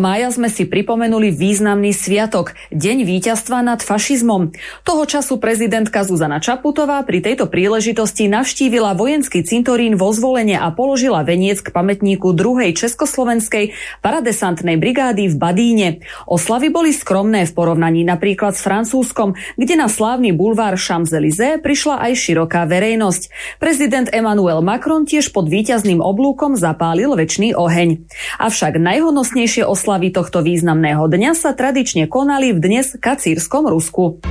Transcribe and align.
mája 0.00 0.32
sme 0.32 0.48
si 0.48 0.64
pripomenuli 0.64 1.28
významný 1.28 1.92
sviatok, 1.92 2.56
Deň 2.72 3.04
víťazstva 3.04 3.60
nad 3.60 3.84
fašizmom. 3.84 4.50
Toho 4.82 5.04
času 5.04 5.36
prezidentka 5.36 6.00
Zuzana 6.02 6.40
Čaputová 6.40 7.04
pri 7.04 7.20
tejto 7.20 7.52
príležitosti 7.52 8.32
navštívila 8.32 8.96
vojenský 8.96 9.44
cintorín 9.44 10.00
vo 10.00 10.08
zvolenie 10.10 10.56
a 10.56 10.72
položila 10.72 11.20
veniec 11.22 11.60
k 11.60 11.70
pamätníku 11.70 12.32
druhej 12.32 12.72
Československej 12.74 13.76
paradesantnej 14.00 14.80
brigády 14.80 15.28
v 15.28 15.36
Badíne. 15.36 15.88
Oslavy 16.24 16.72
boli 16.72 16.96
skromné 16.96 17.44
v 17.44 17.52
porovnaní 17.52 18.02
napríklad 18.08 18.56
s 18.56 18.64
Francúzskom, 18.64 19.36
kde 19.60 19.78
na 19.78 19.92
slávny 19.92 20.32
bulvár 20.34 20.74
Champs-Élysées 20.74 21.60
prišla 21.62 22.02
aj 22.08 22.12
široká 22.18 22.64
verejnosť. 22.66 23.56
Prezident 23.62 24.08
Emmanuel 24.10 24.64
Macron 24.64 25.06
tiež 25.06 25.30
pod 25.30 25.52
víťazným 25.52 26.02
oblúkom 26.02 26.56
zapálil 26.56 27.14
väčší 27.14 27.54
oheň. 27.54 28.08
Avšak 28.40 28.80
najhonosnejšie 28.80 29.42
Najvýznamnejšie 29.42 29.68
oslavy 29.82 30.14
tohto 30.14 30.46
významného 30.46 31.10
dňa 31.10 31.34
sa 31.34 31.50
tradične 31.58 32.06
konali 32.06 32.54
v 32.54 32.62
dnes 32.62 32.94
kacírskom 33.02 33.66
Rusku. 33.66 34.22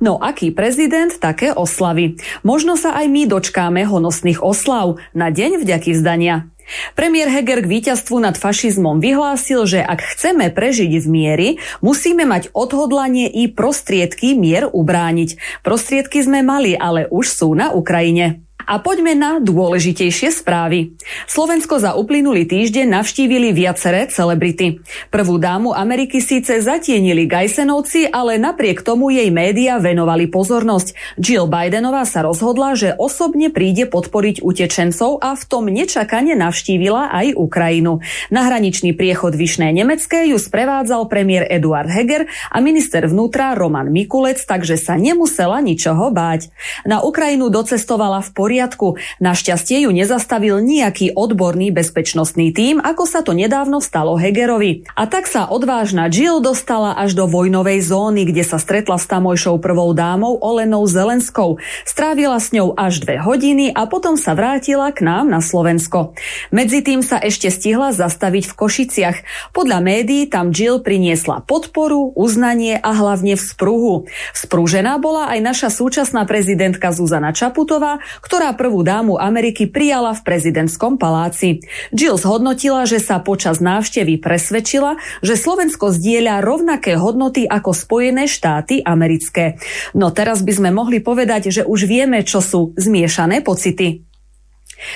No 0.00 0.16
aký 0.24 0.56
prezident, 0.56 1.12
také 1.12 1.52
oslavy. 1.52 2.16
Možno 2.40 2.80
sa 2.80 2.96
aj 2.96 3.12
my 3.12 3.28
dočkáme 3.28 3.84
honosných 3.84 4.40
oslav 4.40 4.96
na 5.12 5.28
Deň 5.28 5.60
vďaky 5.60 6.00
vzdania. 6.00 6.48
Premiér 6.96 7.28
Heger 7.28 7.60
k 7.60 7.68
víťazstvu 7.68 8.24
nad 8.24 8.40
fašizmom 8.40 9.04
vyhlásil, 9.04 9.68
že 9.68 9.84
ak 9.84 10.00
chceme 10.16 10.48
prežiť 10.48 10.96
v 10.96 11.06
miery, 11.12 11.48
musíme 11.84 12.24
mať 12.24 12.56
odhodlanie 12.56 13.28
i 13.28 13.52
prostriedky 13.52 14.32
mier 14.32 14.64
ubrániť. 14.72 15.60
Prostriedky 15.60 16.24
sme 16.24 16.40
mali, 16.40 16.72
ale 16.72 17.04
už 17.12 17.26
sú 17.28 17.52
na 17.52 17.76
Ukrajine. 17.76 18.47
A 18.68 18.76
poďme 18.84 19.16
na 19.16 19.40
dôležitejšie 19.40 20.28
správy. 20.28 20.92
Slovensko 21.24 21.80
za 21.80 21.96
uplynulý 21.96 22.44
týždeň 22.44 23.00
navštívili 23.00 23.56
viaceré 23.56 24.12
celebrity. 24.12 24.84
Prvú 25.08 25.40
dámu 25.40 25.72
Ameriky 25.72 26.20
síce 26.20 26.60
zatienili 26.60 27.24
Gajsenovci, 27.24 28.12
ale 28.12 28.36
napriek 28.36 28.84
tomu 28.84 29.08
jej 29.08 29.32
média 29.32 29.80
venovali 29.80 30.28
pozornosť. 30.28 31.16
Jill 31.16 31.48
Bidenová 31.48 32.04
sa 32.04 32.20
rozhodla, 32.28 32.76
že 32.76 32.92
osobne 32.92 33.48
príde 33.48 33.88
podporiť 33.88 34.44
utečencov 34.44 35.24
a 35.24 35.32
v 35.32 35.42
tom 35.48 35.64
nečakane 35.72 36.36
navštívila 36.36 37.08
aj 37.08 37.40
Ukrajinu. 37.40 38.04
Na 38.28 38.52
hraničný 38.52 38.92
priechod 38.92 39.32
Vyšné 39.32 39.72
Nemecké 39.72 40.28
ju 40.28 40.36
sprevádzal 40.36 41.08
premiér 41.08 41.48
Eduard 41.48 41.88
Heger 41.88 42.28
a 42.52 42.60
minister 42.60 43.08
vnútra 43.08 43.56
Roman 43.56 43.88
Mikulec, 43.88 44.44
takže 44.44 44.76
sa 44.76 45.00
nemusela 45.00 45.56
ničoho 45.64 46.12
báť. 46.12 46.52
Na 46.84 47.00
Ukrajinu 47.00 47.48
docestovala 47.48 48.20
v 48.20 48.30
poriadku 48.36 48.56
poriadku. 48.58 48.98
Našťastie 49.22 49.86
ju 49.86 49.94
nezastavil 49.94 50.58
nejaký 50.58 51.14
odborný 51.14 51.70
bezpečnostný 51.70 52.50
tím, 52.50 52.82
ako 52.82 53.06
sa 53.06 53.22
to 53.22 53.30
nedávno 53.30 53.78
stalo 53.78 54.18
Hegerovi. 54.18 54.82
A 54.98 55.06
tak 55.06 55.30
sa 55.30 55.46
odvážna 55.46 56.10
Jill 56.10 56.42
dostala 56.42 56.98
až 56.98 57.14
do 57.14 57.30
vojnovej 57.30 57.86
zóny, 57.86 58.26
kde 58.26 58.42
sa 58.42 58.58
stretla 58.58 58.98
s 58.98 59.06
tamojšou 59.06 59.62
prvou 59.62 59.94
dámou 59.94 60.42
Olenou 60.42 60.82
Zelenskou. 60.90 61.62
Strávila 61.86 62.42
s 62.42 62.50
ňou 62.50 62.74
až 62.74 62.98
dve 63.06 63.22
hodiny 63.22 63.70
a 63.70 63.86
potom 63.86 64.18
sa 64.18 64.34
vrátila 64.34 64.90
k 64.90 65.06
nám 65.06 65.30
na 65.30 65.38
Slovensko. 65.38 66.18
Medzi 66.50 66.82
tým 66.82 67.06
sa 67.06 67.22
ešte 67.22 67.54
stihla 67.54 67.94
zastaviť 67.94 68.50
v 68.50 68.56
Košiciach. 68.58 69.16
Podľa 69.54 69.78
médií 69.78 70.26
tam 70.26 70.50
Jill 70.50 70.82
priniesla 70.82 71.46
podporu, 71.46 72.10
uznanie 72.18 72.74
a 72.74 72.90
hlavne 72.90 73.38
vzpruhu. 73.38 74.10
Vzprúžená 74.34 74.98
bola 74.98 75.30
aj 75.30 75.38
naša 75.46 75.68
súčasná 75.70 76.26
prezidentka 76.26 76.90
Zuzana 76.90 77.30
Čaputová, 77.30 78.02
ktorá 78.24 78.37
ktorá 78.38 78.54
prvú 78.54 78.86
dámu 78.86 79.18
Ameriky 79.18 79.66
prijala 79.66 80.14
v 80.14 80.22
prezidentskom 80.22 80.94
paláci. 80.94 81.58
Jill 81.90 82.22
zhodnotila, 82.22 82.86
že 82.86 83.02
sa 83.02 83.18
počas 83.18 83.58
návštevy 83.58 84.22
presvedčila, 84.22 84.94
že 85.26 85.34
Slovensko 85.34 85.90
zdieľa 85.90 86.46
rovnaké 86.46 86.94
hodnoty 86.94 87.50
ako 87.50 87.74
Spojené 87.74 88.30
štáty 88.30 88.78
americké. 88.78 89.58
No 89.90 90.14
teraz 90.14 90.46
by 90.46 90.54
sme 90.54 90.70
mohli 90.70 91.02
povedať, 91.02 91.50
že 91.50 91.66
už 91.66 91.90
vieme, 91.90 92.22
čo 92.22 92.38
sú 92.38 92.78
zmiešané 92.78 93.42
pocity. 93.42 94.07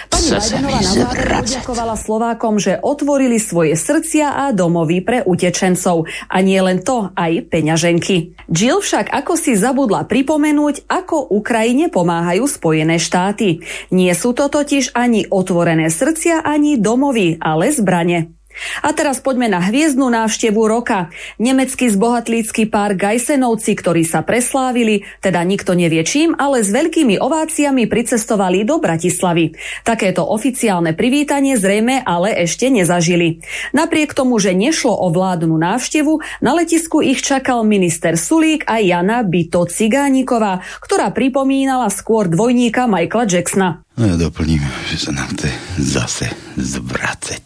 Pani 0.06 0.28
Bajdenová 0.30 0.78
na 0.78 1.42
poďakovala 1.42 1.96
Slovákom, 1.98 2.62
že 2.62 2.78
otvorili 2.78 3.42
svoje 3.42 3.74
srdcia 3.74 4.46
a 4.46 4.54
domovy 4.54 5.02
pre 5.02 5.26
utečencov. 5.26 6.06
A 6.30 6.36
nie 6.38 6.58
len 6.62 6.86
to, 6.86 7.10
aj 7.18 7.50
peňaženky. 7.50 8.38
Jill 8.46 8.78
však 8.78 9.10
ako 9.10 9.34
si 9.34 9.58
zabudla 9.58 10.06
pripomenúť, 10.06 10.86
ako 10.86 11.34
Ukrajine 11.34 11.90
pomáhajú 11.90 12.46
Spojené 12.46 13.02
štáty. 13.02 13.66
Nie 13.90 14.14
sú 14.14 14.30
to 14.36 14.46
totiž 14.46 14.94
ani 14.94 15.26
otvorené 15.26 15.90
srdcia, 15.90 16.46
ani 16.46 16.78
domovy, 16.78 17.42
ale 17.42 17.74
zbrane. 17.74 18.41
A 18.84 18.94
teraz 18.94 19.18
poďme 19.18 19.50
na 19.50 19.60
hviezdnu 19.60 20.08
návštevu 20.08 20.62
roka. 20.68 21.10
Nemecký 21.42 21.90
zbohatlícky 21.92 22.68
pár 22.68 22.94
Gajsenovci, 22.94 23.72
ktorí 23.76 24.06
sa 24.06 24.22
preslávili, 24.22 25.04
teda 25.24 25.42
nikto 25.42 25.74
nevie 25.74 26.04
čím, 26.06 26.32
ale 26.36 26.62
s 26.62 26.70
veľkými 26.70 27.18
ováciami 27.18 27.88
pricestovali 27.88 28.64
do 28.64 28.78
Bratislavy. 28.78 29.56
Takéto 29.82 30.24
oficiálne 30.24 30.94
privítanie 30.94 31.58
zrejme 31.58 32.04
ale 32.06 32.36
ešte 32.44 32.68
nezažili. 32.68 33.42
Napriek 33.74 34.14
tomu, 34.14 34.38
že 34.38 34.56
nešlo 34.56 34.94
o 34.94 35.08
vládnu 35.10 35.54
návštevu, 35.56 36.42
na 36.44 36.52
letisku 36.56 37.02
ich 37.02 37.20
čakal 37.20 37.64
minister 37.66 38.14
Sulík 38.14 38.64
a 38.68 38.78
Jana 38.78 39.26
Bito 39.26 39.66
Cigániková, 39.66 40.62
ktorá 40.80 41.10
pripomínala 41.10 41.90
skôr 41.90 42.28
dvojníka 42.28 42.86
Michaela 42.86 43.26
Jacksona. 43.28 43.84
No 43.92 44.08
ja 44.08 44.16
doplním, 44.16 44.64
že 44.88 44.96
sa 44.96 45.12
nám 45.12 45.28
chce 45.36 45.52
zase 45.76 46.26
zvracet. 46.56 47.44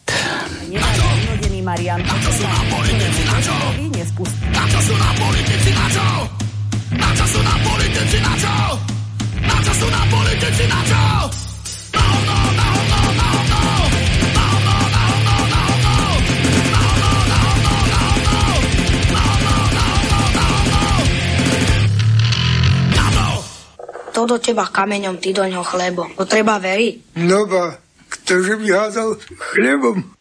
Nenarodený 0.70 1.58
Marian. 1.58 1.98
Na 2.06 2.14
čo 2.22 2.30
sú 2.30 2.44
na 2.46 2.62
politici, 2.70 3.22
na 3.26 3.38
čo? 3.42 3.56
Na 4.54 4.64
čo 4.70 4.78
sú 4.78 4.94
na 4.94 5.10
politici, 5.18 5.70
na 5.74 5.86
čo? 5.90 6.06
Na 6.94 7.08
čo 7.18 7.24
sú 7.26 7.40
na 7.42 7.54
politici, 7.66 8.18
na 8.22 8.34
čo? 8.38 8.54
Na 9.42 9.56
čo 9.58 9.72
sú 9.74 9.86
na 9.90 10.02
politici, 10.06 10.64
na 10.70 10.80
čo? 10.86 11.02
No, 11.98 12.04
no, 12.06 12.38
no, 12.54 12.54
no, 12.54 12.75
To 24.16 24.24
do 24.24 24.40
teba 24.40 24.64
kameňom, 24.64 25.20
ty 25.20 25.36
do 25.36 25.44
ňoho 25.44 25.60
chlebom. 25.60 26.08
To 26.16 26.24
treba 26.24 26.56
veriť. 26.56 27.20
No 27.20 27.44
ba, 27.44 27.76
ktože 28.08 28.56
by 28.56 28.68
házal 28.72 29.20
chlebom, 29.52 30.16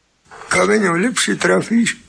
kameňom 0.51 0.99
lepšie 0.99 1.39
trafíš. 1.39 2.04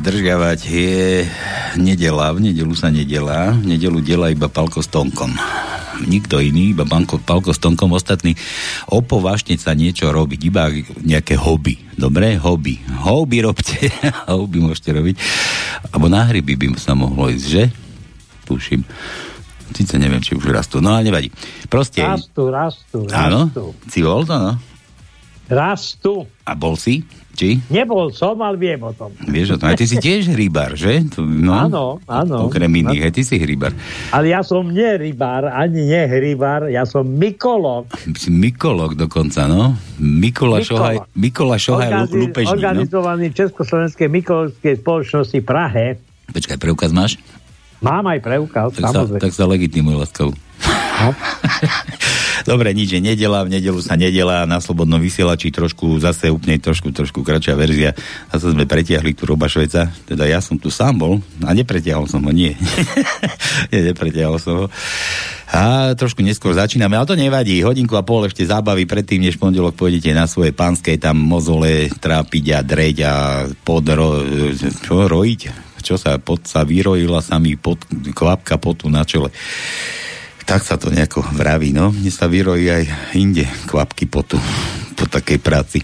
Zdržiavať. 0.00 0.58
Je 0.64 1.28
nedela, 1.76 2.32
v 2.32 2.50
nedelu 2.50 2.72
sa 2.72 2.88
nedela, 2.88 3.52
v 3.52 3.76
nedelu 3.76 4.00
dela 4.00 4.32
iba 4.32 4.48
palko 4.48 4.80
s 4.80 4.88
tonkom. 4.88 5.30
nikto 6.00 6.40
iný, 6.40 6.72
iba 6.72 6.88
Banko, 6.88 7.20
Palko 7.20 7.52
s 7.52 7.60
Tonkom 7.60 7.92
ostatní 7.92 8.32
opovažne 8.88 9.60
sa 9.60 9.76
niečo 9.76 10.08
robiť, 10.08 10.40
iba 10.48 10.72
nejaké 11.04 11.36
hobby. 11.36 11.76
Dobre? 11.92 12.40
Hobby. 12.40 12.80
Hobby 13.04 13.44
robte. 13.44 13.92
hobby 14.32 14.64
môžete 14.64 14.96
robiť. 14.96 15.20
Alebo 15.92 16.08
na 16.08 16.24
hryby 16.24 16.56
by 16.56 16.66
sa 16.80 16.96
mohlo 16.96 17.28
ísť, 17.28 17.44
že? 17.44 17.64
Tuším. 18.48 18.80
Sice 19.76 20.00
neviem, 20.00 20.24
či 20.24 20.32
už 20.32 20.48
rastú. 20.48 20.80
No 20.80 20.96
ale 20.96 21.12
nevadí. 21.12 21.28
Proste... 21.68 22.00
Rastú, 22.00 22.48
rastú, 22.48 23.04
Áno? 23.12 23.52
rastú. 23.52 23.76
Si 23.92 24.00
bol 24.00 24.24
to, 24.24 24.40
no? 24.40 24.52
Rastú. 25.52 26.24
A 26.48 26.56
bol 26.56 26.80
si? 26.80 27.04
Či? 27.40 27.56
Nebol 27.72 28.12
som, 28.12 28.36
ale 28.44 28.60
viem 28.60 28.76
o 28.76 28.92
tom. 28.92 29.08
Vieš 29.16 29.56
o 29.56 29.56
tom. 29.56 29.72
A 29.72 29.72
ty 29.72 29.88
si 29.88 29.96
tiež 29.96 30.28
rybár, 30.28 30.76
že? 30.76 31.00
No, 31.16 31.56
Áno, 31.56 31.84
áno. 32.04 32.52
Okrem 32.52 32.68
iných, 32.68 33.08
aj 33.08 33.12
ty 33.16 33.24
si 33.24 33.40
rybár. 33.40 33.72
Ale 34.12 34.28
ja 34.28 34.44
som 34.44 34.68
nie 34.68 34.84
rybár, 35.00 35.48
ani 35.48 35.88
nie 35.88 36.04
rybár, 36.04 36.68
ja 36.68 36.84
som 36.84 37.00
mykolog. 37.00 37.88
Mykolog 38.28 38.92
dokonca, 38.92 39.48
no? 39.48 39.72
Mikola. 39.96 40.60
Šohaj, 40.60 41.00
Mikola 41.16 41.56
Šohaj 41.56 41.88
Organiz- 41.88 42.12
no? 42.12 42.52
organizovaný 42.52 43.32
v 43.32 43.34
Československej 43.40 44.08
mykologskej 44.12 44.74
spoločnosti 44.76 45.38
v 45.40 45.46
Prahe. 45.48 45.84
Počkaj, 46.28 46.60
preukaz 46.60 46.92
máš? 46.92 47.16
Mám 47.80 48.04
aj 48.04 48.20
preukaz, 48.20 48.76
Tak 48.76 48.84
sa, 48.84 48.92
samozrejme. 49.00 49.24
tak 49.24 49.32
sa 49.32 49.48
legitimuj 49.48 49.96
láskavú. 49.96 50.36
No. 51.00 51.08
Dobre, 52.44 52.72
nič, 52.72 52.96
je 52.96 53.00
nedela, 53.00 53.44
v 53.44 53.58
nedelu 53.58 53.80
sa 53.80 53.94
nedela, 53.96 54.48
na 54.48 54.60
slobodnom 54.60 55.00
vysielači 55.00 55.52
trošku, 55.52 56.00
zase 56.00 56.32
úplne 56.32 56.56
trošku, 56.56 56.92
trošku 56.92 57.20
kratšia 57.20 57.54
verzia. 57.56 57.90
Zase 58.32 58.56
sme 58.56 58.64
pretiahli 58.64 59.12
tu 59.12 59.28
Roba 59.28 59.50
Šveca, 59.50 59.92
teda 60.08 60.24
ja 60.24 60.40
som 60.40 60.56
tu 60.56 60.72
sám 60.72 60.96
bol 60.96 61.14
a 61.44 61.50
nepretiahol 61.52 62.08
som 62.08 62.24
ho, 62.24 62.32
nie. 62.32 62.56
nie, 63.70 63.80
nepretiahol 63.92 64.40
som 64.40 64.64
ho. 64.64 64.66
A 65.50 65.92
trošku 65.98 66.22
neskôr 66.22 66.54
začíname, 66.54 66.94
ale 66.94 67.10
to 67.10 67.18
nevadí. 67.18 67.58
Hodinku 67.66 67.98
a 67.98 68.06
pol 68.06 68.30
ešte 68.30 68.46
zábavy 68.46 68.86
predtým, 68.86 69.18
než 69.26 69.34
pondelok 69.34 69.74
pôjdete 69.74 70.14
na 70.14 70.30
svoje 70.30 70.54
pánske 70.54 70.94
tam 70.94 71.18
mozole 71.18 71.90
trápiť 71.90 72.44
a 72.54 72.60
dreť 72.62 72.96
a 73.02 73.14
podro... 73.66 74.22
Čo, 74.54 75.10
rojiť? 75.10 75.40
Čo 75.82 75.98
sa, 75.98 76.22
pod 76.22 76.46
sa 76.46 76.62
vyrojila 76.62 77.18
sa 77.18 77.42
mi 77.42 77.58
pod, 77.58 77.82
kvapka 78.14 78.62
potu 78.62 78.86
na 78.86 79.02
čele. 79.02 79.34
Tak 80.44 80.66
sa 80.66 80.74
to 80.80 80.90
nejako 80.90 81.22
vraví, 81.34 81.70
no. 81.70 81.94
Mne 81.94 82.10
sa 82.10 82.26
vyrojí 82.26 82.66
aj 82.70 82.84
inde 83.16 83.46
kvapky 83.70 84.06
potu 84.10 84.40
po 84.98 85.04
takej 85.06 85.38
práci. 85.40 85.78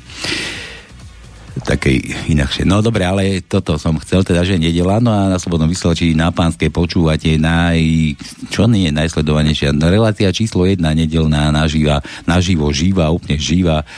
Takej 1.56 2.28
inakšie. 2.28 2.68
No 2.68 2.84
dobre, 2.84 3.08
ale 3.08 3.40
toto 3.40 3.80
som 3.80 3.96
chcel, 3.96 4.20
teda, 4.20 4.44
že 4.44 4.60
nedela, 4.60 5.00
no 5.00 5.08
a 5.08 5.32
na 5.32 5.40
Slobodnom 5.40 5.72
vysielači 5.72 6.12
na 6.12 6.28
Pánskej 6.28 6.68
počúvate 6.68 7.40
naj... 7.40 7.80
Čo 8.52 8.68
nie 8.68 8.92
je 8.92 8.92
najsledovanejšia? 8.92 9.72
No, 9.72 9.88
relácia 9.88 10.28
číslo 10.36 10.68
jedna, 10.68 10.92
nedelná, 10.92 11.48
naživa, 11.48 12.04
naživo, 12.28 12.68
živá, 12.76 13.08
úplne 13.08 13.40
živá. 13.40 13.88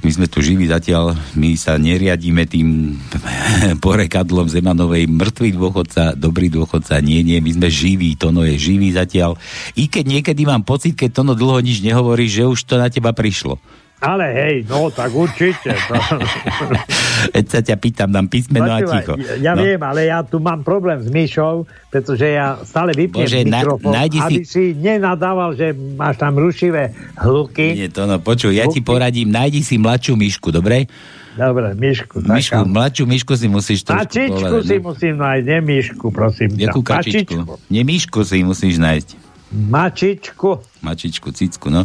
My 0.00 0.10
sme 0.16 0.26
tu 0.32 0.40
živí 0.40 0.64
zatiaľ, 0.64 1.12
my 1.36 1.60
sa 1.60 1.76
neriadíme 1.76 2.48
tým 2.48 2.96
porekadlom 3.84 4.48
Zemanovej 4.48 5.04
mŕtvý 5.04 5.50
dôchodca, 5.52 6.16
dobrý 6.16 6.48
dôchodca, 6.48 7.04
nie, 7.04 7.20
nie, 7.20 7.36
my 7.44 7.52
sme 7.52 7.68
živí, 7.68 8.16
Tono 8.16 8.48
je 8.48 8.56
živý 8.56 8.96
zatiaľ. 8.96 9.36
I 9.76 9.92
keď 9.92 10.04
niekedy 10.20 10.48
mám 10.48 10.64
pocit, 10.64 10.96
keď 10.96 11.20
Tono 11.20 11.36
dlho 11.36 11.60
nič 11.60 11.84
nehovorí, 11.84 12.32
že 12.32 12.48
už 12.48 12.64
to 12.64 12.80
na 12.80 12.88
teba 12.88 13.12
prišlo. 13.12 13.60
Ale 14.00 14.24
hej, 14.32 14.56
no 14.64 14.88
tak 14.88 15.12
určite. 15.12 15.76
Veď 17.36 17.46
sa 17.52 17.60
ťa 17.60 17.76
pýtam, 17.76 18.08
dám 18.08 18.32
písmeno 18.32 18.72
a 18.72 18.80
ticho. 18.80 19.14
Ja 19.44 19.52
no. 19.52 19.60
viem, 19.60 19.80
ale 19.80 20.08
ja 20.08 20.24
tu 20.24 20.40
mám 20.40 20.64
problém 20.64 21.04
s 21.04 21.12
Myšou, 21.12 21.68
pretože 21.92 22.24
ja 22.24 22.56
stále 22.64 22.96
vypnem 22.96 23.28
Bože, 23.28 23.44
na- 23.44 23.60
mikrofón, 23.60 23.92
si- 23.92 24.20
aby 24.24 24.34
si 24.48 24.64
nenadával, 24.72 25.52
že 25.52 25.76
máš 25.76 26.16
tam 26.16 26.40
rušivé 26.40 26.96
hluky. 27.20 27.76
Nie, 27.76 27.88
to 27.92 28.08
no, 28.08 28.16
počuj, 28.16 28.56
ja 28.56 28.64
ti 28.72 28.80
poradím, 28.80 29.28
nájdi 29.28 29.60
si 29.60 29.76
mladšiu 29.76 30.16
myšku, 30.16 30.48
dobre? 30.48 30.88
Dobre, 31.30 31.78
Myšku. 31.78 32.26
Myšku, 32.26 32.66
mladšiu 32.66 33.04
myšku 33.06 33.32
si 33.38 33.46
musíš 33.46 33.86
trošku 33.86 34.02
Mačičku 34.02 34.34
povedať, 34.34 34.66
si 34.66 34.76
no. 34.76 34.82
musím 34.82 35.14
nájsť, 35.14 35.44
nie 35.46 35.60
Myšku, 35.62 36.06
prosím. 36.10 36.48
Jakú 36.58 36.80
kačičku? 36.82 37.46
Mačičku. 37.46 37.70
Nie 37.70 37.82
myšku 37.86 38.18
si 38.26 38.42
musíš 38.42 38.82
nájsť. 38.82 39.29
Mačičku. 39.50 40.62
Mačičku, 40.86 41.34
cicku, 41.34 41.74
no. 41.74 41.82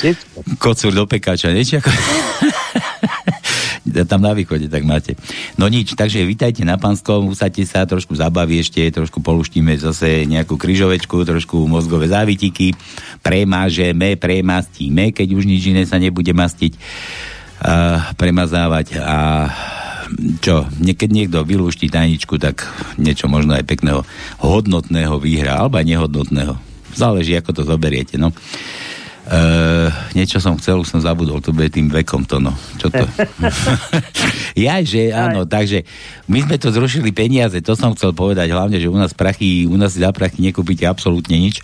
Cicku. 0.00 0.40
Kocúr 0.56 0.96
do 0.96 1.04
pekáča, 1.04 1.52
niečo 1.52 1.84
ako... 1.84 1.90
tam 4.08 4.24
na 4.24 4.32
východe, 4.32 4.72
tak 4.72 4.88
máte. 4.88 5.18
No 5.60 5.68
nič, 5.68 5.92
takže 5.92 6.24
vítajte 6.24 6.64
na 6.64 6.80
Panskom, 6.80 7.28
usadte 7.28 7.60
sa, 7.68 7.84
trošku 7.84 8.16
zabaví 8.16 8.62
ešte, 8.64 8.80
trošku 8.88 9.20
poluštíme 9.20 9.76
zase 9.76 10.24
nejakú 10.24 10.56
kryžovečku, 10.56 11.28
trošku 11.28 11.68
mozgové 11.68 12.08
závitiky, 12.08 12.72
premážeme, 13.20 14.16
premastíme, 14.16 15.12
keď 15.12 15.28
už 15.36 15.44
nič 15.44 15.62
iné 15.68 15.82
sa 15.84 16.00
nebude 16.00 16.32
mastiť, 16.32 16.72
a 17.62 18.10
premazávať 18.18 18.98
a 18.98 19.18
čo, 20.42 20.66
keď 20.82 21.08
niekto 21.08 21.38
vylúšti 21.46 21.88
tajničku, 21.88 22.36
tak 22.36 22.66
niečo 22.98 23.30
možno 23.30 23.54
aj 23.54 23.64
pekného, 23.64 24.02
hodnotného 24.42 25.16
výhra, 25.22 25.62
alebo 25.62 25.78
aj 25.78 25.86
nehodnotného. 25.88 26.71
Záleží, 26.92 27.36
ako 27.36 27.50
to 27.56 27.62
zoberiete, 27.64 28.20
no. 28.20 28.32
Uh, 29.22 29.86
niečo 30.18 30.42
som 30.42 30.58
chcel, 30.58 30.82
už 30.82 30.90
som 30.90 30.98
zabudol, 30.98 31.38
to 31.38 31.54
bude 31.54 31.70
tým 31.70 31.86
vekom 31.86 32.26
to, 32.26 32.42
no. 32.42 32.50
Čo 32.82 32.90
to? 32.90 33.06
ja, 34.66 34.82
že 34.82 35.14
áno, 35.14 35.46
takže 35.46 35.86
my 36.26 36.42
sme 36.42 36.58
to 36.58 36.74
zrušili 36.74 37.14
peniaze, 37.14 37.62
to 37.62 37.78
som 37.78 37.94
chcel 37.94 38.10
povedať, 38.10 38.50
hlavne, 38.50 38.82
že 38.82 38.90
u 38.90 38.98
nás 38.98 39.14
prachy, 39.14 39.64
u 39.70 39.78
nás 39.78 39.94
za 39.94 40.10
prachy 40.10 40.42
nekúpite 40.42 40.82
absolútne 40.90 41.38
nič. 41.38 41.62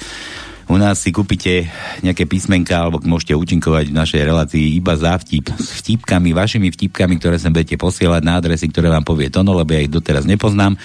U 0.69 0.77
nás 0.77 1.01
si 1.01 1.09
kúpite 1.09 1.65
nejaké 2.05 2.29
písmenka, 2.29 2.77
alebo 2.77 3.01
môžete 3.01 3.33
účinkovať 3.33 3.89
v 3.89 3.97
našej 3.97 4.21
relácii 4.21 4.77
iba 4.77 4.93
za 5.01 5.17
vtip. 5.17 5.49
S 5.57 5.81
vtipkami, 5.81 6.37
vašimi 6.37 6.69
vtipkami, 6.69 7.17
ktoré 7.17 7.41
sem 7.41 7.49
budete 7.49 7.81
posielať 7.81 8.21
na 8.21 8.37
adresy, 8.37 8.69
ktoré 8.69 8.93
vám 8.93 9.01
povie 9.01 9.33
Tono, 9.33 9.57
lebo 9.57 9.73
ja 9.73 9.81
ich 9.81 9.89
doteraz 9.89 10.29
nepoznám. 10.29 10.77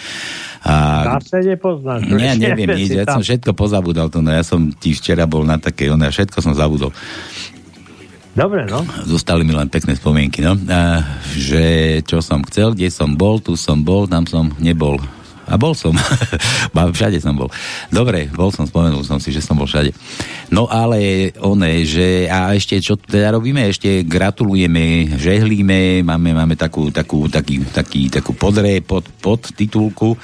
A 0.63 0.73
Zase 1.19 1.43
nepoznáš. 1.43 2.07
ja 2.15 2.39
neviem 2.39 2.71
nič, 2.79 2.95
ja 2.95 3.03
tam. 3.03 3.19
som 3.19 3.27
všetko 3.27 3.51
pozabudal 3.51 4.07
to, 4.07 4.23
no 4.23 4.31
ja 4.31 4.47
som 4.47 4.71
ti 4.71 4.95
včera 4.95 5.27
bol 5.27 5.43
na 5.43 5.59
také, 5.59 5.91
ono, 5.91 6.07
ja 6.07 6.15
všetko 6.15 6.39
som 6.39 6.55
zabudol. 6.55 6.95
Dobre, 8.33 8.65
no. 8.65 8.81
Zostali 9.05 9.45
mi 9.45 9.53
len 9.53 9.69
pekné 9.69 9.93
spomienky, 9.93 10.41
no. 10.41 10.57
A, 10.71 11.03
že 11.37 11.99
čo 12.07 12.23
som 12.23 12.41
chcel, 12.47 12.73
kde 12.73 12.89
som 12.89 13.13
bol, 13.13 13.37
tu 13.37 13.53
som 13.53 13.83
bol, 13.83 14.09
tam 14.09 14.25
som 14.25 14.49
nebol. 14.57 14.97
A 15.47 15.59
bol 15.59 15.75
som. 15.75 15.91
Všade 16.95 17.19
som 17.19 17.35
bol. 17.35 17.51
Dobre, 17.91 18.31
bol 18.31 18.49
som, 18.53 18.63
spomenul 18.63 19.03
som 19.03 19.19
si, 19.19 19.33
že 19.33 19.43
som 19.43 19.59
bol 19.59 19.67
všade. 19.67 19.91
No 20.53 20.69
ale 20.69 21.33
one, 21.41 21.83
že 21.83 22.29
a 22.29 22.53
ešte 22.53 22.77
čo 22.79 22.95
teda 22.95 23.33
robíme? 23.33 23.65
Ešte 23.65 24.05
gratulujeme, 24.05 25.17
žehlíme, 25.17 26.05
máme, 26.05 26.31
máme 26.37 26.55
takú, 26.55 26.93
takú, 26.93 27.25
taký, 27.27 27.65
taký, 27.73 28.07
takú 28.13 28.37
podre, 28.37 28.79
pod, 28.85 29.03
pod 29.19 29.41
titulku, 29.51 30.15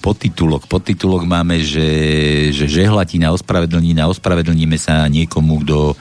podtitulok, 0.00 0.64
podtitulok 0.66 1.28
máme, 1.28 1.60
že, 1.60 1.88
že 2.50 2.64
žehlatina, 2.66 3.32
ospravedlnina, 3.36 4.08
ospravedlníme 4.08 4.80
sa 4.80 5.04
niekomu, 5.06 5.64
kto 5.64 5.96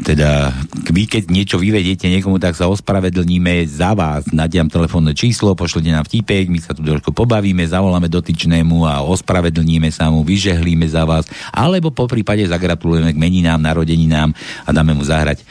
teda 0.00 0.54
vy 0.90 1.04
keď 1.06 1.28
niečo 1.28 1.56
vyvediete 1.60 2.08
niekomu, 2.08 2.38
tak 2.38 2.56
sa 2.56 2.70
ospravedlníme 2.70 3.66
za 3.68 3.92
vás. 3.92 4.26
Nadiam 4.30 4.70
telefónne 4.70 5.12
číslo, 5.12 5.58
pošlete 5.58 5.90
nám 5.92 6.06
vtipek, 6.06 6.48
my 6.48 6.58
sa 6.62 6.72
tu 6.72 6.82
trošku 6.82 7.12
pobavíme, 7.12 7.62
zavoláme 7.66 8.06
dotyčnému 8.08 8.86
a 8.86 9.04
ospravedlníme 9.04 9.90
sa 9.92 10.08
mu, 10.08 10.24
vyžehlíme 10.24 10.86
za 10.88 11.04
vás, 11.04 11.28
alebo 11.52 11.90
po 11.92 12.06
prípade 12.06 12.46
zagratulujeme 12.46 13.12
k 13.12 13.20
meninám, 13.20 13.60
narodeninám 13.60 14.32
a 14.64 14.70
dáme 14.70 14.96
mu 14.96 15.04
zahrať 15.04 15.42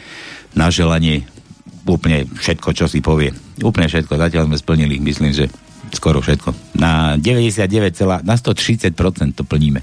na 0.58 0.74
želanie 0.74 1.28
úplne 1.86 2.26
všetko, 2.26 2.70
čo 2.74 2.86
si 2.86 3.02
povie. 3.02 3.34
Úplne 3.62 3.90
všetko. 3.90 4.14
Zatiaľ 4.14 4.46
sme 4.46 4.58
splnili, 4.62 5.02
myslím, 5.02 5.34
že 5.34 5.50
skoro 5.90 6.22
všetko. 6.22 6.78
Na 6.78 7.18
99, 7.18 7.98
celá- 7.98 8.22
na 8.22 8.38
130% 8.38 9.34
to 9.34 9.44
plníme. 9.44 9.82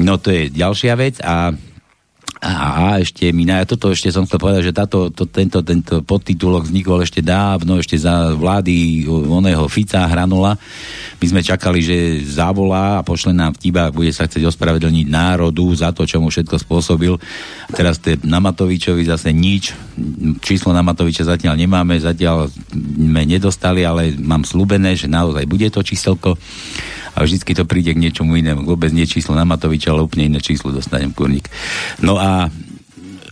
No 0.00 0.16
to 0.16 0.32
je 0.32 0.48
ďalšia 0.48 0.94
vec 0.96 1.20
a 1.20 1.52
a, 2.38 3.02
ešte 3.02 3.34
mi 3.34 3.42
na 3.42 3.66
toto 3.66 3.90
ešte 3.90 4.14
som 4.14 4.22
chcel 4.22 4.38
povedať, 4.38 4.70
že 4.70 4.76
táto, 4.76 5.10
to, 5.10 5.26
tento, 5.26 5.58
tento 5.66 6.06
podtitulok 6.06 6.70
vznikol 6.70 7.02
ešte 7.02 7.18
dávno, 7.18 7.82
ešte 7.82 7.98
za 7.98 8.30
vlády 8.38 9.06
oného 9.10 9.66
Fica 9.66 10.06
Hranula. 10.06 10.54
My 11.18 11.26
sme 11.26 11.42
čakali, 11.42 11.82
že 11.82 12.22
zavolá 12.22 13.02
a 13.02 13.06
pošle 13.06 13.34
nám 13.34 13.58
vtiba, 13.58 13.90
bude 13.90 14.14
sa 14.14 14.30
chcieť 14.30 14.46
ospravedlniť 14.54 15.06
národu 15.10 15.66
za 15.74 15.90
to, 15.90 16.06
čo 16.06 16.22
mu 16.22 16.30
všetko 16.30 16.62
spôsobil. 16.62 17.18
Teraz 17.74 17.98
to 17.98 18.14
na 18.22 18.38
Matovičovi 18.38 19.02
zase 19.02 19.34
nič. 19.34 19.74
Číslo 20.38 20.70
na 20.70 20.86
Matoviča 20.86 21.26
zatiaľ 21.26 21.58
nemáme, 21.58 21.98
zatiaľ 21.98 22.46
sme 22.70 23.26
nedostali, 23.26 23.82
ale 23.82 24.14
mám 24.14 24.46
slúbené, 24.46 24.94
že 24.94 25.10
naozaj 25.10 25.42
bude 25.50 25.66
to 25.74 25.82
číselko 25.82 26.38
a 27.18 27.26
vždycky 27.26 27.50
to 27.58 27.66
príde 27.66 27.90
k 27.90 27.98
niečomu 27.98 28.38
inému. 28.38 28.62
Vôbec 28.62 28.94
nie 28.94 29.10
číslo 29.10 29.34
na 29.34 29.42
Matoviča, 29.42 29.90
ale 29.90 30.06
úplne 30.06 30.30
iné 30.30 30.38
číslo 30.38 30.70
dostanem 30.70 31.10
kurník. 31.10 31.50
No 31.98 32.14
a 32.14 32.46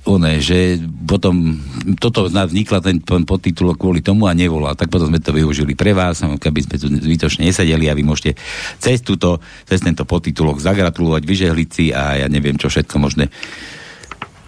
one, 0.06 0.38
že 0.42 0.78
potom 1.06 1.58
toto 1.98 2.26
vznikla 2.26 2.78
ten 2.82 2.98
podtitulok 3.02 3.78
kvôli 3.78 4.02
tomu 4.02 4.26
a 4.26 4.34
nevolal. 4.34 4.74
Tak 4.74 4.90
potom 4.90 5.10
sme 5.10 5.22
to 5.22 5.34
využili 5.34 5.78
pre 5.78 5.94
vás, 5.94 6.22
keby 6.22 6.60
sme 6.66 6.76
tu 6.78 6.86
zbytočne 6.90 7.46
nesedeli 7.46 7.86
a 7.86 7.94
vy 7.94 8.02
môžete 8.02 8.38
cez, 8.82 9.02
túto, 9.02 9.38
cez 9.66 9.82
tento 9.82 10.02
podtitulok 10.06 10.62
zagratulovať, 10.62 11.22
vyžehliť 11.22 11.68
si 11.70 11.90
a 11.90 12.22
ja 12.22 12.26
neviem 12.26 12.58
čo 12.58 12.70
všetko 12.70 12.96
možné 12.98 13.30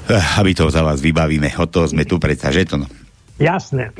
Eh, 0.09 0.41
Aby 0.41 0.57
to 0.57 0.73
za 0.73 0.81
vás 0.81 1.05
vybavíme. 1.05 1.53
Od 1.61 1.69
toho 1.69 1.85
sme 1.85 2.09
tu 2.09 2.17
predsa, 2.17 2.49
že 2.49 2.65
to 2.65 2.81
no. 2.81 2.89
Jasné. 3.39 3.95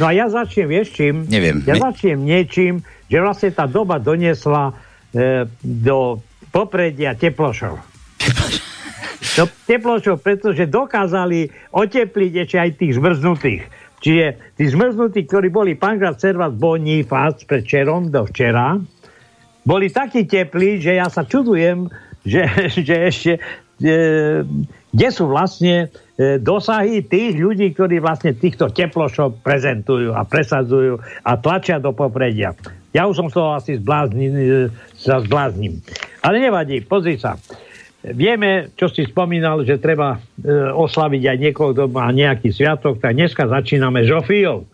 No 0.00 0.08
a 0.08 0.12
ja 0.16 0.26
začnem, 0.26 0.66
vieš 0.66 0.96
čím? 0.96 1.28
Neviem. 1.28 1.62
Ja 1.64 1.76
Ne- 1.78 1.82
začnem 1.92 2.20
niečím, 2.20 2.82
že 3.06 3.20
vlastne 3.20 3.52
tá 3.54 3.68
doba 3.70 4.00
doniesla 4.02 4.72
e, 5.14 5.46
do 5.62 6.18
popredia 6.50 7.14
teplošov. 7.14 7.78
Do 9.38 9.44
teplošov, 9.68 10.18
pretože 10.24 10.66
dokázali 10.66 11.48
otepliť 11.70 12.32
ešte 12.44 12.56
aj 12.58 12.70
tých 12.76 12.92
zmrznutých. 12.98 13.62
Čiže 14.00 14.26
tí 14.56 14.64
zmrznutí, 14.66 15.28
ktorí 15.28 15.52
boli 15.52 15.76
pankrát, 15.76 16.16
servas, 16.16 16.56
bonifác 16.56 17.44
predčerom 17.44 18.08
do 18.08 18.24
včera, 18.26 18.80
boli 19.62 19.92
takí 19.92 20.24
teplí, 20.24 20.80
že 20.80 20.96
ja 20.98 21.06
sa 21.12 21.22
čudujem, 21.28 21.86
že, 22.24 22.48
že 22.86 22.94
ešte 23.06 23.32
kde 23.80 25.08
sú 25.08 25.30
vlastne 25.30 25.88
e, 26.20 26.36
dosahy 26.36 27.00
tých 27.06 27.40
ľudí, 27.40 27.72
ktorí 27.72 28.02
vlastne 28.02 28.36
týchto 28.36 28.68
teplošov 28.68 29.40
prezentujú 29.40 30.12
a 30.12 30.26
presadzujú 30.28 31.00
a 31.24 31.32
tlačia 31.40 31.80
do 31.80 31.96
popredia. 31.96 32.52
Ja 32.92 33.06
už 33.06 33.16
som 33.16 33.28
z 33.30 33.40
toho 33.40 33.56
asi 33.56 33.78
zblázni, 33.80 34.26
e, 34.28 34.34
sa 34.98 35.22
zblázním. 35.24 35.80
Ale 36.20 36.42
nevadí, 36.42 36.84
pozri 36.84 37.16
sa. 37.16 37.40
Vieme, 38.00 38.72
čo 38.80 38.88
si 38.88 39.04
spomínal, 39.04 39.64
že 39.64 39.80
treba 39.80 40.16
e, 40.16 40.18
oslaviť 40.72 41.22
aj 41.24 41.36
niekoho, 41.36 41.70
kto 41.72 41.84
má 41.88 42.08
nejaký 42.12 42.52
sviatok, 42.52 43.00
tak 43.00 43.16
dneska 43.16 43.48
začíname 43.48 44.04
Žofiou. 44.04 44.66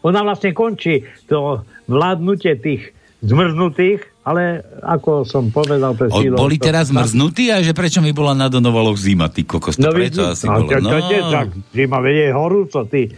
Ona 0.00 0.20
vlastne 0.24 0.56
končí 0.56 1.04
to 1.28 1.62
vládnutie 1.86 2.56
tých 2.56 2.90
zmrznutých, 3.20 4.00
ale 4.30 4.62
ako 4.78 5.26
som 5.26 5.50
povedal 5.50 5.98
pred 5.98 6.06
chvíľou... 6.14 6.38
boli 6.38 6.54
to- 6.54 6.70
teraz 6.70 6.94
mrznutí 6.94 7.50
a 7.50 7.58
že 7.66 7.74
prečo 7.74 7.98
mi 7.98 8.14
bola 8.14 8.30
na 8.32 8.46
Donovaloch 8.46 8.94
zima, 8.94 9.26
ty 9.26 9.42
kokos, 9.42 9.74
to 9.74 9.90
preto 9.90 10.22
vidíš, 10.22 10.38
asi 10.38 10.46
no, 10.46 10.62
bolo. 10.62 10.78
No, 10.78 10.98
tie, 11.10 11.20
tak, 11.26 11.48
zima 11.74 11.98
vedie 11.98 12.30
horúco, 12.30 12.86
ty. 12.86 13.10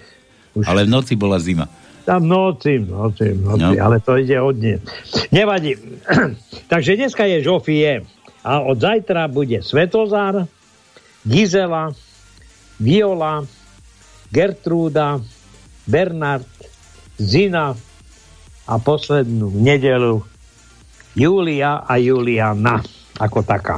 Už 0.57 0.65
ale 0.65 0.89
v 0.89 0.91
noci 0.91 1.13
bola 1.15 1.37
zima. 1.37 1.69
tam 2.03 2.25
noci, 2.25 2.81
noci, 2.81 3.37
noci, 3.37 3.61
No. 3.61 3.77
ale 3.77 4.01
to 4.01 4.17
ide 4.17 4.41
od 4.41 4.57
nie. 4.57 4.81
Nevadí. 5.29 5.77
Takže 6.73 6.97
dneska 6.97 7.29
je 7.29 7.45
Žofie 7.45 8.03
a 8.43 8.53
od 8.59 8.75
zajtra 8.75 9.29
bude 9.29 9.61
Svetozár, 9.61 10.49
Gizela, 11.23 11.95
Viola, 12.81 13.47
Gertrúda, 14.29 15.23
Bernard, 15.87 16.49
Zina 17.21 17.77
a 18.67 18.75
poslednú 18.79 19.53
nedelu 19.53 20.27
Julia 21.13 21.85
a 21.85 22.01
Juliana 22.01 22.81
ako 23.21 23.45
taká. 23.45 23.77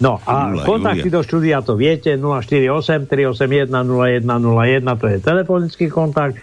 No 0.00 0.16
a 0.24 0.48
Júla, 0.48 0.64
kontakty 0.64 1.12
Julia. 1.12 1.16
do 1.16 1.20
štúdia 1.20 1.60
to 1.60 1.76
viete 1.76 2.16
048 2.16 3.04
381 3.04 3.68
0101 3.68 4.96
to 4.96 5.06
je 5.12 5.18
telefonický 5.20 5.92
kontakt 5.92 6.40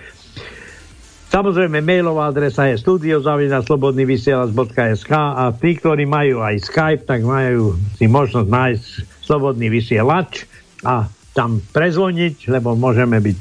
Samozrejme, 1.27 1.84
mailová 1.84 2.32
adresa 2.32 2.72
je 2.72 2.80
studiozavinaslobodnyvysielac.sk 2.80 5.12
a 5.12 5.51
tí, 5.51 5.75
ktorí 5.75 6.08
majú 6.08 6.39
aj 6.39 6.56
Skype, 6.63 7.04
tak 7.04 7.27
majú 7.27 7.75
si 8.00 8.08
možnosť 8.08 8.48
nájsť 8.48 8.88
slobodný 9.27 9.68
vysielač 9.68 10.48
a 10.88 11.12
tam 11.36 11.60
prezvoniť, 11.60 12.48
lebo 12.48 12.80
môžeme 12.80 13.20
byť 13.20 13.38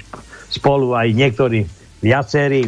spolu 0.51 0.99
aj 0.99 1.15
niektorí 1.15 1.63
viacerí. 2.03 2.67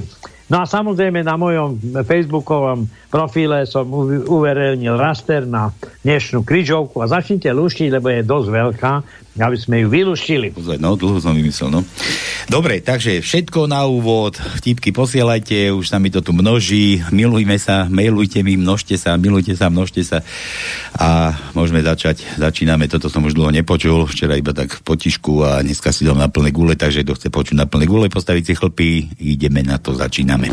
No 0.49 0.65
a 0.65 0.65
samozrejme 0.65 1.21
na 1.21 1.37
mojom 1.37 1.77
facebookovom 2.09 2.89
profile 3.13 3.69
som 3.69 3.85
uverejnil 4.25 4.97
raster 4.97 5.45
na 5.45 5.69
dnešnú 6.01 6.41
kryžovku 6.41 7.05
a 7.05 7.11
začnite 7.11 7.53
luštiť, 7.53 7.93
lebo 7.93 8.09
je 8.09 8.25
dosť 8.25 8.49
veľká, 8.49 8.93
aby 9.39 9.57
sme 9.57 9.77
ju 9.85 9.89
vyluštili. 9.89 10.51
Pozor, 10.53 10.77
no, 10.83 10.99
dlho 10.99 11.23
som 11.23 11.33
vymyslel, 11.33 11.71
no. 11.71 11.81
Dobre, 12.51 12.83
takže 12.83 13.23
všetko 13.23 13.71
na 13.71 13.87
úvod, 13.87 14.41
vtipky 14.59 14.91
posielajte, 14.91 15.71
už 15.71 15.87
sa 15.87 16.03
mi 16.03 16.11
to 16.11 16.25
tu 16.25 16.35
množí, 16.35 17.05
milujme 17.15 17.61
sa, 17.61 17.87
mailujte 17.87 18.43
mi, 18.43 18.57
množte 18.57 18.97
sa, 18.97 19.15
milujte 19.21 19.55
sa, 19.55 19.69
množte 19.69 20.03
sa 20.03 20.25
a 20.97 21.37
môžeme 21.53 21.85
začať, 21.85 22.41
začíname, 22.41 22.91
toto 22.91 23.07
som 23.13 23.23
už 23.23 23.37
dlho 23.37 23.53
nepočul, 23.53 24.09
včera 24.09 24.35
iba 24.35 24.57
tak 24.57 24.81
potišku 24.83 25.45
a 25.45 25.61
dneska 25.61 25.93
si 25.93 26.09
dám 26.09 26.19
na 26.19 26.33
plné 26.33 26.51
gule, 26.51 26.75
takže 26.75 27.05
kto 27.05 27.15
chce 27.15 27.29
počuť 27.29 27.57
na 27.57 27.69
plné 27.69 27.85
gule, 27.85 28.09
postaviť 28.09 28.45
si 28.45 28.55
chlpy, 28.57 28.89
ideme 29.21 29.61
na 29.61 29.77
to, 29.77 29.93
začíname. 29.93 30.49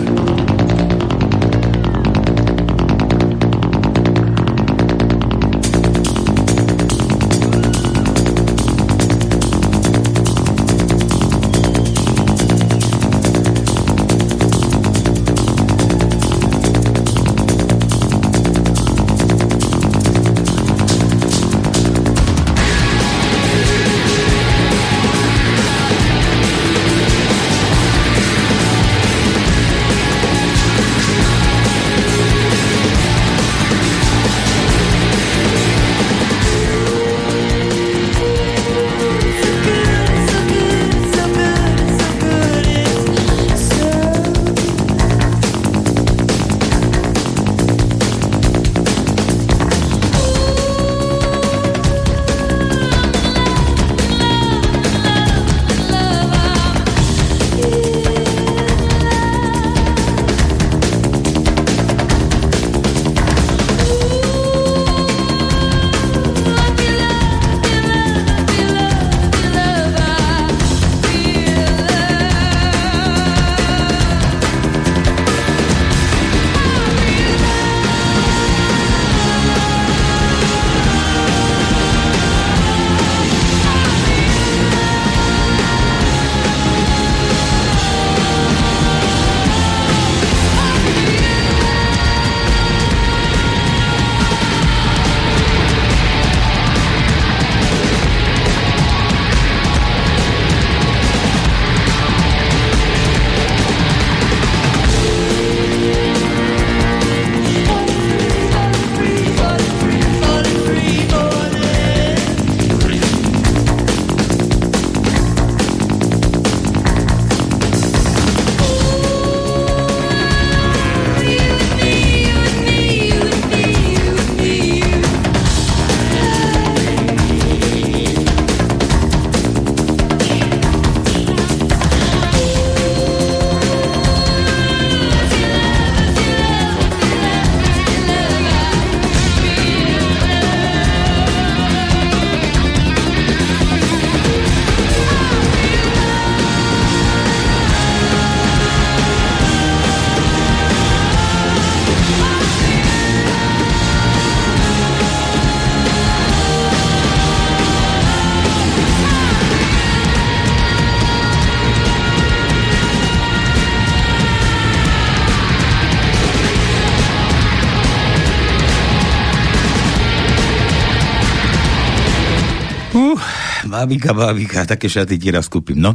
Bábika, 173.86 174.18
bábika, 174.18 174.66
také 174.66 174.90
šaty 174.90 175.22
ti 175.22 175.30
raz 175.30 175.46
kúpim, 175.46 175.78
no. 175.78 175.94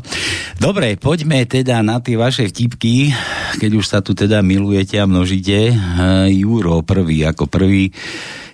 Dobre, 0.63 0.95
poďme 0.95 1.43
teda 1.43 1.83
na 1.83 1.99
tie 1.99 2.15
vaše 2.15 2.47
vtipky, 2.47 3.11
keď 3.59 3.71
už 3.75 3.83
sa 3.83 3.99
tu 3.99 4.15
teda 4.15 4.47
milujete 4.47 4.95
a 4.95 5.11
množíte. 5.11 5.75
Juro 6.31 6.87
prvý, 6.87 7.27
ako 7.27 7.51
prvý. 7.51 7.91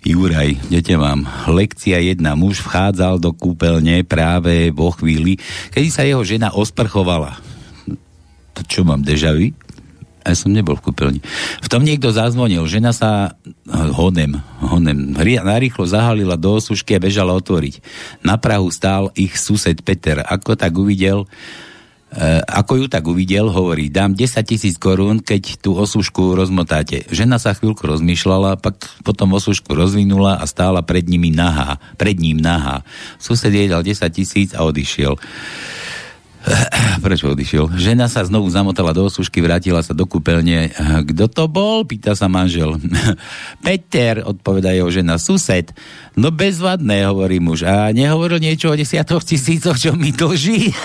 Juraj, 0.09 0.73
dete 0.73 0.97
mám. 0.97 1.28
Lekcia 1.52 2.00
jedna. 2.00 2.33
Muž 2.33 2.64
vchádzal 2.64 3.21
do 3.21 3.37
kúpeľne 3.37 4.09
práve 4.09 4.73
vo 4.73 4.88
chvíli, 4.97 5.37
kedy 5.69 5.88
sa 5.93 6.09
jeho 6.09 6.25
žena 6.25 6.57
osprchovala. 6.57 7.37
To 8.57 8.64
čo 8.64 8.88
mám, 8.88 9.05
dežavy? 9.05 9.52
ja 10.26 10.35
som 10.35 10.50
nebol 10.50 10.75
v 10.75 10.90
kúpeľni. 10.90 11.21
V 11.62 11.69
tom 11.71 11.87
niekto 11.87 12.11
zazvonil, 12.11 12.67
žena 12.67 12.91
sa 12.91 13.39
honem, 13.71 14.43
honem, 14.67 15.15
narýchlo 15.17 15.87
zahalila 15.87 16.35
do 16.35 16.59
osušky 16.59 16.99
a 16.99 17.02
bežala 17.02 17.33
otvoriť. 17.35 17.81
Na 18.26 18.37
Prahu 18.37 18.69
stál 18.69 19.15
ich 19.15 19.39
sused 19.39 19.81
Peter. 19.87 20.21
Ako 20.26 20.59
tak 20.59 20.75
uvidel, 20.75 21.25
Uh, 22.07 22.39
ako 22.47 22.81
ju 22.81 22.87
tak 22.87 23.02
uvidel, 23.11 23.50
hovorí, 23.50 23.91
dám 23.91 24.15
10 24.15 24.39
tisíc 24.47 24.79
korún, 24.79 25.19
keď 25.19 25.59
tú 25.59 25.75
osušku 25.75 26.39
rozmotáte. 26.39 27.02
Žena 27.11 27.43
sa 27.43 27.50
chvíľku 27.50 27.83
rozmýšľala, 27.83 28.63
pak 28.63 28.79
potom 29.02 29.35
osušku 29.35 29.75
rozvinula 29.75 30.39
a 30.39 30.47
stála 30.47 30.87
pred 30.87 31.02
nimi 31.02 31.35
nahá, 31.35 31.83
pred 31.99 32.15
ním 32.15 32.39
nahá. 32.39 32.87
Sused 33.19 33.50
jej 33.50 33.67
dal 33.67 33.83
10 33.83 34.07
tisíc 34.15 34.55
a 34.55 34.63
odišiel. 34.63 35.19
Prečo 37.04 37.35
odišiel? 37.35 37.75
Žena 37.75 38.06
sa 38.06 38.23
znovu 38.23 38.47
zamotala 38.50 38.95
do 38.95 39.06
osušky, 39.06 39.43
vrátila 39.43 39.82
sa 39.82 39.93
do 39.93 40.06
kúpeľne. 40.06 40.71
Kto 41.06 41.26
to 41.26 41.45
bol? 41.50 41.82
Pýta 41.82 42.15
sa 42.15 42.30
manžel. 42.30 42.78
Peter, 43.67 44.23
odpovedá 44.23 44.71
jeho 44.73 44.91
žena. 44.91 45.19
Sused. 45.19 45.75
No 46.15 46.30
bezvadné, 46.30 47.06
hovorí 47.06 47.43
muž. 47.43 47.67
A 47.67 47.91
nehovoril 47.91 48.39
niečo 48.39 48.71
o 48.71 48.78
desiatoch 48.78 49.26
tisícoch, 49.26 49.76
čo 49.76 49.93
mi 49.99 50.15
dlží? 50.15 50.71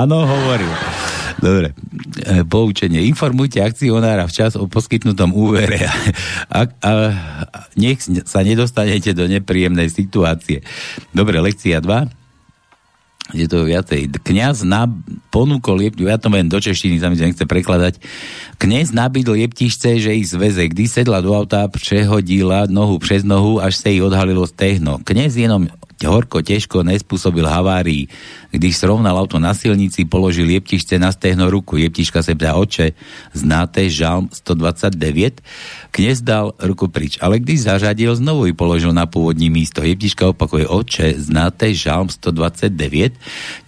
Áno, 0.00 0.24
hovoril. 0.24 0.72
Dobre, 1.40 1.72
e, 2.20 2.44
poučenie. 2.44 3.08
Informujte 3.08 3.64
akcionára 3.64 4.28
včas 4.28 4.60
o 4.60 4.68
poskytnutom 4.68 5.32
úvere 5.32 5.88
a, 6.52 6.68
a, 6.68 6.92
nech 7.80 8.04
sa 8.28 8.44
nedostanete 8.44 9.16
do 9.16 9.24
nepríjemnej 9.24 9.88
situácie. 9.88 10.60
Dobre, 11.16 11.40
lekcia 11.40 11.80
2 11.80 12.19
je 13.34 13.46
to 13.50 13.66
viacej. 13.66 14.10
Kňaz 14.22 14.62
na 14.62 14.86
ponúkol 15.30 15.86
lieptišce, 15.86 16.08
ja 16.08 16.18
to 16.18 16.30
len 16.30 16.50
do 16.50 16.58
češtiny, 16.58 16.98
sa 16.98 17.10
mi 17.10 17.18
to 17.18 17.26
nechce 17.26 17.44
prekladať. 17.44 17.98
Kňaz 18.60 18.94
nabídol 18.94 19.38
lieptišce, 19.40 19.98
že 19.98 20.16
ich 20.16 20.30
zveze. 20.30 20.70
Kdy 20.70 20.84
sedla 20.86 21.18
do 21.20 21.34
auta, 21.34 21.66
prehodila 21.66 22.70
nohu 22.70 22.98
přes 23.02 23.26
nohu, 23.26 23.58
až 23.58 23.78
sa 23.78 23.88
jej 23.90 24.00
odhalilo 24.02 24.46
stehno. 24.46 25.02
Kňaz 25.02 25.34
jenom 25.36 25.66
horko, 26.08 26.40
težko 26.40 26.80
nespôsobil 26.80 27.44
havárii. 27.44 28.08
Když 28.50 28.80
srovnal 28.80 29.20
auto 29.20 29.36
na 29.36 29.52
silnici, 29.52 30.08
položil 30.08 30.48
lieptišce 30.48 30.96
na 30.96 31.12
stehno 31.12 31.52
ruku. 31.52 31.76
Lieptiška 31.76 32.24
sa 32.24 32.32
pýta, 32.32 32.56
oče, 32.56 32.96
znáte 33.36 33.84
žalm 33.92 34.32
129? 34.32 35.44
Knes 35.92 36.24
dal 36.24 36.56
ruku 36.56 36.88
prič, 36.88 37.20
ale 37.20 37.36
když 37.36 37.68
zažadil, 37.68 38.16
znovu 38.16 38.48
ju 38.48 38.54
položil 38.56 38.96
na 38.96 39.04
pôvodní 39.04 39.52
místo. 39.52 39.84
Jeptiška 39.84 40.32
opakuje, 40.32 40.64
oče, 40.64 41.20
znáte 41.20 41.74
žalm 41.76 42.08
129? 42.08 43.18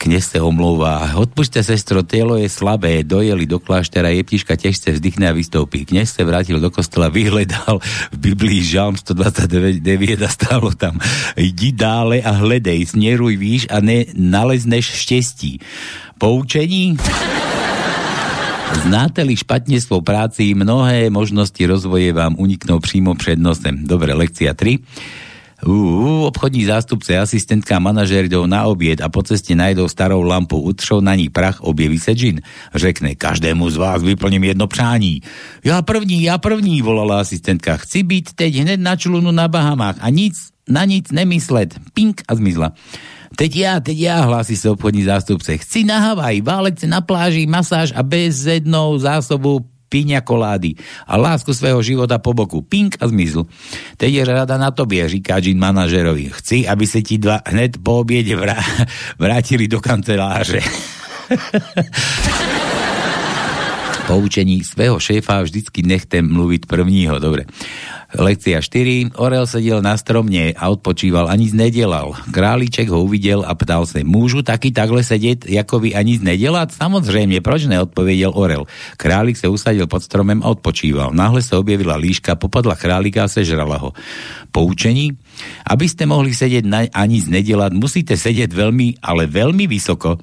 Knes 0.00 0.24
sa 0.32 0.40
omlouvá, 0.40 1.12
odpušte 1.18 1.60
sestro, 1.60 2.00
telo 2.00 2.40
je 2.40 2.48
slabé, 2.48 3.04
dojeli 3.04 3.44
do 3.44 3.60
kláštera, 3.60 4.14
Jeptiška 4.14 4.56
tiež 4.56 4.78
sa 4.78 4.94
vzdychne 4.94 5.28
a 5.28 5.36
vystoupí. 5.36 5.84
Knes 5.84 6.14
sa 6.14 6.24
vrátil 6.24 6.62
do 6.62 6.70
kostola, 6.72 7.12
vyhledal 7.12 7.82
v 8.14 8.16
Biblii 8.16 8.62
žalm 8.64 8.96
129 8.96 9.82
a 10.22 10.30
stálo 10.30 10.70
tam, 10.72 10.96
idi 11.36 11.74
dále 11.74 12.21
a 12.22 12.32
hledej, 12.32 12.86
snieruj 12.94 13.36
výš 13.36 13.62
a 13.68 13.82
ne 13.82 14.08
nalezneš 14.16 14.96
štestí. 15.02 15.58
Poučení? 16.16 16.96
Znáte-li 18.72 19.36
špatne 19.36 19.76
svoj 19.76 20.00
práci, 20.00 20.56
mnohé 20.56 21.12
možnosti 21.12 21.60
rozvoje 21.60 22.08
vám 22.16 22.40
uniknú 22.40 22.80
prímo 22.80 23.12
pred 23.12 23.36
nosem. 23.36 23.84
Dobre, 23.84 24.16
lekcia 24.16 24.56
3. 24.56 24.80
Uh, 25.62 26.26
obchodní 26.26 26.66
zástupce, 26.66 27.14
asistentka 27.14 27.78
a 27.78 27.84
manažér 27.84 28.26
idú 28.26 28.42
na 28.50 28.66
obied 28.66 28.98
a 28.98 29.06
po 29.06 29.22
ceste 29.22 29.54
najdou 29.54 29.86
starou 29.86 30.18
lampu, 30.26 30.58
utršou 30.58 30.98
na 30.98 31.14
ní 31.14 31.30
prach, 31.30 31.62
objeví 31.62 32.02
sa 32.02 32.18
džin. 32.18 32.42
Řekne, 32.74 33.14
každému 33.14 33.70
z 33.70 33.76
vás 33.78 34.02
vyplním 34.02 34.50
jedno 34.50 34.66
přání. 34.66 35.22
Ja 35.62 35.78
první, 35.86 36.26
ja 36.26 36.42
první, 36.42 36.82
volala 36.82 37.22
asistentka. 37.22 37.78
Chci 37.78 38.02
byť 38.02 38.34
teď 38.34 38.52
hned 38.66 38.80
na 38.82 38.98
člunu 38.98 39.30
na 39.30 39.46
Bahamách 39.46 40.02
a 40.02 40.10
nic, 40.10 40.34
na 40.68 40.84
nic 40.84 41.10
nemyslet. 41.10 41.74
Pink 41.94 42.22
a 42.28 42.34
zmizla. 42.34 42.72
Teď 43.32 43.52
ja, 43.56 43.80
teď 43.80 43.96
ja, 43.96 44.20
hlási 44.28 44.52
sa 44.60 44.76
obchodní 44.76 45.08
zástupce. 45.08 45.56
Chci 45.56 45.88
na 45.88 45.98
Havaj, 45.98 46.44
válec 46.44 46.84
na 46.84 47.00
pláži, 47.00 47.48
masáž 47.48 47.96
a 47.96 48.04
bez 48.04 48.44
jednou 48.44 48.92
zásobu 49.00 49.64
piňa 49.88 50.24
kolády 50.24 50.76
a 51.04 51.20
lásku 51.20 51.52
svého 51.52 51.80
života 51.84 52.16
po 52.16 52.32
boku. 52.32 52.64
Pink 52.64 52.96
a 53.00 53.08
zmizl. 53.08 53.44
Teď 53.96 54.10
je 54.12 54.22
rada 54.24 54.56
na 54.56 54.72
tobie, 54.72 55.04
říká 55.08 55.36
Jean 55.36 55.60
manažerovi. 55.60 56.32
Chci, 56.32 56.64
aby 56.64 56.84
sa 56.88 57.00
ti 57.04 57.20
dva 57.20 57.44
hned 57.44 57.76
po 57.84 58.00
obiede 58.00 58.36
vrá- 58.36 58.64
vrátili 59.20 59.68
do 59.68 59.80
kanceláře. 59.80 60.60
Poučení 64.02 64.66
svého 64.66 64.98
šéfa 64.98 65.46
vždycky 65.46 65.86
nechte 65.86 66.18
mluviť 66.22 66.66
prvního. 66.66 67.22
Dobre. 67.22 67.46
Lekcia 68.12 68.60
4. 68.60 69.16
Orel 69.16 69.48
sedel 69.48 69.80
na 69.80 69.96
stromne 69.96 70.52
a 70.52 70.68
odpočíval, 70.68 71.32
a 71.32 71.34
nic 71.38 71.56
nedelal. 71.56 72.12
Králiček 72.28 72.92
ho 72.92 73.08
uvidel 73.08 73.40
a 73.40 73.56
ptal 73.56 73.88
sa, 73.88 74.04
môžu 74.04 74.44
taký 74.44 74.68
takhle 74.68 75.00
sedieť, 75.00 75.48
ako 75.64 75.88
vy 75.88 75.96
a 75.96 76.04
nic 76.04 76.20
nedelať? 76.20 76.76
Samozrejme, 76.76 77.40
proč 77.40 77.64
neodpovedel 77.70 78.36
Orel. 78.36 78.68
Králik 79.00 79.40
sa 79.40 79.48
usadil 79.48 79.88
pod 79.88 80.04
stromem 80.04 80.44
a 80.44 80.52
odpočíval. 80.52 81.16
Náhle 81.16 81.40
sa 81.40 81.56
objavila 81.56 81.96
líška, 81.96 82.36
popadla 82.36 82.76
králika 82.76 83.24
a 83.24 83.32
sežrala 83.32 83.80
ho. 83.80 83.96
Poučení? 84.52 85.16
Aby 85.64 85.88
ste 85.88 86.04
mohli 86.04 86.36
sedieť 86.36 86.64
na, 86.68 86.84
a 86.92 87.02
nic 87.08 87.24
nedelať, 87.24 87.72
musíte 87.72 88.12
sedieť 88.12 88.52
veľmi, 88.52 89.00
ale 89.00 89.24
veľmi 89.24 89.64
vysoko. 89.64 90.20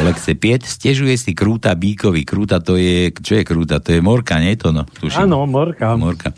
Lexe 0.00 0.32
5, 0.32 0.64
stežuje 0.64 1.12
si 1.20 1.36
krúta 1.36 1.76
bíkovi. 1.76 2.24
Krúta 2.24 2.64
to 2.64 2.80
je, 2.80 3.12
čo 3.12 3.36
je 3.36 3.44
krúta? 3.44 3.76
To 3.84 3.92
je 3.92 4.00
morka, 4.00 4.40
nie 4.40 4.56
to 4.56 4.72
no? 4.72 4.88
Tuším. 4.88 5.28
Áno, 5.28 5.44
morka. 5.44 5.92
Morka. 6.00 6.32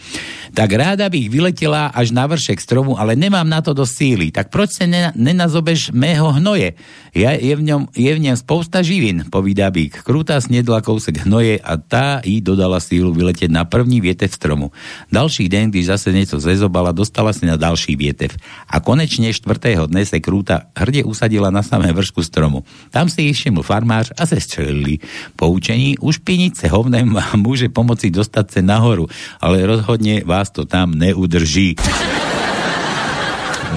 Tak 0.51 0.69
ráda 0.75 1.07
bych 1.07 1.31
vyletela 1.31 1.95
až 1.95 2.11
na 2.11 2.27
vršek 2.27 2.59
stromu, 2.59 2.99
ale 2.99 3.14
nemám 3.14 3.47
na 3.47 3.62
to 3.62 3.71
dosť 3.71 3.95
síly. 3.95 4.27
Tak 4.35 4.51
proč 4.51 4.83
sa 4.83 4.90
nena, 4.90 5.14
nenazobeš 5.14 5.95
mého 5.95 6.35
hnoje? 6.35 6.75
Ja, 7.14 7.31
je, 7.31 7.55
v 7.55 7.62
ňom, 7.62 7.94
je 7.94 8.11
v 8.11 8.27
ňom 8.27 8.35
spousta 8.35 8.83
živín, 8.83 9.22
povídá 9.31 9.70
bík. 9.70 10.03
Krúta 10.03 10.35
snedla 10.42 10.83
kousek 10.83 11.22
hnoje 11.22 11.62
a 11.62 11.79
tá 11.79 12.18
jí 12.27 12.42
dodala 12.42 12.83
sílu 12.83 13.14
vyletieť 13.14 13.55
na 13.55 13.62
první 13.62 14.03
vietev 14.03 14.35
stromu. 14.35 14.74
Další 15.14 15.46
deň, 15.46 15.70
když 15.70 15.94
zase 15.94 16.11
niečo 16.11 16.42
zezobala, 16.42 16.90
dostala 16.90 17.31
si 17.31 17.46
na 17.46 17.55
další 17.55 17.94
vietev. 17.94 18.35
A 18.66 18.83
konečne 18.83 19.31
štvrtého 19.31 19.87
dne 19.87 20.03
sa 20.03 20.18
krúta 20.18 20.74
hrde 20.74 21.07
usadila 21.07 21.55
na 21.55 21.62
samé 21.62 21.94
vršku 21.94 22.18
stromu. 22.27 22.66
Tam 22.90 23.07
si 23.07 23.31
ich 23.31 23.38
všiml 23.38 23.62
farmář 23.62 24.11
a 24.18 24.27
se 24.27 24.42
střelili. 24.42 24.98
Poučení, 25.38 25.94
už 26.03 26.18
pinice 26.18 26.66
hovnem 26.66 27.14
vám 27.14 27.38
môže 27.38 27.70
pomoci 27.70 28.11
dostať 28.11 28.59
sa 28.59 28.61
nahoru, 28.66 29.07
ale 29.38 29.62
rozhodne 29.62 30.27
vás 30.27 30.50
to 30.50 30.66
tam 30.66 30.98
neudrží. 30.98 31.79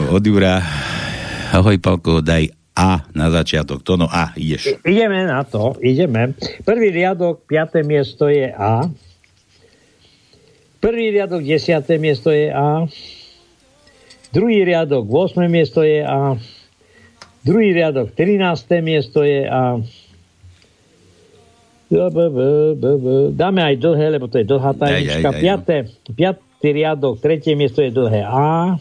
Od 0.10 0.26
Jura, 0.26 0.66
ahoj 1.54 1.78
Palko, 1.78 2.26
daj 2.26 2.57
A 2.78 3.10
na 3.18 3.34
začiatok. 3.34 3.82
To 3.82 3.98
no 3.98 4.06
A, 4.06 4.38
ideš. 4.38 4.78
Ideme 4.86 5.26
na 5.26 5.42
to, 5.42 5.74
ideme. 5.82 6.38
Prvý 6.62 6.94
riadok, 6.94 7.42
piaté 7.50 7.82
miesto 7.82 8.30
je 8.30 8.54
A. 8.54 8.86
Prvý 10.78 11.10
riadok, 11.10 11.42
desiaté 11.42 11.98
miesto 11.98 12.30
je 12.30 12.54
A. 12.54 12.86
Druhý 14.30 14.62
riadok, 14.62 15.10
8. 15.10 15.50
miesto 15.50 15.82
je 15.82 16.06
A. 16.06 16.38
Druhý 17.42 17.74
riadok, 17.74 18.14
13. 18.14 18.86
miesto 18.86 19.26
je 19.26 19.50
A. 19.50 19.82
Dáme 23.34 23.62
aj 23.64 23.76
dlhé, 23.80 24.06
lebo 24.20 24.30
to 24.30 24.38
je 24.38 24.46
dlhá 24.46 24.76
tajnička. 24.78 25.18
Aj, 25.18 25.34
aj, 25.34 25.34
aj, 25.34 25.42
Piaté, 25.42 25.76
piatý 26.14 26.70
riadok, 26.76 27.16
tretie 27.24 27.56
miesto 27.58 27.80
je 27.82 27.90
dlhé 27.90 28.22
A. 28.28 28.78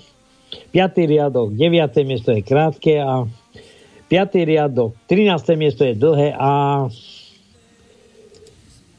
Piatý 0.74 1.06
riadok, 1.06 1.54
deviaté 1.54 2.02
miesto 2.02 2.34
je 2.34 2.42
krátke 2.42 2.98
A. 2.98 3.24
Piatý 4.06 4.46
riadok, 4.46 4.94
13. 5.10 5.58
miesto 5.58 5.82
je 5.82 5.98
dlhé 5.98 6.30
A. 6.38 6.86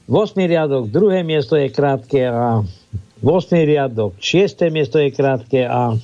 8. 0.07 0.35
riadok, 0.35 0.91
druhé 0.91 1.23
miesto 1.23 1.55
je 1.55 1.71
krátke 1.71 2.27
A. 2.27 2.63
8. 3.23 3.63
riadok, 3.63 4.19
6. 4.19 4.67
miesto 4.67 4.99
je 4.99 5.09
krátke 5.15 5.63
A. 5.63 5.95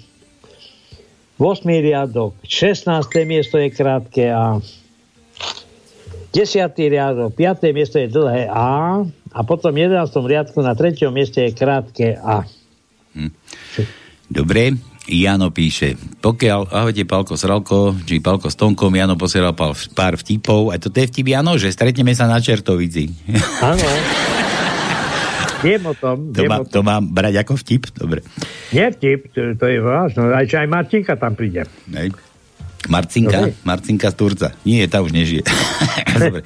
8. 1.35 1.67
riadok, 1.67 2.31
16. 2.47 2.87
miesto 3.27 3.59
je 3.59 3.67
krátke 3.75 4.31
A. 4.31 4.63
10. 6.31 6.71
riadok, 6.87 7.35
5. 7.35 7.75
miesto 7.75 7.99
je 7.99 8.07
dlhé 8.07 8.47
A. 8.47 9.03
A 9.33 9.39
potom 9.41 9.73
v 9.73 9.89
11. 9.89 10.13
riadku 10.15 10.61
na 10.63 10.77
3. 10.77 11.09
mieste 11.11 11.43
je 11.43 11.51
krátke 11.51 12.15
A. 12.23 12.47
Dobre, 14.31 14.79
Jano 15.03 15.51
píše, 15.51 15.99
pokiaľ, 16.23 16.71
ahojte 16.71 17.03
Palko 17.03 17.35
Sralko, 17.35 17.91
či 18.07 18.23
Palko 18.23 18.47
s 18.47 18.55
Tonkom, 18.55 18.95
Jano 18.95 19.19
posielal 19.19 19.51
pár, 19.51 19.75
pár 19.91 20.15
vtipov, 20.15 20.71
a 20.71 20.79
to 20.79 20.87
je 20.87 21.11
vtip 21.11 21.27
Jano, 21.27 21.59
že 21.59 21.75
stretneme 21.75 22.15
sa 22.15 22.23
na 22.23 22.39
Čertovici. 22.39 23.11
Áno. 23.67 23.83
Viem 25.63 25.83
o 25.87 25.95
tom. 25.95 26.31
To, 26.31 26.43
má, 26.47 26.59
o 26.59 26.67
tom. 26.67 26.71
to 26.71 26.79
mám 26.83 27.03
brať 27.07 27.39
ako 27.43 27.59
vtip? 27.59 27.91
Dobre. 27.95 28.23
Nie 28.71 28.91
vtip, 28.95 29.31
to, 29.31 29.55
to 29.59 29.65
je 29.67 29.79
vážne. 29.83 30.31
Aj, 30.31 30.43
aj 30.47 30.67
Martinka 30.71 31.15
tam 31.19 31.35
príde. 31.35 31.67
Hej. 31.91 32.15
Marcinka, 32.91 33.47
Dobre. 33.47 33.55
Marcinka 33.63 34.07
z 34.11 34.15
Turca. 34.15 34.47
Nie, 34.67 34.91
tá 34.91 34.99
už 34.99 35.15
nežije. 35.15 35.47
Dobre. 36.19 36.43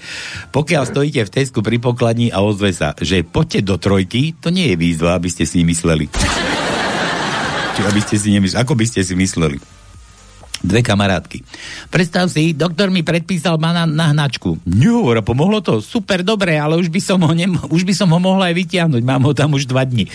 Pokiaľ 0.53 0.83
stojíte 0.85 1.25
v 1.25 1.33
Tesku 1.33 1.65
pri 1.65 1.81
pokladni 1.81 2.29
a 2.29 2.45
ozve 2.45 2.69
sa, 2.73 2.93
že 3.01 3.25
poďte 3.25 3.65
do 3.65 3.81
trojky, 3.81 4.37
to 4.37 4.53
nie 4.53 4.69
je 4.73 4.77
výzva, 4.77 5.17
aby 5.17 5.29
ste 5.33 5.49
si 5.49 5.65
mysleli. 5.65 6.09
Či 7.77 7.85
aby 7.85 8.01
ste 8.01 8.17
si 8.17 8.33
nemysleli. 8.33 8.57
Ako 8.57 8.73
by 8.73 8.85
ste 8.89 9.05
si 9.05 9.13
mysleli? 9.13 9.61
Dve 10.65 10.81
kamarátky. 10.81 11.45
Predstav 11.93 12.25
si, 12.33 12.57
doktor 12.57 12.89
mi 12.89 13.05
predpísal 13.05 13.61
banán 13.61 13.93
na 13.93 14.09
hnačku. 14.09 14.57
Nehovor, 14.65 15.21
pomohlo 15.21 15.61
to? 15.61 15.77
Super, 15.85 16.25
dobre, 16.25 16.57
ale 16.57 16.73
už 16.81 16.89
by 16.89 16.97
som 16.97 17.21
ho, 17.21 17.29
nem- 17.37 17.61
už 17.69 17.85
by 17.85 17.93
som 17.93 18.09
ho 18.09 18.17
mohla 18.17 18.49
aj 18.49 18.57
vytiahnuť. 18.57 19.03
Mám 19.05 19.29
ho 19.29 19.37
tam 19.37 19.53
už 19.53 19.69
dva 19.69 19.85
dni. 19.85 20.09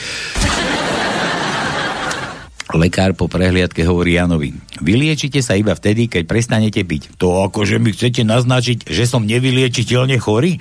Lekár 2.74 3.14
po 3.14 3.30
prehliadke 3.30 3.86
hovorí 3.86 4.18
Janovi, 4.18 4.56
vyliečite 4.80 5.44
sa 5.44 5.54
iba 5.54 5.76
vtedy, 5.76 6.10
keď 6.10 6.26
prestanete 6.26 6.82
piť. 6.82 7.14
To 7.20 7.46
akože 7.46 7.78
mi 7.78 7.94
chcete 7.94 8.26
naznačiť, 8.26 8.90
že 8.90 9.04
som 9.06 9.22
nevyliečiteľne 9.22 10.18
chorý? 10.18 10.58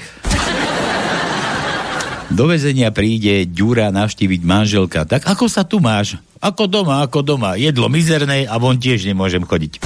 Do 2.29 2.45
väzenia 2.45 2.93
príde 2.93 3.49
Ďura 3.49 3.89
navštíviť 3.89 4.41
manželka. 4.45 5.09
Tak 5.09 5.25
ako 5.25 5.49
sa 5.49 5.65
tu 5.65 5.81
máš? 5.81 6.21
Ako 6.41 6.65
doma, 6.65 7.05
ako 7.05 7.21
doma. 7.21 7.53
Jedlo 7.53 7.85
mizerné 7.85 8.49
a 8.49 8.57
von 8.57 8.73
tiež 8.73 9.05
nemôžem 9.05 9.45
chodiť. 9.45 9.77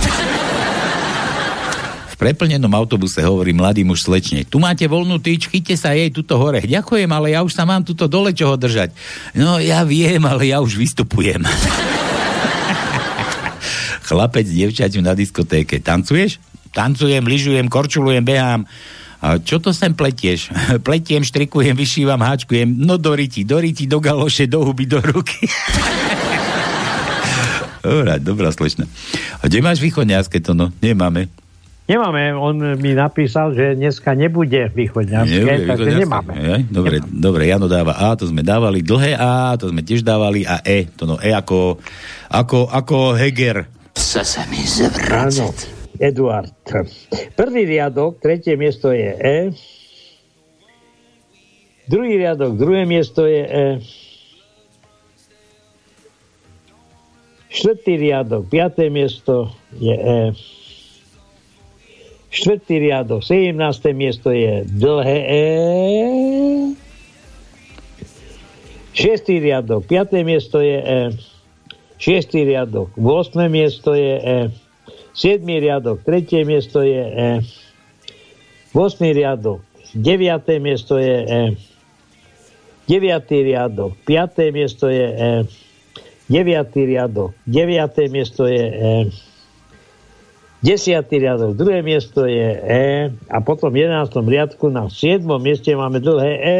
V 2.15 2.17
preplnenom 2.23 2.71
autobuse 2.71 3.19
hovorí 3.19 3.51
mladý 3.51 3.83
muž 3.83 4.07
slečne. 4.07 4.47
Tu 4.47 4.55
máte 4.55 4.87
voľnú 4.87 5.19
tyč, 5.19 5.51
chyťte 5.51 5.75
sa 5.75 5.91
jej 5.91 6.07
tuto 6.15 6.39
hore. 6.39 6.63
Ďakujem, 6.63 7.11
ale 7.11 7.35
ja 7.35 7.43
už 7.43 7.51
sa 7.51 7.67
mám 7.67 7.83
tuto 7.83 8.07
dole 8.07 8.31
čoho 8.31 8.55
držať. 8.55 8.95
No 9.35 9.59
ja 9.59 9.83
viem, 9.83 10.23
ale 10.23 10.47
ja 10.47 10.63
už 10.63 10.79
vystupujem. 10.79 11.43
Chlapec 14.07 14.47
dievčaťu 14.47 15.03
na 15.03 15.11
diskotéke. 15.11 15.83
Tancuješ? 15.83 16.39
Tancujem, 16.71 17.27
lyžujem, 17.27 17.67
korčulujem, 17.67 18.23
behám. 18.23 18.63
A 19.19 19.43
čo 19.43 19.59
to 19.59 19.75
sem 19.75 19.91
pletieš? 19.91 20.55
Pletiem, 20.87 21.19
štrikujem, 21.19 21.75
vyšívam, 21.75 22.23
háčkujem. 22.23 22.79
No 22.79 22.95
do 22.95 23.11
riti, 23.11 23.43
do 23.43 23.59
do 23.59 23.99
galoše, 23.99 24.47
do 24.47 24.63
huby, 24.63 24.87
do 24.87 25.03
ruky. 25.03 25.51
Dobrá, 27.85 28.17
dobrá 28.17 28.49
slečna. 28.49 28.89
A 29.39 29.45
kde 29.45 29.61
máš 29.61 29.77
východňarské 29.77 30.41
to 30.41 30.57
no? 30.57 30.73
Nemáme. 30.81 31.29
Nemáme, 31.85 32.33
on 32.33 32.81
mi 32.81 32.97
napísal, 32.97 33.53
že 33.53 33.77
dneska 33.77 34.17
nebude 34.17 34.73
východňarské, 34.73 35.37
Nebude 35.37 35.69
takže 35.69 35.85
východňarské. 35.93 36.01
nemáme. 36.01 36.33
Jaj, 36.33 36.61
dobre, 36.73 36.95
dobre, 37.05 37.41
Jano 37.45 37.69
dáva 37.69 37.93
A, 37.93 38.17
to 38.17 38.25
sme 38.25 38.41
dávali. 38.41 38.81
Dlhé 38.81 39.13
A, 39.13 39.53
to 39.53 39.69
sme 39.69 39.85
tiež 39.85 40.01
dávali. 40.01 40.49
A 40.49 40.65
E, 40.65 40.89
to 40.89 41.05
no 41.05 41.21
E 41.21 41.29
ako, 41.29 41.77
ako, 42.33 42.73
ako 42.73 43.13
Heger. 43.13 43.69
Áno, 45.13 45.53
Eduard. 46.01 46.49
Prvý 47.37 47.69
riadok, 47.69 48.17
tretie 48.17 48.57
miesto 48.57 48.89
je 48.89 49.09
E. 49.13 49.37
Druhý 51.85 52.17
riadok, 52.17 52.57
druhé 52.57 52.89
miesto 52.89 53.29
je 53.29 53.43
E. 53.45 53.65
Štvrtý 57.55 57.95
riadok, 57.95 58.51
piaté 58.51 58.91
miesto 58.91 59.47
je 59.79 59.95
E. 59.95 60.35
Štvrtý 62.27 62.83
riadok, 62.83 63.23
17. 63.23 63.55
miesto 63.95 64.27
je 64.35 64.67
dlhé 64.67 65.19
E. 65.23 65.43
Šiestý 68.91 69.39
riadok, 69.39 69.87
piaté 69.87 70.27
miesto 70.27 70.59
je 70.59 70.77
E. 70.83 70.99
Šiestý 71.95 72.43
riadok, 72.43 72.91
8. 72.99 73.47
miesto 73.47 73.95
je 73.95 74.15
E. 74.19 74.39
7. 75.15 75.47
riadok, 75.47 76.03
tretie 76.03 76.43
miesto 76.43 76.83
je 76.83 77.03
E. 77.07 77.29
8. 78.75 78.99
riadok, 79.15 79.63
9. 79.95 80.59
miesto 80.59 80.99
je 80.99 81.17
E. 81.23 81.43
9. 82.91 83.47
riadok, 83.47 83.95
5. 84.03 84.51
miesto 84.51 84.91
je 84.91 85.07
E. 85.07 85.31
9. 86.29 86.73
riadok, 86.73 87.37
9. 87.45 88.09
miesto 88.09 88.49
je 88.49 88.65
E. 88.65 88.95
10. 90.65 91.05
riadok, 91.05 91.53
druhé 91.53 91.85
miesto 91.85 92.25
je 92.25 92.49
E 92.65 93.13
a 93.29 93.37
potom 93.45 93.69
v 93.69 93.85
11. 93.85 94.09
riadku 94.25 94.73
na 94.73 94.89
7. 94.89 95.21
mieste 95.37 95.69
máme 95.77 96.01
dlhé 96.01 96.33
E. 96.41 96.57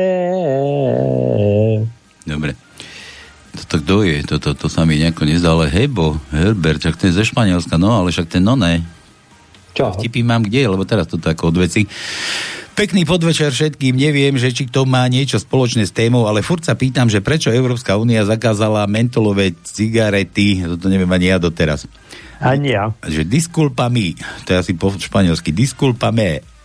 Dobre. 2.29 2.53
Toto 3.55 3.75
kto 3.81 4.03
je? 4.03 4.21
Toto 4.27 4.53
to 4.53 4.67
sa 4.67 4.83
mi 4.85 4.99
nejako 4.99 5.23
nezdá, 5.25 5.55
ale 5.55 5.71
Hebo, 5.71 6.19
Herbert, 6.29 6.83
však 6.83 6.99
ten 6.99 7.09
je 7.09 7.17
ze 7.17 7.23
Španielska, 7.25 7.79
no, 7.79 7.95
ale 7.95 8.11
však 8.11 8.27
ten 8.27 8.43
no 8.43 8.53
ne. 8.59 8.83
Čo? 9.75 9.95
Tipy 9.95 10.23
mám 10.23 10.43
kde, 10.43 10.71
lebo 10.71 10.83
teraz 10.87 11.07
toto 11.09 11.27
ako 11.27 11.51
od 11.51 11.57
veci. 11.65 11.87
Pekný 12.75 13.07
podvečer 13.07 13.55
všetkým, 13.55 13.95
neviem, 13.95 14.35
že 14.35 14.51
či 14.51 14.67
to 14.67 14.83
má 14.83 15.07
niečo 15.07 15.39
spoločné 15.39 15.87
s 15.87 15.95
témou, 15.95 16.27
ale 16.27 16.43
furt 16.43 16.59
sa 16.59 16.75
pýtam, 16.75 17.07
že 17.07 17.23
prečo 17.23 17.47
Európska 17.47 17.95
únia 17.95 18.27
zakázala 18.27 18.83
mentolové 18.83 19.55
cigarety, 19.63 20.59
toto 20.67 20.91
neviem 20.91 21.07
ani 21.07 21.31
ja 21.31 21.39
doteraz. 21.39 21.87
Ani 22.43 22.75
ja. 22.75 22.91
Že 22.99 23.31
disculpa 23.31 23.87
mi, 23.87 24.19
to 24.43 24.51
je 24.51 24.59
asi 24.59 24.73
po 24.75 24.91
španielsky, 24.91 25.55
disculpa 25.55 26.11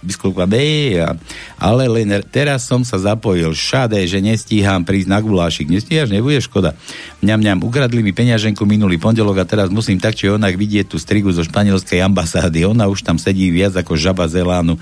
me, 0.00 0.06
disculpa 0.06 0.48
me, 0.48 0.96
a- 0.96 1.16
ale 1.60 1.84
len 1.88 2.24
teraz 2.32 2.64
som 2.64 2.80
sa 2.80 2.96
zapojil 2.96 3.52
šade, 3.52 4.00
že 4.08 4.24
nestíham 4.24 4.80
prísť 4.80 5.08
na 5.12 5.20
gulášik. 5.20 5.68
Nestíhaš, 5.68 6.08
nebude 6.08 6.40
škoda. 6.40 6.72
Mňam, 7.20 7.38
mňam, 7.40 7.58
ukradli 7.68 8.00
mi 8.00 8.16
peňaženku 8.16 8.64
minulý 8.64 8.96
pondelok 8.96 9.44
a 9.44 9.48
teraz 9.48 9.68
musím 9.68 10.00
tak 10.00 10.16
či 10.16 10.32
onak 10.32 10.56
vidieť 10.56 10.88
tú 10.88 10.96
strigu 10.96 11.28
zo 11.36 11.44
španielskej 11.44 12.00
ambasády. 12.00 12.64
Ona 12.64 12.88
už 12.88 13.04
tam 13.04 13.20
sedí 13.20 13.52
viac 13.52 13.76
ako 13.76 13.96
žaba 14.00 14.24
zelánu. 14.24 14.80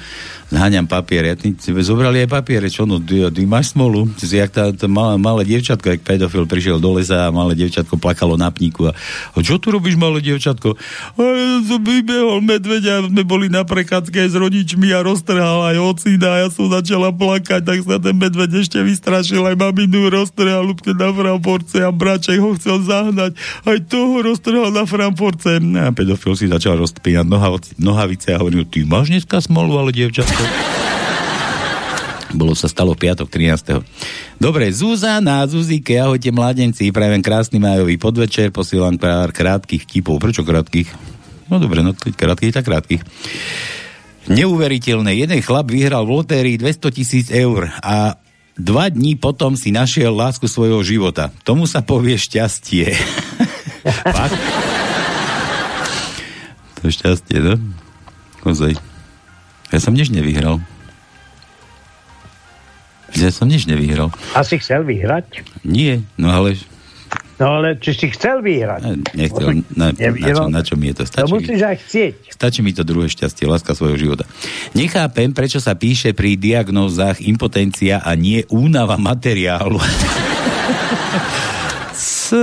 Zháňam 0.48 0.87
papier. 0.88 1.28
Ja 1.28 1.37
si 1.37 1.70
zobrali 1.83 2.24
aj 2.24 2.31
papiere, 2.31 2.70
čo 2.70 2.87
no, 2.88 3.02
ty, 3.02 3.26
ty 3.28 3.42
máš 3.44 3.74
smolu. 3.74 4.09
Si 4.16 4.31
jak 4.33 4.54
tá, 4.54 4.70
tá 4.72 4.87
malé, 4.87 5.18
malé 5.18 5.42
dievčatko, 5.44 5.92
jak 5.92 6.07
pedofil 6.07 6.46
prišiel 6.46 6.78
do 6.78 6.94
lesa 6.96 7.28
a 7.28 7.35
malé 7.35 7.59
dievčatko 7.59 8.00
plakalo 8.00 8.38
na 8.38 8.48
pníku. 8.48 8.88
A, 8.88 8.96
a 9.35 9.37
čo 9.42 9.59
tu 9.61 9.74
robíš, 9.74 9.98
malé 9.98 10.22
dievčatko? 10.22 10.78
A 11.18 11.20
ja 11.20 11.59
som 11.66 11.83
vybehol 11.83 12.40
medveďa, 12.40 13.11
sme 13.11 13.26
boli 13.26 13.52
na 13.52 13.66
prechádzke 13.66 14.24
s 14.24 14.35
rodičmi 14.38 14.88
a 14.94 15.04
roztrhal 15.09 15.73
aj 15.73 15.77
ocina 15.81 16.44
ja 16.44 16.49
som 16.53 16.68
začala 16.68 17.09
plakať, 17.09 17.64
tak 17.64 17.79
sa 17.81 17.97
ten 17.97 18.12
medveď 18.12 18.61
ešte 18.61 18.79
vystrašil, 18.85 19.40
aj 19.49 19.57
maminu 19.57 20.12
roztrhal 20.12 20.68
ľubke 20.68 20.92
na 20.92 21.09
framporce 21.09 21.81
a 21.81 21.88
braček 21.88 22.37
ho 22.37 22.53
chcel 22.61 22.85
zahnať. 22.85 23.33
Aj 23.64 23.79
toho 23.88 24.21
roztrhal 24.21 24.68
na 24.68 24.85
framporce. 24.85 25.57
A 25.57 25.90
pedofil 25.97 26.37
si 26.37 26.47
začal 26.53 26.77
rozpínať 26.77 27.25
noha, 27.25 27.57
nohavice 27.81 28.37
a 28.37 28.40
hovoril, 28.40 28.68
ty 28.68 28.85
máš 28.85 29.09
dneska 29.09 29.40
smolu, 29.40 29.81
ale 29.81 29.97
dievčatko. 29.97 30.42
Bolo 32.29 32.53
sa 32.53 32.68
stalo 32.68 32.92
piatok 32.92 33.33
13. 33.33 34.37
Dobre, 34.37 34.68
Zuzana, 34.68 35.49
Zuzike, 35.49 35.97
ahojte 35.97 36.29
mladenci, 36.29 36.92
prajem 36.92 37.25
krásny 37.25 37.57
majový 37.57 37.97
podvečer, 37.97 38.53
posielam 38.53 39.01
pár 39.01 39.33
krátkých 39.33 39.88
tipov. 39.88 40.21
Prečo 40.21 40.44
krátkých? 40.44 40.92
No 41.49 41.57
dobre, 41.57 41.81
no 41.81 41.97
keď 41.97 42.61
tak 42.61 42.68
krátkých. 42.68 43.01
Neuveriteľné, 44.29 45.17
jeden 45.17 45.41
chlap 45.41 45.73
vyhral 45.73 46.05
v 46.05 46.21
lotérii 46.21 46.57
200 46.61 46.93
tisíc 46.93 47.27
eur 47.33 47.73
a 47.81 48.21
dva 48.61 48.85
dní 48.93 49.17
potom 49.17 49.57
si 49.57 49.73
našiel 49.73 50.12
lásku 50.12 50.45
svojho 50.45 50.85
života. 50.85 51.33
Tomu 51.49 51.64
sa 51.64 51.81
povie 51.81 52.21
šťastie. 52.21 52.93
Fakt? 54.17 54.37
To 56.79 56.81
je 56.87 56.93
šťastie, 56.93 57.38
no? 57.41 57.55
Kozaj. 58.45 58.77
Ja 59.73 59.79
som 59.81 59.97
nič 59.97 60.12
nevyhral. 60.12 60.61
Ja 63.17 63.33
som 63.33 63.49
nič 63.49 63.64
nevyhral. 63.64 64.12
Asi 64.37 64.61
chcel 64.61 64.85
vyhrať? 64.85 65.41
Nie, 65.64 66.05
no 66.21 66.29
ale 66.29 66.61
No 67.38 67.62
ale 67.62 67.79
či 67.79 67.94
si 67.94 68.11
chcel 68.11 68.42
vyhrať? 68.42 68.83
nechcel, 69.14 69.62
na, 69.79 69.94
na, 69.94 70.11
čo, 70.11 70.42
na 70.51 70.61
čo 70.66 70.74
mi 70.74 70.90
je 70.90 70.98
to? 70.98 71.03
To 71.07 71.11
Stačí, 71.22 71.31
musíš 71.31 71.61
aj 71.62 71.77
chcieť. 71.87 72.14
stačí 72.35 72.61
mi 72.66 72.74
to 72.74 72.83
druhé 72.83 73.07
šťastie, 73.07 73.46
láska 73.46 73.79
svojho 73.79 73.94
života. 73.94 74.27
Nechápem, 74.74 75.31
prečo 75.31 75.62
sa 75.62 75.79
píše 75.79 76.11
pri 76.12 76.35
diagnózach 76.35 77.22
impotencia 77.22 78.03
a 78.03 78.18
nie 78.18 78.42
únava 78.51 78.98
materiálu. 78.98 79.79
S, 81.94 82.35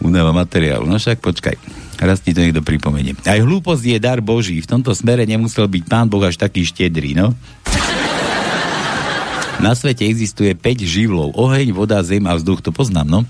únava 0.00 0.32
materiálu. 0.32 0.84
No 0.84 0.96
však 0.96 1.20
počkaj. 1.20 1.56
Raz 1.94 2.20
ti 2.20 2.34
to 2.34 2.42
niekto 2.42 2.60
pripomenie. 2.60 3.14
Aj 3.24 3.38
hlúposť 3.38 3.84
je 3.86 3.98
dar 4.02 4.18
Boží. 4.18 4.58
V 4.58 4.66
tomto 4.66 4.90
smere 4.92 5.22
nemusel 5.24 5.70
byť 5.70 5.84
pán 5.86 6.10
Boh 6.10 6.20
až 6.20 6.36
taký 6.36 6.66
štedrý, 6.66 7.14
no? 7.14 7.32
Na 9.64 9.72
svete 9.72 10.04
existuje 10.04 10.52
5 10.52 10.84
živlov. 10.84 11.32
Oheň, 11.40 11.72
voda, 11.72 12.04
zem 12.04 12.28
a 12.28 12.36
vzduch, 12.36 12.60
to 12.60 12.68
poznám, 12.68 13.08
no. 13.08 13.20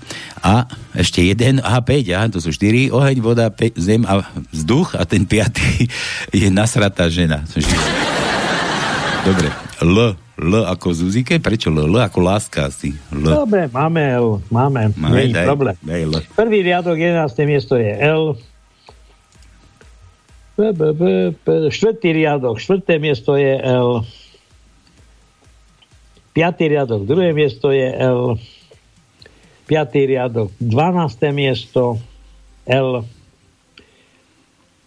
A 0.43 0.67
ešte 0.91 1.23
jeden, 1.23 1.63
aha, 1.63 1.79
5, 1.79 2.11
aha, 2.11 2.27
to 2.27 2.43
sú 2.43 2.51
4. 2.51 2.91
Oheň, 2.91 3.23
voda, 3.23 3.47
pe, 3.47 3.71
zem 3.79 4.03
a 4.03 4.27
vzduch 4.51 4.99
a 4.99 5.07
ten 5.07 5.23
piatý 5.23 5.87
je 6.35 6.51
nasratá 6.51 7.07
žena. 7.07 7.47
Dobre. 9.23 9.47
L. 9.79 10.19
L 10.35 10.53
ako 10.67 10.91
Zuzike? 10.91 11.39
Prečo 11.39 11.71
L? 11.71 11.87
L 11.87 11.95
ako 12.03 12.19
láska 12.19 12.67
asi. 12.67 12.91
L. 13.15 13.47
Dobre, 13.47 13.71
máme 13.71 14.03
L. 14.19 14.43
Máme. 14.51 14.91
Máme, 14.99 15.31
daj, 15.31 15.47
problém. 15.47 15.75
daj 15.79 16.01
L. 16.03 16.13
Prvý 16.35 16.59
riadok, 16.67 16.99
11. 16.99 17.31
miesto 17.47 17.79
je 17.79 17.95
L. 17.95 18.35
B, 20.59 20.75
B, 20.75 20.91
B, 20.91 21.31
B, 21.31 21.47
štvrtý 21.71 22.11
riadok, 22.11 22.59
štvrté 22.59 22.99
miesto 22.99 23.39
je 23.39 23.55
L. 23.55 24.03
Piatý 26.35 26.67
riadok, 26.67 27.07
druhé 27.07 27.31
miesto 27.31 27.71
je 27.71 27.87
L. 27.95 28.35
Piatý 29.71 30.03
riadok, 30.03 30.51
12. 30.59 31.31
miesto 31.31 31.95
L. 32.67 33.07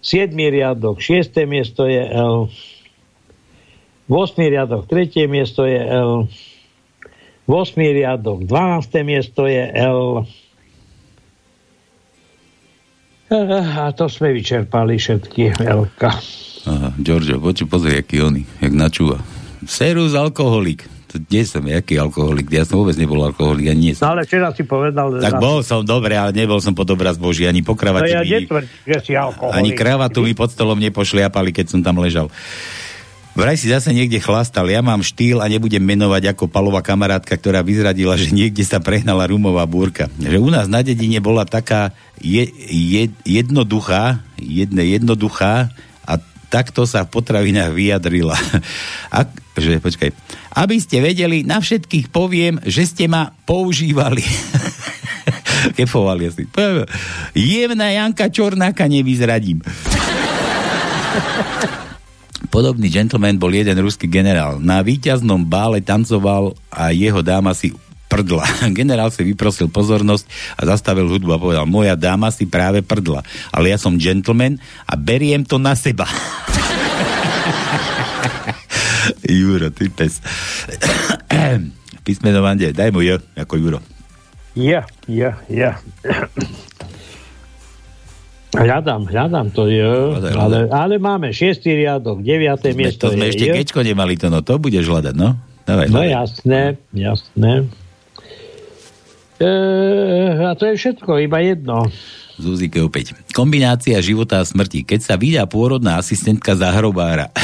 Siedmý 0.04 0.52
riadok, 0.52 1.00
šiesté 1.00 1.48
miesto 1.48 1.88
je 1.88 2.04
L. 2.04 2.52
8. 4.12 4.36
riadok, 4.44 4.84
tretie 4.92 5.24
miesto 5.24 5.64
je 5.64 5.80
L. 5.80 6.28
8. 7.48 7.80
riadok, 7.80 8.44
12. 8.44 9.08
miesto 9.08 9.48
je 9.48 9.64
L. 9.72 10.28
A 13.32 13.88
to 13.96 14.04
sme 14.12 14.36
vyčerpali 14.36 15.00
všetky 15.00 15.64
LK. 15.64 16.02
Aha, 16.68 16.92
Giorgio, 17.00 17.40
poďte 17.40 17.64
pozri, 17.64 17.96
aký 17.96 18.20
oný, 18.20 18.44
jak 18.60 18.76
načúva. 18.76 19.16
Serus 19.64 20.12
alkoholik. 20.12 20.97
Kde 21.08 21.40
som, 21.48 21.64
jaký 21.64 21.96
alkoholik? 21.96 22.52
Ja 22.52 22.68
som 22.68 22.84
vôbec 22.84 23.00
nebol 23.00 23.24
alkoholik, 23.24 23.72
ani 23.72 23.80
nie 23.80 23.94
som. 23.96 24.12
No 24.12 24.20
ale 24.20 24.28
včera 24.28 24.52
si 24.52 24.62
povedal... 24.62 25.16
Tak 25.16 25.36
že- 25.36 25.40
bol 25.40 25.64
som 25.64 25.80
dobre, 25.80 26.20
ale 26.20 26.36
nebol 26.36 26.60
som 26.60 26.76
pod 26.76 26.84
obraz 26.92 27.16
Boží, 27.16 27.48
ani 27.48 27.64
po 27.64 27.72
No 27.72 27.80
kravate 27.80 28.12
ja 28.12 28.20
mi, 28.20 28.44
netvrdím, 28.44 28.68
že 28.84 28.98
si 29.00 29.12
alkoholik. 29.16 29.56
ani 29.56 29.70
kravatu 29.72 30.20
mi 30.20 30.36
pod 30.36 30.52
stolom 30.52 30.76
nepošliapali, 30.76 31.56
keď 31.56 31.66
som 31.72 31.80
tam 31.80 32.04
ležal. 32.04 32.28
Vraj 33.38 33.54
si 33.54 33.70
zase 33.70 33.94
niekde 33.94 34.18
chlastal. 34.18 34.66
Ja 34.66 34.82
mám 34.82 34.98
štýl 34.98 35.38
a 35.38 35.46
nebudem 35.46 35.78
menovať 35.78 36.34
ako 36.34 36.50
palová 36.50 36.82
kamarátka, 36.82 37.38
ktorá 37.38 37.62
vyzradila, 37.62 38.18
že 38.18 38.34
niekde 38.34 38.66
sa 38.66 38.82
prehnala 38.82 39.30
rumová 39.30 39.62
búrka. 39.62 40.10
Že 40.18 40.42
u 40.42 40.50
nás 40.50 40.66
na 40.66 40.82
dedine 40.82 41.22
bola 41.22 41.46
taká 41.46 41.94
je, 42.18 42.50
je, 42.66 43.06
jednoduchá, 43.22 44.26
jedne 44.42 44.82
jednoduchá 44.82 45.70
a 46.02 46.12
takto 46.50 46.82
sa 46.82 47.06
v 47.06 47.14
potravinách 47.14 47.70
vyjadrila. 47.70 48.34
A, 49.14 49.22
že, 49.54 49.78
počkaj. 49.78 50.10
Aby 50.58 50.82
ste 50.82 50.98
vedeli, 50.98 51.46
na 51.46 51.62
všetkých 51.62 52.10
poviem, 52.10 52.58
že 52.66 52.82
ste 52.82 53.06
ma 53.06 53.30
používali. 53.46 54.26
Kefovali 55.78 56.26
asi. 56.26 56.50
Jemná 57.38 57.94
Janka 57.94 58.26
Čornáka 58.26 58.90
nevyzradím. 58.90 59.62
Podobný 62.48 62.90
gentleman 62.90 63.38
bol 63.38 63.54
jeden 63.54 63.78
ruský 63.78 64.10
generál. 64.10 64.58
Na 64.58 64.82
víťaznom 64.82 65.46
bále 65.46 65.78
tancoval 65.78 66.58
a 66.74 66.90
jeho 66.90 67.22
dáma 67.22 67.54
si 67.54 67.70
prdla. 68.08 68.42
Generál 68.78 69.12
si 69.12 69.22
vyprosil 69.22 69.68
pozornosť 69.68 70.24
a 70.56 70.64
zastavil 70.74 71.06
hudbu 71.06 71.30
a 71.36 71.38
povedal, 71.38 71.66
moja 71.68 71.94
dáma 71.94 72.32
si 72.32 72.48
práve 72.48 72.80
prdla, 72.80 73.20
ale 73.52 73.70
ja 73.70 73.78
som 73.78 74.00
gentleman 74.00 74.56
a 74.88 74.96
beriem 74.96 75.44
to 75.44 75.60
na 75.60 75.76
seba. 75.76 76.08
Juro, 79.28 79.68
ty 79.68 79.88
pes. 79.88 80.18
Písmeno 82.04 82.40
Vande, 82.40 82.72
daj 82.72 82.88
mu 82.88 83.00
J, 83.00 83.20
ako 83.36 83.54
Juro. 83.54 83.78
Ja, 84.54 84.82
ja, 85.04 85.36
ja. 85.46 85.76
Hľadám, 88.50 89.04
hľadám 89.06 89.52
to, 89.52 89.68
jo. 89.68 90.16
Hľadaj, 90.16 90.32
Ale, 90.32 90.56
hľadaj. 90.64 90.72
ale 90.72 90.94
máme 90.96 91.28
šiestý 91.30 91.76
riadok, 91.76 92.24
deviaté 92.24 92.72
Sme, 92.72 92.80
miesto 92.82 93.06
to 93.06 93.12
sme 93.12 93.28
je 93.28 93.30
ešte 93.30 93.44
J. 93.44 93.52
kečko 93.54 93.80
nemali 93.84 94.16
to, 94.16 94.26
no 94.26 94.40
to 94.40 94.56
budeš 94.56 94.88
hľadať, 94.88 95.14
no? 95.14 95.36
Dávaj, 95.62 95.86
No 95.86 96.00
hľadaj. 96.00 96.10
jasné, 96.10 96.60
jasné. 96.90 97.52
E, 99.38 99.50
a 100.42 100.56
to 100.56 100.64
je 100.64 100.74
všetko, 100.74 101.10
iba 101.20 101.38
jedno. 101.38 101.86
Zuzike 102.34 102.80
opäť. 102.80 103.12
Kombinácia 103.30 104.00
života 104.00 104.40
a 104.40 104.46
smrti. 104.46 104.82
Keď 104.82 105.00
sa 105.02 105.14
vydá 105.14 105.44
pôrodná 105.44 105.98
asistentka 105.98 106.56
za 106.56 106.72
hrobára. 106.72 107.28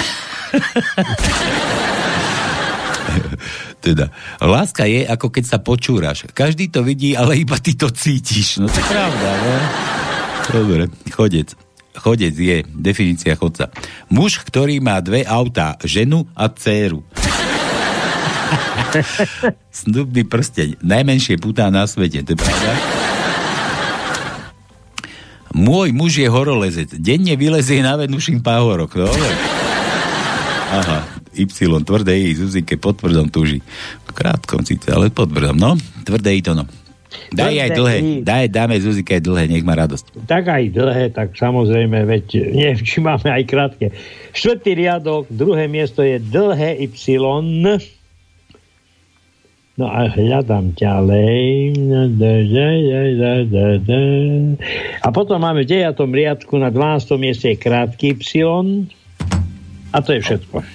teda, 3.84 4.08
láska 4.40 4.84
je 4.88 5.04
ako 5.04 5.28
keď 5.30 5.44
sa 5.44 5.58
počúraš. 5.60 6.26
Každý 6.32 6.72
to 6.72 6.82
vidí, 6.82 7.12
ale 7.16 7.36
iba 7.40 7.58
ty 7.60 7.76
to 7.76 7.90
cítiš. 7.92 8.58
No 8.62 8.68
to 8.68 8.78
je 8.80 8.86
pravda, 8.86 9.28
no? 9.44 9.54
Dobre, 10.44 10.82
chodec. 11.12 11.52
Chodec 11.94 12.34
je 12.34 12.66
definícia 12.74 13.38
chodca. 13.38 13.70
Muž, 14.10 14.42
ktorý 14.42 14.82
má 14.82 14.98
dve 14.98 15.22
autá, 15.22 15.78
ženu 15.86 16.26
a 16.34 16.50
dceru. 16.50 17.06
Snubný 19.70 20.26
prsteň. 20.26 20.82
Najmenšie 20.82 21.38
putá 21.38 21.70
na 21.70 21.86
svete, 21.86 22.26
to 22.26 22.34
je 22.34 22.38
pravda? 22.38 22.72
Môj 25.54 25.94
muž 25.94 26.18
je 26.18 26.26
horolezec. 26.26 26.90
Denne 26.98 27.38
vylezie 27.38 27.78
na 27.78 27.94
Venušin 27.94 28.42
páhorok. 28.42 28.98
No, 28.98 29.06
Dobre. 29.06 29.62
Aha, 30.74 30.98
Y, 31.34 31.46
tvrdé 31.86 32.14
I, 32.18 32.34
Zuzike 32.34 32.74
pod 32.78 32.98
tvrdom 32.98 33.30
tuží. 33.30 33.62
V 34.06 34.10
krátkom 34.10 34.66
síce, 34.66 34.90
ale 34.90 35.10
pod 35.10 35.30
tvrdom, 35.30 35.54
no. 35.54 35.78
Tvrdé 36.02 36.34
I 36.34 36.42
to 36.42 36.54
no. 36.54 36.66
Daj 37.30 37.54
aj 37.54 37.70
Tvrdé 37.70 37.78
dlhé, 37.78 37.96
I. 37.98 38.10
daj, 38.26 38.44
dáme 38.50 38.74
Zuzike 38.82 39.18
aj 39.18 39.22
dlhé, 39.22 39.44
nech 39.46 39.62
má 39.62 39.78
radosť. 39.78 40.26
Tak 40.26 40.44
aj 40.50 40.64
dlhé, 40.74 41.04
tak 41.14 41.34
samozrejme, 41.38 42.02
veď 42.10 42.26
neviem, 42.50 42.80
či 42.82 42.98
máme 42.98 43.30
aj 43.30 43.42
krátke. 43.46 43.86
Štvrtý 44.34 44.74
riadok, 44.74 45.30
druhé 45.30 45.70
miesto 45.70 46.02
je 46.02 46.18
dlhé 46.18 46.82
Y. 46.90 47.22
No 49.74 49.90
a 49.90 50.06
hľadám 50.06 50.70
ďalej. 50.78 51.74
A 55.02 55.08
potom 55.10 55.38
máme 55.42 55.66
v 55.66 55.82
9. 55.82 55.98
riadku 55.98 56.54
na 56.62 56.70
12. 56.70 57.18
mieste 57.18 57.50
krátky 57.58 58.14
Y. 58.14 58.86
A 59.94 60.02
to 60.02 60.10
je 60.10 60.20
všetko. 60.26 60.66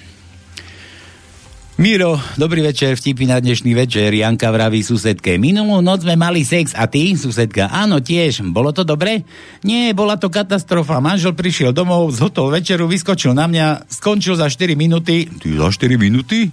Miro, 1.80 2.20
dobrý 2.36 2.60
večer, 2.60 2.92
vtipy 2.92 3.24
na 3.24 3.40
dnešný 3.40 3.72
večer. 3.72 4.12
Janka 4.12 4.52
vraví 4.52 4.84
susedke. 4.84 5.40
Minulú 5.40 5.80
noc 5.80 6.04
sme 6.04 6.12
mali 6.12 6.44
sex 6.44 6.76
a 6.76 6.84
ty, 6.84 7.16
susedka? 7.16 7.72
Áno, 7.72 8.04
tiež. 8.04 8.44
Bolo 8.52 8.68
to 8.68 8.84
dobre? 8.84 9.24
Nie, 9.64 9.96
bola 9.96 10.20
to 10.20 10.28
katastrofa. 10.28 11.00
Manžel 11.00 11.32
prišiel 11.32 11.72
domov, 11.72 12.12
zhotol 12.12 12.52
večeru, 12.52 12.84
vyskočil 12.84 13.32
na 13.32 13.48
mňa, 13.48 13.88
skončil 13.92 14.36
za 14.36 14.52
4 14.52 14.76
minúty. 14.76 15.28
Ty 15.28 15.48
za 15.56 15.68
4 15.72 15.96
minúty? 15.96 16.52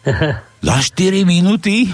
za 0.68 0.76
4 0.80 1.28
minúty? 1.28 1.92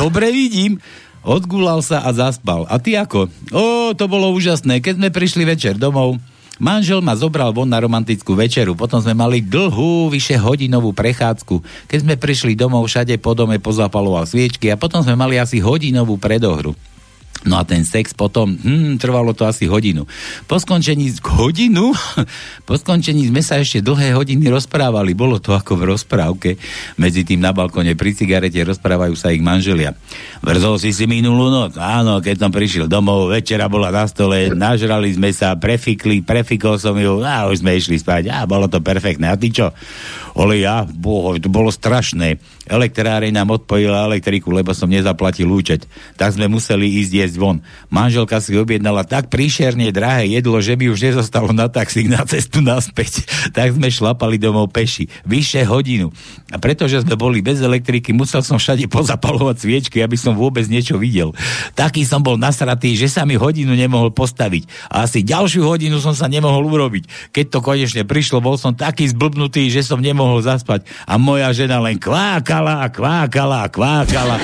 Dobre 0.00 0.32
vidím. 0.32 0.84
Odgulal 1.24 1.80
sa 1.80 2.04
a 2.04 2.12
zaspal. 2.12 2.68
A 2.68 2.76
ty 2.76 2.92
ako? 2.92 3.32
Ó, 3.56 3.96
to 3.96 4.04
bolo 4.04 4.28
úžasné. 4.36 4.84
Keď 4.84 5.00
sme 5.00 5.08
prišli 5.08 5.48
večer 5.48 5.80
domov, 5.80 6.20
manžel 6.62 7.02
ma 7.02 7.18
zobral 7.18 7.50
von 7.50 7.66
na 7.66 7.82
romantickú 7.82 8.38
večeru. 8.38 8.78
Potom 8.78 9.02
sme 9.02 9.18
mali 9.18 9.42
dlhú, 9.42 10.06
vyše 10.06 10.38
hodinovú 10.38 10.94
prechádzku. 10.94 11.90
Keď 11.90 11.98
sme 11.98 12.14
prišli 12.14 12.54
domov, 12.54 12.86
všade 12.86 13.18
po 13.18 13.34
dome 13.34 13.58
pozapaloval 13.58 14.30
sviečky 14.30 14.70
a 14.70 14.78
potom 14.78 15.02
sme 15.02 15.18
mali 15.18 15.42
asi 15.42 15.58
hodinovú 15.58 16.14
predohru. 16.14 16.78
No 17.42 17.58
a 17.58 17.66
ten 17.66 17.82
sex 17.82 18.14
potom, 18.14 18.54
hm, 18.54 19.02
trvalo 19.02 19.34
to 19.34 19.42
asi 19.42 19.66
hodinu. 19.66 20.06
Po 20.46 20.62
skončení, 20.62 21.10
hodinu? 21.26 21.90
Po 22.68 22.78
skončení 22.78 23.26
sme 23.26 23.42
sa 23.42 23.58
ešte 23.58 23.82
dlhé 23.82 24.14
hodiny 24.14 24.46
rozprávali. 24.46 25.12
Bolo 25.18 25.42
to 25.42 25.50
ako 25.52 25.74
v 25.74 25.92
rozprávke. 25.92 26.50
Medzi 26.94 27.26
tým 27.26 27.42
na 27.42 27.50
balkone 27.50 27.98
pri 27.98 28.14
cigarete 28.14 28.62
rozprávajú 28.62 29.18
sa 29.18 29.34
ich 29.34 29.42
manželia. 29.42 29.98
Vrzol 30.40 30.78
si 30.78 30.94
si 30.94 31.10
minulú 31.10 31.50
noc? 31.50 31.74
Áno, 31.76 32.22
keď 32.22 32.46
som 32.46 32.50
prišiel 32.54 32.86
domov, 32.86 33.34
večera 33.34 33.66
bola 33.66 33.90
na 33.90 34.06
stole, 34.06 34.54
nažrali 34.54 35.10
sme 35.10 35.34
sa, 35.34 35.58
prefikli, 35.58 36.22
prefikol 36.22 36.78
som 36.78 36.94
ju, 36.94 37.20
a 37.26 37.50
už 37.50 37.60
sme 37.66 37.74
išli 37.74 37.98
spať. 37.98 38.30
A 38.30 38.46
bolo 38.46 38.70
to 38.70 38.78
perfektné. 38.78 39.26
A 39.26 39.36
ty 39.36 39.50
čo? 39.50 39.74
Ale 40.32 40.62
ja, 40.62 40.86
boho, 40.86 41.36
to 41.36 41.52
bolo 41.52 41.68
strašné. 41.68 42.40
Elektráreň 42.64 43.34
nám 43.34 43.58
odpojila 43.58 44.06
elektriku, 44.08 44.54
lebo 44.54 44.72
som 44.72 44.88
nezaplatil 44.88 45.50
účet. 45.50 45.84
Tak 46.16 46.38
sme 46.38 46.48
museli 46.48 47.02
ísť 47.02 47.12
jesť 47.12 47.31
doniesť 47.32 47.40
von. 47.40 47.64
Manželka 47.88 48.40
si 48.40 48.52
objednala 48.56 49.08
tak 49.08 49.32
príšerne 49.32 49.88
drahé 49.92 50.28
jedlo, 50.36 50.60
že 50.60 50.76
by 50.76 50.92
už 50.92 51.00
nezostalo 51.12 51.52
na 51.56 51.72
taxík 51.72 52.08
na 52.12 52.20
cestu 52.28 52.60
naspäť. 52.60 53.24
tak 53.56 53.72
sme 53.72 53.88
šlapali 53.88 54.36
domov 54.36 54.68
peši. 54.72 55.08
Vyše 55.24 55.64
hodinu. 55.64 56.12
A 56.52 56.60
pretože 56.60 57.00
sme 57.00 57.16
boli 57.16 57.40
bez 57.40 57.64
elektriky, 57.64 58.12
musel 58.12 58.44
som 58.44 58.60
všade 58.60 58.84
pozapalovať 58.92 59.56
sviečky, 59.64 59.98
aby 60.04 60.16
som 60.20 60.36
vôbec 60.36 60.68
niečo 60.68 61.00
videl. 61.00 61.32
Taký 61.72 62.04
som 62.04 62.20
bol 62.20 62.36
nasratý, 62.36 62.92
že 62.92 63.08
sa 63.08 63.24
mi 63.24 63.40
hodinu 63.40 63.72
nemohol 63.72 64.12
postaviť. 64.12 64.92
A 64.92 65.08
asi 65.08 65.24
ďalšiu 65.24 65.64
hodinu 65.64 65.96
som 66.02 66.12
sa 66.12 66.28
nemohol 66.28 66.68
urobiť. 66.68 67.32
Keď 67.32 67.44
to 67.48 67.58
konečne 67.64 68.02
prišlo, 68.04 68.44
bol 68.44 68.60
som 68.60 68.76
taký 68.76 69.08
zblbnutý, 69.08 69.72
že 69.72 69.80
som 69.80 70.02
nemohol 70.02 70.44
zaspať. 70.44 70.84
A 71.08 71.16
moja 71.16 71.48
žena 71.56 71.80
len 71.80 71.96
kvákala 71.96 72.84
kvákala 72.92 73.70
kvákala. 73.72 74.36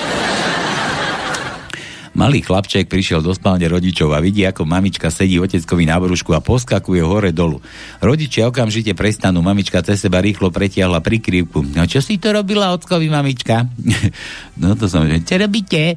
Malý 2.19 2.43
chlapček 2.43 2.91
prišiel 2.91 3.23
do 3.23 3.31
spálne 3.31 3.63
rodičov 3.71 4.11
a 4.11 4.19
vidí, 4.19 4.43
ako 4.43 4.67
mamička 4.67 5.07
sedí 5.07 5.39
oteckovi 5.39 5.87
na 5.87 6.03
brúšku 6.03 6.35
a 6.35 6.43
poskakuje 6.43 6.99
hore 6.99 7.31
dolu. 7.31 7.63
Rodičia 8.03 8.51
okamžite 8.51 8.91
prestanú, 8.99 9.39
mamička 9.39 9.79
cez 9.87 10.03
seba 10.03 10.19
rýchlo 10.19 10.51
pretiahla 10.51 10.99
prikrývku. 10.99 11.79
No 11.79 11.87
čo 11.87 12.03
si 12.03 12.19
to 12.19 12.35
robila 12.35 12.75
ockovi, 12.75 13.07
mamička? 13.07 13.71
no 14.61 14.75
to 14.75 14.91
som, 14.91 15.07
čo 15.07 15.35
robíte? 15.39 15.95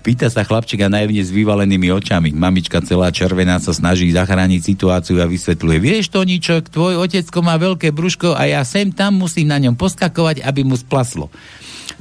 Pýta 0.00 0.32
sa 0.32 0.40
chlapčika 0.40 0.88
najvne 0.88 1.20
s 1.20 1.28
vyvalenými 1.28 1.92
očami. 1.92 2.32
Mamička 2.32 2.80
celá 2.80 3.12
červená 3.12 3.60
sa 3.60 3.76
snaží 3.76 4.08
zachrániť 4.08 4.64
situáciu 4.64 5.20
a 5.20 5.28
vysvetľuje. 5.28 5.76
Vieš 5.84 6.16
to 6.16 6.24
ničo, 6.24 6.64
tvoj 6.64 6.96
otecko 6.96 7.44
má 7.44 7.60
veľké 7.60 7.92
brúško 7.92 8.32
a 8.32 8.48
ja 8.48 8.64
sem 8.64 8.88
tam 8.88 9.20
musím 9.20 9.52
na 9.52 9.60
ňom 9.60 9.76
poskakovať, 9.76 10.40
aby 10.48 10.64
mu 10.64 10.80
splaslo. 10.80 11.28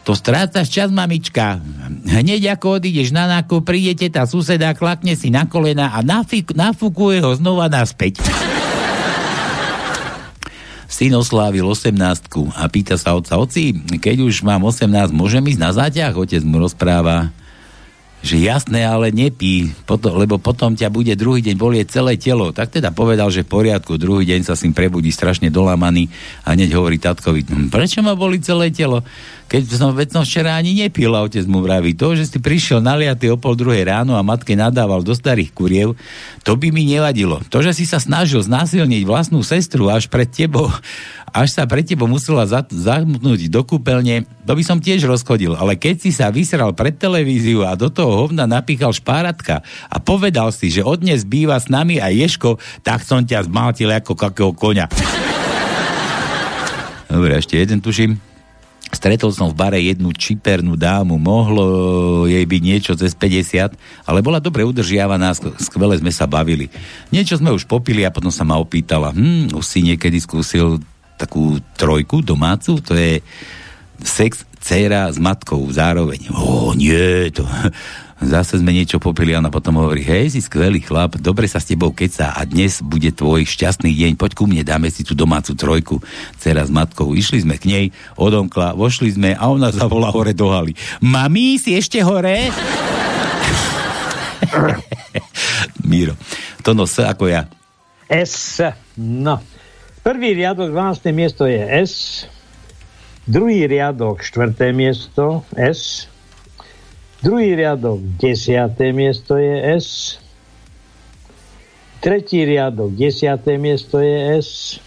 To 0.08 0.16
strácaš 0.16 0.72
čas, 0.72 0.88
mamička. 0.88 1.60
Hneď 2.08 2.56
ako 2.56 2.80
odídeš 2.80 3.12
na 3.12 3.28
nákup, 3.28 3.68
prídete 3.68 4.08
tá 4.08 4.24
suseda, 4.24 4.72
klakne 4.72 5.20
si 5.20 5.28
na 5.28 5.44
kolena 5.44 5.92
a 5.92 6.00
nafik, 6.00 6.56
nafúkuje 6.56 7.20
ho 7.20 7.36
znova 7.36 7.68
naspäť. 7.68 8.24
Syn 10.88 11.12
oslávil 11.12 11.68
18 11.68 11.92
a 12.56 12.64
pýta 12.72 12.96
sa 12.96 13.20
otca, 13.20 13.36
oci, 13.36 13.76
keď 14.00 14.24
už 14.24 14.48
mám 14.48 14.64
18, 14.64 15.12
môžem 15.12 15.44
ísť 15.44 15.60
na 15.60 15.76
záťah? 15.76 16.16
Otec 16.16 16.40
mu 16.48 16.64
rozpráva, 16.64 17.36
že 18.24 18.40
jasné, 18.40 18.88
ale 18.88 19.12
nepí, 19.12 19.76
potom, 19.86 20.16
lebo 20.18 20.40
potom 20.42 20.74
ťa 20.74 20.90
bude 20.90 21.14
druhý 21.20 21.44
deň 21.44 21.56
bolieť 21.60 22.00
celé 22.00 22.18
telo. 22.18 22.50
Tak 22.56 22.80
teda 22.80 22.96
povedal, 22.96 23.30
že 23.30 23.46
v 23.46 23.52
poriadku, 23.60 24.00
druhý 24.00 24.24
deň 24.24 24.48
sa 24.48 24.56
s 24.56 24.64
ním 24.66 24.72
prebudí 24.72 25.12
strašne 25.14 25.54
dolámaný 25.54 26.10
a 26.48 26.56
hneď 26.56 26.80
hovorí 26.80 26.98
tatkovi, 26.98 27.44
hm, 27.44 27.68
prečo 27.70 28.00
ma 28.02 28.16
boli 28.18 28.42
celé 28.42 28.74
telo? 28.74 29.06
Keď 29.48 29.64
som, 29.80 29.96
veď 29.96 30.12
som 30.12 30.24
včera 30.28 30.60
ani 30.60 30.76
nepil, 30.76 31.08
a 31.16 31.24
otec 31.24 31.48
mu 31.48 31.64
vraví, 31.64 31.96
to, 31.96 32.20
že 32.20 32.28
si 32.28 32.38
prišiel 32.44 32.84
naliatý 32.84 33.32
o 33.32 33.40
pol 33.40 33.56
druhej 33.56 33.88
ráno 33.88 34.20
a 34.20 34.22
matke 34.22 34.60
nadával 34.60 35.00
do 35.00 35.16
starých 35.16 35.56
kuriev, 35.56 35.96
to 36.44 36.60
by 36.60 36.68
mi 36.68 36.84
nevadilo. 36.84 37.40
To, 37.48 37.64
že 37.64 37.72
si 37.72 37.88
sa 37.88 38.04
snažil 38.04 38.44
znásilniť 38.44 39.08
vlastnú 39.08 39.40
sestru 39.48 39.88
až 39.88 40.12
pred 40.12 40.28
tebou, 40.28 40.68
až 41.32 41.48
sa 41.56 41.64
pre 41.64 41.80
tebo 41.80 42.12
musela 42.12 42.44
zamknúť 42.68 43.48
do 43.48 43.64
kúpeľne, 43.64 44.28
to 44.44 44.52
by 44.52 44.64
som 44.68 44.84
tiež 44.84 45.08
rozchodil. 45.08 45.56
Ale 45.56 45.80
keď 45.80 45.96
si 46.04 46.12
sa 46.12 46.28
vysral 46.28 46.76
pred 46.76 47.00
televíziu 47.00 47.64
a 47.64 47.80
do 47.80 47.88
toho 47.88 48.28
hovna 48.28 48.44
napíchal 48.52 48.92
špáratka 48.92 49.64
a 49.88 49.96
povedal 50.04 50.52
si, 50.52 50.68
že 50.68 50.84
odnes 50.84 51.24
býva 51.24 51.56
s 51.56 51.72
nami 51.72 52.04
aj 52.04 52.14
Ješko, 52.20 52.60
tak 52.84 53.00
som 53.08 53.24
ťa 53.24 53.48
zmátil 53.48 53.96
ako 53.96 54.12
kakého 54.12 54.52
koňa. 54.52 54.92
Dobre, 57.08 57.40
ešte 57.40 57.56
jeden 57.56 57.80
tuším. 57.80 58.27
Stretol 58.88 59.36
som 59.36 59.52
v 59.52 59.60
bare 59.60 59.80
jednu 59.84 60.16
čipernú 60.16 60.80
dámu, 60.80 61.20
mohlo 61.20 61.66
jej 62.24 62.44
byť 62.48 62.62
niečo 62.64 62.92
cez 62.96 63.12
50, 63.12 63.76
ale 64.08 64.20
bola 64.24 64.40
dobre 64.40 64.64
udržiavaná, 64.64 65.36
skvele 65.60 66.00
sme 66.00 66.12
sa 66.12 66.24
bavili. 66.24 66.72
Niečo 67.12 67.36
sme 67.36 67.52
už 67.52 67.68
popili 67.68 68.08
a 68.08 68.14
potom 68.16 68.32
sa 68.32 68.48
ma 68.48 68.56
opýtala, 68.56 69.12
hm, 69.12 69.52
už 69.52 69.66
si 69.66 69.84
niekedy 69.84 70.24
skúsil 70.24 70.80
takú 71.20 71.60
trojku 71.76 72.24
domácu, 72.24 72.80
to 72.80 72.96
je 72.96 73.20
sex 74.00 74.48
dcera 74.62 75.12
s 75.12 75.20
matkou 75.20 75.68
zároveň. 75.68 76.32
Ó, 76.32 76.72
nie, 76.72 77.28
to... 77.36 77.44
Zase 78.18 78.58
sme 78.58 78.74
niečo 78.74 78.98
popili 78.98 79.38
a 79.38 79.46
potom 79.46 79.78
hovorí, 79.78 80.02
hej, 80.02 80.34
si 80.34 80.42
skvelý 80.42 80.82
chlap, 80.82 81.22
dobre 81.22 81.46
sa 81.46 81.62
s 81.62 81.70
tebou 81.70 81.94
keca 81.94 82.34
a 82.34 82.42
dnes 82.50 82.82
bude 82.82 83.14
tvoj 83.14 83.46
šťastný 83.46 83.94
deň, 83.94 84.18
poď 84.18 84.32
ku 84.34 84.50
mne, 84.50 84.66
dáme 84.66 84.90
si 84.90 85.06
tú 85.06 85.14
domácu 85.14 85.54
trojku, 85.54 86.02
dcera 86.42 86.66
s 86.66 86.74
matkou. 86.74 87.14
Išli 87.14 87.46
sme 87.46 87.62
k 87.62 87.70
nej, 87.70 87.86
odomkla, 88.18 88.74
vošli 88.74 89.14
sme 89.14 89.38
a 89.38 89.46
ona 89.46 89.70
zavolá 89.70 90.10
hore 90.10 90.34
do 90.34 90.50
haly. 90.50 90.74
Mami, 90.98 91.62
si 91.62 91.78
ešte 91.78 92.02
hore? 92.02 92.50
Miro, 95.90 96.18
to 96.66 96.74
no 96.74 96.90
S 96.90 96.98
ako 96.98 97.30
ja. 97.30 97.46
S, 98.10 98.66
no. 98.98 99.46
Prvý 100.02 100.34
riadok, 100.34 100.74
12. 100.74 101.14
miesto 101.14 101.46
je 101.46 101.62
S. 101.62 102.26
Druhý 103.30 103.70
riadok, 103.70 104.26
4. 104.26 104.74
miesto 104.74 105.46
S. 105.54 106.10
Druhý 107.18 107.58
riadok, 107.58 107.98
10. 108.22 108.78
miesto 108.94 109.42
je 109.42 109.56
S. 109.82 110.22
Tretí 111.98 112.46
riadok, 112.46 112.94
10. 112.94 113.42
miesto 113.58 113.98
je 113.98 114.38
S. 114.38 114.78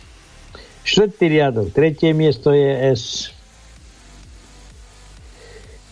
Štvrtý 0.86 1.26
riadok, 1.26 1.74
tretie 1.74 2.14
miesto 2.14 2.54
je 2.54 2.70
S. 2.94 3.34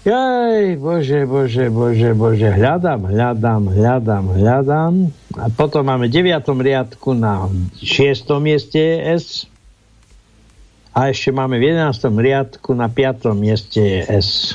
Jaj, 0.07 0.79
bože, 0.79 1.27
bože, 1.27 1.75
bože, 1.75 2.15
bože, 2.15 2.49
hľadám, 2.55 3.11
hľadám, 3.11 3.63
hľadám, 3.75 4.25
hľadám. 4.39 4.95
A 5.37 5.51
potom 5.51 5.83
máme 5.83 6.07
v 6.07 6.23
9. 6.23 6.39
riadku 6.55 7.19
na 7.19 7.51
6. 7.83 8.31
mieste 8.39 8.79
je 8.79 8.97
S. 9.19 9.27
A 10.95 11.11
ešte 11.11 11.35
máme 11.35 11.59
v 11.59 11.75
11. 11.75 12.15
riadku 12.15 12.79
na 12.79 12.87
5. 12.87 13.35
mieste 13.35 13.83
je 13.83 14.01
S. 14.07 14.55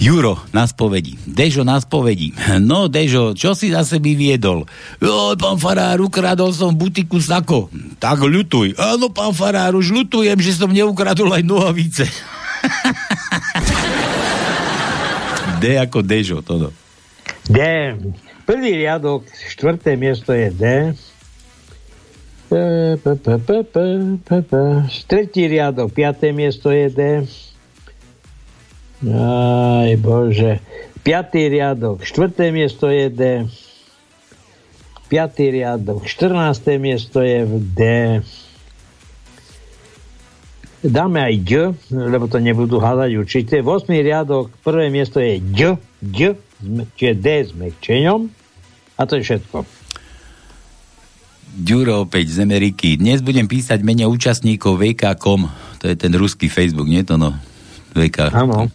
Juro 0.00 0.40
na 0.56 0.64
spovedi. 0.64 1.20
Dežo 1.28 1.60
na 1.60 1.76
spovedi. 1.76 2.32
No, 2.56 2.88
Dežo, 2.88 3.36
čo 3.36 3.52
si 3.52 3.68
zase 3.68 4.00
vyviedol? 4.00 4.64
Jo, 4.96 5.36
pán 5.36 5.60
Farár, 5.60 6.00
ukradol 6.00 6.56
som 6.56 6.72
butiku 6.72 7.20
sako. 7.20 7.68
Tak 8.00 8.24
ľutuj. 8.24 8.80
Áno, 8.80 9.12
pán 9.12 9.36
Farár, 9.36 9.76
už 9.76 9.92
ľutujem, 9.92 10.40
že 10.40 10.56
som 10.56 10.72
neukradol 10.72 11.36
aj 11.36 11.44
nohavice. 11.44 12.08
D 15.60 15.76
ako 15.76 16.00
Dežo, 16.00 16.40
toto. 16.40 16.72
D. 17.44 17.60
Prvý 18.48 18.80
riadok, 18.80 19.28
štvrté 19.52 20.00
miesto 20.00 20.32
je 20.32 20.48
D. 20.48 20.96
Tretí 25.04 25.42
riadok, 25.44 25.92
piaté 25.92 26.32
miesto 26.32 26.72
je 26.72 26.88
D. 26.88 27.28
Aj 29.00 29.90
bože. 29.96 30.60
Piatý 31.00 31.48
riadok, 31.48 32.04
štvrté 32.04 32.52
miesto 32.52 32.92
je 32.92 33.08
D. 33.08 33.22
Piatý 35.08 35.48
riadok, 35.48 36.04
14. 36.04 36.76
miesto 36.76 37.24
je 37.24 37.48
v 37.48 37.54
D. 37.72 37.80
Dáme 40.84 41.24
aj 41.24 41.34
D, 41.40 41.50
lebo 41.88 42.28
to 42.28 42.40
nebudú 42.40 42.76
hľadať 42.76 43.10
určite. 43.16 43.54
8. 43.64 43.88
riadok, 43.88 44.52
prvé 44.60 44.92
miesto 44.92 45.16
je 45.20 45.40
D, 45.40 45.60
D, 46.00 46.36
čiže 46.96 47.14
D 47.16 47.26
s 47.48 47.50
mekčeňom. 47.56 48.28
A 49.00 49.08
to 49.08 49.16
je 49.16 49.24
všetko. 49.24 49.64
Ďuro 51.50 52.04
opäť 52.04 52.36
z 52.36 52.46
Ameriky. 52.46 53.00
Dnes 53.00 53.24
budem 53.24 53.48
písať 53.48 53.80
mene 53.80 54.04
účastníkov 54.06 54.76
VK.com. 54.76 55.48
To 55.80 55.84
je 55.88 55.96
ten 55.96 56.12
ruský 56.12 56.52
Facebook, 56.52 56.86
nie 56.86 57.02
to 57.02 57.16
no? 57.16 57.34
VK. 57.94 58.30
Áno. 58.34 58.70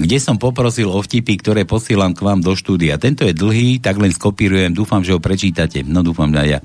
Kde 0.00 0.16
som 0.16 0.40
poprosil 0.40 0.88
o 0.88 0.96
vtipy, 1.00 1.36
ktoré 1.36 1.68
posielam 1.68 2.16
k 2.16 2.24
vám 2.24 2.40
do 2.40 2.56
štúdia. 2.56 2.96
Tento 2.96 3.28
je 3.28 3.36
dlhý, 3.36 3.80
tak 3.84 4.00
len 4.00 4.12
skopírujem. 4.12 4.72
Dúfam, 4.72 5.04
že 5.04 5.12
ho 5.12 5.20
prečítate. 5.20 5.84
No 5.84 6.00
dúfam, 6.00 6.32
že 6.32 6.56
ja. 6.56 6.58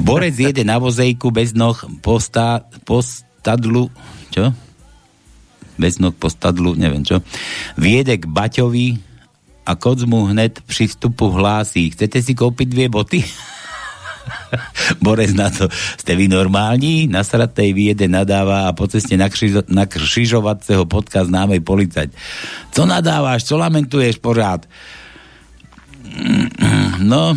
Borec 0.00 0.32
jede 0.32 0.64
na 0.64 0.80
vozejku 0.80 1.28
bez 1.28 1.52
noh 1.52 1.76
po, 2.00 2.16
stá, 2.16 2.64
po 2.88 3.04
stadlu. 3.04 3.92
Čo? 4.32 4.56
Bez 5.76 6.00
noh 6.00 6.16
po 6.16 6.32
stadlu, 6.32 6.72
neviem 6.72 7.04
čo. 7.04 7.20
Viede 7.76 8.16
k 8.16 8.24
Baťovi 8.24 8.96
a 9.68 9.76
koc 9.76 10.08
mu 10.08 10.26
hned 10.26 10.64
pri 10.64 10.88
vstupu 10.88 11.28
hlási. 11.28 11.92
Chcete 11.92 12.24
si 12.24 12.32
kúpiť 12.32 12.66
dve 12.72 12.86
boty? 12.88 13.20
Borec 15.04 15.32
na 15.34 15.50
to, 15.50 15.68
ste 15.72 16.12
vy 16.14 16.28
normálni? 16.28 17.06
Na 17.10 17.24
sratej 17.24 17.72
vyjede 17.72 18.06
nadáva 18.06 18.68
a 18.68 18.76
po 18.76 18.86
ceste 18.86 19.16
na, 19.16 19.28
křižo, 19.28 19.66
na 19.68 19.86
křižovaceho 19.86 20.86
potka 20.86 21.24
známej 21.24 21.60
policať. 21.60 22.10
Co 22.72 22.82
nadávaš, 22.86 23.44
co 23.44 23.54
lamentuješ 23.58 24.16
pořád? 24.18 24.66
No, 27.02 27.34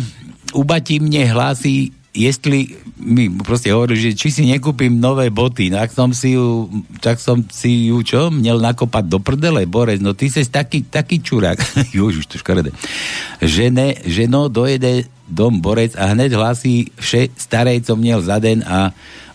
u 0.54 0.62
Bati 0.62 1.02
mne 1.02 1.26
hlási 1.26 1.90
jestli 2.16 2.72
mi 2.96 3.28
proste 3.28 3.68
hovoril, 3.68 4.00
že 4.00 4.16
či 4.16 4.32
si 4.32 4.42
nekúpim 4.48 4.96
nové 4.96 5.28
boty, 5.28 5.68
no 5.68 5.84
ak 5.84 5.92
som 5.92 6.16
si 6.16 6.32
ju, 6.32 6.66
tak 7.04 7.20
som 7.20 7.44
si 7.52 7.92
ju 7.92 8.00
čo, 8.00 8.32
měl 8.32 8.56
nakopať 8.56 9.04
do 9.04 9.20
prdele, 9.20 9.68
Borec, 9.68 10.00
no 10.00 10.16
ty 10.16 10.32
si 10.32 10.40
taký, 10.48 10.88
taký 10.88 11.20
čurák, 11.20 11.60
už 11.94 12.24
to 12.26 12.40
škaredé, 12.40 12.72
že, 13.44 13.68
ne, 13.68 14.00
že 14.00 14.24
no 14.24 14.48
dojede 14.48 15.04
dom 15.28 15.60
Borec 15.60 15.92
a 16.00 16.16
hneď 16.16 16.32
hlasí 16.32 16.88
vše 16.96 17.28
starej, 17.36 17.84
co 17.84 17.92
měl 17.96 18.24
za 18.24 18.40
den 18.40 18.64
a 18.64 18.90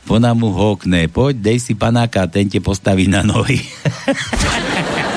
ona 0.09 0.33
mu 0.33 0.51
hokne, 0.51 1.07
poď, 1.07 1.35
dej 1.39 1.57
si 1.61 1.73
panáka, 1.77 2.27
ten 2.27 2.49
te 2.49 2.59
postaví 2.59 3.07
na 3.07 3.23
nohy. 3.23 3.61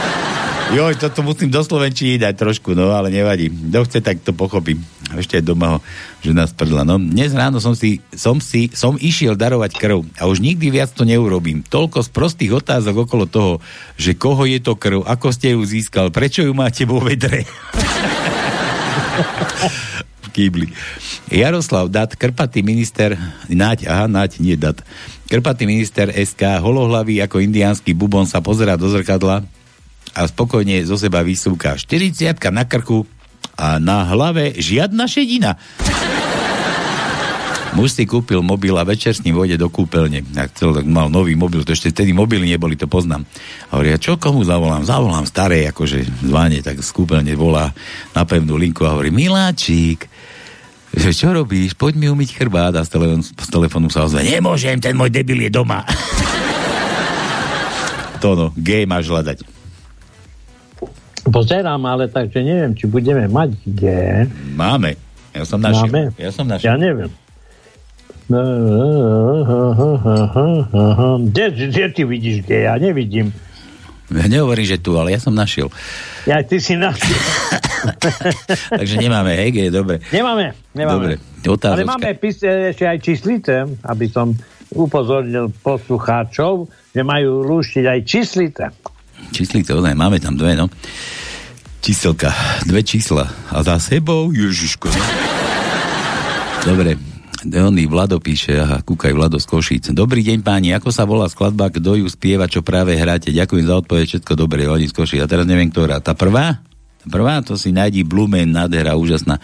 Joj, 0.72 0.96
toto 0.96 1.20
musím 1.20 1.52
do 1.52 1.60
Slovenčiny 1.60 2.16
dať 2.16 2.40
trošku, 2.40 2.72
no 2.72 2.88
ale 2.96 3.12
nevadí. 3.12 3.52
Kto 3.52 3.84
chce, 3.84 4.00
tak 4.00 4.24
to 4.24 4.32
pochopím. 4.32 4.80
Ešte 5.12 5.36
aj 5.36 5.44
doma 5.44 5.76
ho 5.76 5.78
žena 6.24 6.48
sprdla. 6.48 6.88
No, 6.88 6.96
dnes 6.96 7.36
ráno 7.36 7.60
som 7.60 7.76
si, 7.76 8.00
som 8.16 8.40
si, 8.40 8.72
som 8.72 8.96
išiel 8.96 9.36
darovať 9.36 9.76
krv 9.76 10.00
a 10.16 10.24
už 10.24 10.40
nikdy 10.40 10.72
viac 10.72 10.96
to 10.96 11.04
neurobím. 11.04 11.60
Toľko 11.68 12.00
z 12.00 12.08
prostých 12.08 12.52
otázok 12.56 13.04
okolo 13.04 13.28
toho, 13.28 13.52
že 14.00 14.16
koho 14.16 14.48
je 14.48 14.56
to 14.64 14.72
krv, 14.72 15.04
ako 15.04 15.36
ste 15.36 15.52
ju 15.52 15.60
získal, 15.60 16.08
prečo 16.08 16.40
ju 16.40 16.56
máte 16.56 16.88
vo 16.88 16.96
vedre. 17.04 17.44
Kýbli. 20.34 20.72
Jaroslav 21.30 21.92
Dat, 21.92 22.18
krpatý 22.18 22.66
minister, 22.66 23.14
Naď, 23.46 23.86
aha, 23.86 24.10
Naď, 24.10 24.42
nie 24.42 24.58
Dat. 24.58 24.82
Krpatý 25.30 25.68
minister 25.68 26.10
SK, 26.10 26.58
holohlavý 26.58 27.22
ako 27.22 27.38
indiánsky 27.38 27.94
bubon 27.94 28.26
sa 28.26 28.42
pozera 28.42 28.74
do 28.74 28.90
zrkadla 28.90 29.46
a 30.14 30.30
spokojne 30.30 30.86
zo 30.86 30.94
seba 30.94 31.26
vysúka 31.26 31.74
40 31.74 32.38
na 32.54 32.64
krku 32.64 33.02
a 33.58 33.82
na 33.82 34.06
hlave 34.06 34.54
žiadna 34.58 35.10
šedina. 35.10 35.58
Muž 37.74 37.98
si 37.98 38.06
kúpil 38.06 38.38
mobil 38.38 38.70
a 38.78 38.86
večer 38.86 39.18
s 39.18 39.26
ním 39.26 39.34
vojde 39.34 39.58
do 39.58 39.66
kúpeľne. 39.66 40.22
Ja 40.30 40.46
chcel, 40.46 40.78
tak 40.78 40.86
mal 40.86 41.10
nový 41.10 41.34
mobil, 41.34 41.66
to 41.66 41.74
ešte 41.74 41.90
vtedy 41.90 42.14
mobily 42.14 42.46
neboli, 42.46 42.78
to 42.78 42.86
poznám. 42.86 43.26
A 43.74 43.82
hovorí, 43.82 43.90
a 43.90 43.98
čo 43.98 44.14
komu 44.14 44.46
zavolám? 44.46 44.86
Zavolám 44.86 45.26
staré, 45.26 45.66
akože 45.74 46.06
zváne, 46.22 46.62
tak 46.62 46.78
z 46.78 46.90
kúpeľne 46.94 47.34
volá 47.34 47.74
na 48.14 48.22
pevnú 48.22 48.54
linku 48.54 48.86
a 48.86 48.94
hovorí, 48.94 49.10
miláčik, 49.10 50.06
že 50.94 51.10
čo 51.10 51.34
robíš? 51.34 51.74
Poď 51.74 51.98
mi 51.98 52.06
umyť 52.06 52.38
chrbát 52.38 52.78
a 52.78 52.86
z, 52.86 52.94
telefónu, 52.94 53.26
z 53.26 53.48
telefónu 53.50 53.88
sa 53.90 54.06
ozve, 54.06 54.22
nemôžem, 54.22 54.78
ten 54.78 54.94
môj 54.94 55.10
debil 55.10 55.42
je 55.42 55.50
doma. 55.50 55.82
to 58.22 58.38
no, 58.38 58.46
gej 58.54 58.86
máš 58.86 59.10
hľadať. 59.10 59.53
Pozerám, 61.24 61.80
ale 61.82 62.04
takže 62.06 62.40
neviem, 62.40 62.76
či 62.76 62.84
budeme 62.84 63.24
mať 63.24 63.50
kde. 63.64 64.28
Máme. 64.52 64.94
Ja 65.32 65.42
som 65.42 65.58
našiel. 65.58 65.88
Máme? 65.88 66.02
Ja 66.14 66.30
som 66.30 66.44
našiel. 66.46 66.68
Ja 66.68 66.76
neviem. 66.76 67.10
Kde, 71.28 71.44
kde 71.50 71.84
ty 71.90 72.02
vidíš, 72.04 72.36
kde? 72.44 72.56
Ja 72.64 72.74
nevidím. 72.76 73.32
Ja 74.12 74.28
nehovorím, 74.28 74.68
že 74.68 74.76
tu, 74.76 75.00
ale 75.00 75.16
ja 75.16 75.20
som 75.20 75.32
našiel. 75.32 75.72
Ja, 76.28 76.44
ty 76.44 76.60
si 76.60 76.76
našiel. 76.76 77.16
Takže 78.80 79.00
nemáme, 79.00 79.32
hej, 79.34 79.50
je 79.50 79.72
dobre. 79.72 80.04
Nemáme, 80.08 80.52
nemáme. 80.72 80.92
Dobre, 80.92 81.12
otázočka. 81.42 81.72
Ale 81.74 81.88
máme 81.88 82.10
pís- 82.14 82.44
ešte 82.44 82.84
aj 82.84 82.98
číslice, 83.00 83.54
aby 83.80 84.06
som 84.06 84.36
upozornil 84.70 85.48
poslucháčov, 85.60 86.68
že 86.92 87.00
majú 87.00 87.44
lúštiť 87.44 87.84
aj 87.84 87.98
číslice. 88.04 88.64
Číslice, 89.34 89.74
ozaj, 89.74 89.94
máme 89.98 90.22
tam 90.22 90.38
dve, 90.38 90.54
no. 90.54 90.70
Číselka, 91.84 92.32
dve 92.64 92.80
čísla. 92.86 93.28
A 93.52 93.60
za 93.60 93.76
sebou, 93.76 94.32
Ježiško. 94.32 94.88
No. 94.88 95.04
Dobre, 96.64 96.96
Oný 97.44 97.84
Vlado 97.84 98.16
píše, 98.24 98.56
aha, 98.56 98.80
kúkaj 98.80 99.12
Vlado 99.12 99.36
z 99.36 99.44
Košíc. 99.44 99.92
Dobrý 99.92 100.24
deň 100.24 100.40
páni, 100.40 100.72
ako 100.72 100.88
sa 100.88 101.04
volá 101.04 101.28
skladba, 101.28 101.68
kto 101.68 102.00
ju 102.00 102.08
spieva, 102.08 102.48
čo 102.48 102.64
práve 102.64 102.96
hráte? 102.96 103.28
Ďakujem 103.28 103.68
za 103.68 103.74
odpoveď, 103.84 104.06
všetko 104.08 104.32
dobre, 104.32 104.64
oni 104.64 104.88
z 104.88 104.96
Košíc. 104.96 105.20
A 105.20 105.28
teraz 105.28 105.44
neviem, 105.44 105.68
ktorá. 105.68 106.00
Tá 106.00 106.16
prvá? 106.16 106.64
Tá 107.04 107.06
prvá, 107.12 107.44
to 107.44 107.60
si 107.60 107.68
nájdi 107.68 108.00
Blumen, 108.00 108.48
nádhera, 108.48 108.96
úžasná. 108.96 109.36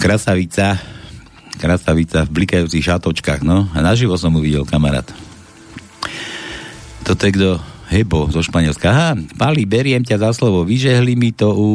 Krasavica, 0.00 0.80
krasavica 1.60 2.24
v 2.24 2.30
blikajúcich 2.40 2.88
šatočkách, 2.88 3.44
no. 3.44 3.68
A 3.76 3.84
naživo 3.84 4.16
som 4.16 4.32
ju 4.32 4.40
videl, 4.40 4.64
kamarát. 4.64 5.04
Toto 7.04 7.20
je 7.20 7.32
kto? 7.36 7.60
Hebo 7.90 8.30
zo 8.30 8.38
Španielska. 8.38 8.86
Aha, 8.86 9.10
Pali, 9.34 9.66
beriem 9.66 10.06
ťa 10.06 10.22
za 10.22 10.30
slovo. 10.30 10.62
Vyžehli 10.62 11.18
mi 11.18 11.34
to 11.34 11.50
u 11.50 11.68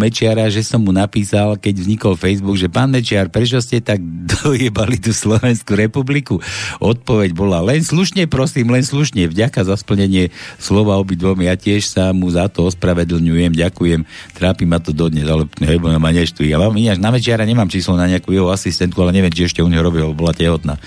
Mečiara, 0.00 0.48
že 0.48 0.64
som 0.64 0.80
mu 0.80 0.96
napísal, 0.96 1.60
keď 1.60 1.84
vznikol 1.84 2.16
Facebook, 2.16 2.56
že 2.56 2.72
pán 2.72 2.88
Mečiar, 2.88 3.28
prečo 3.28 3.60
ste 3.60 3.84
tak 3.84 4.00
dojebali 4.40 4.96
tú 4.96 5.12
Slovenskú 5.12 5.76
republiku? 5.76 6.40
Odpoveď 6.80 7.36
bola 7.36 7.60
len 7.60 7.84
slušne, 7.84 8.24
prosím, 8.32 8.72
len 8.72 8.80
slušne. 8.80 9.28
Vďaka 9.28 9.68
za 9.68 9.76
splnenie 9.76 10.32
slova 10.56 10.96
obidvom. 10.96 11.36
Ja 11.44 11.52
tiež 11.52 11.84
sa 11.84 12.16
mu 12.16 12.32
za 12.32 12.48
to 12.48 12.72
ospravedlňujem, 12.72 13.52
ďakujem. 13.52 14.08
Trápi 14.40 14.64
ma 14.64 14.80
to 14.80 14.96
dodnes, 14.96 15.28
ale 15.28 15.44
Hebo 15.60 15.92
ma 15.92 16.10
neštví. 16.16 16.48
Ja 16.48 16.56
mám 16.56 16.80
ináč 16.80 16.96
na 16.96 17.12
Mečiara 17.12 17.44
nemám 17.44 17.68
číslo 17.68 17.92
na 17.92 18.08
nejakú 18.08 18.32
jeho 18.32 18.48
asistentku, 18.48 19.04
ale 19.04 19.12
neviem, 19.12 19.36
či 19.36 19.44
ešte 19.44 19.60
u 19.60 19.68
neho 19.68 19.84
robil, 19.84 20.16
bola 20.16 20.32
tehotná. 20.32 20.80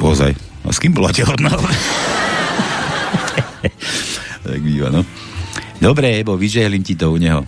Ozaj. 0.00 0.32
A 0.64 0.72
s 0.72 0.80
kým 0.80 0.96
bola 0.96 1.12
tehotná? 1.12 1.52
tak 4.46 4.58
býva, 4.60 4.88
no. 4.90 5.02
Dobre, 5.78 6.18
Ebo, 6.18 6.34
vyžehlím 6.34 6.82
ti 6.82 6.98
to 6.98 7.14
u 7.14 7.18
neho. 7.18 7.46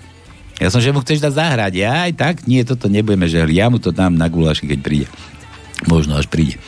Ja 0.60 0.68
som, 0.68 0.84
že 0.84 0.92
mu 0.92 1.00
chceš 1.00 1.24
dať 1.24 1.32
zahrať. 1.40 1.72
Ja 1.72 2.04
aj 2.04 2.12
tak, 2.20 2.34
nie, 2.44 2.60
toto 2.68 2.92
nebudeme 2.92 3.24
žehliť. 3.24 3.56
Ja 3.56 3.72
mu 3.72 3.80
to 3.80 3.96
dám 3.96 4.12
na 4.12 4.28
guláši, 4.28 4.68
keď 4.68 4.78
príde. 4.84 5.08
Možno 5.88 6.20
až 6.20 6.28
príde. 6.28 6.60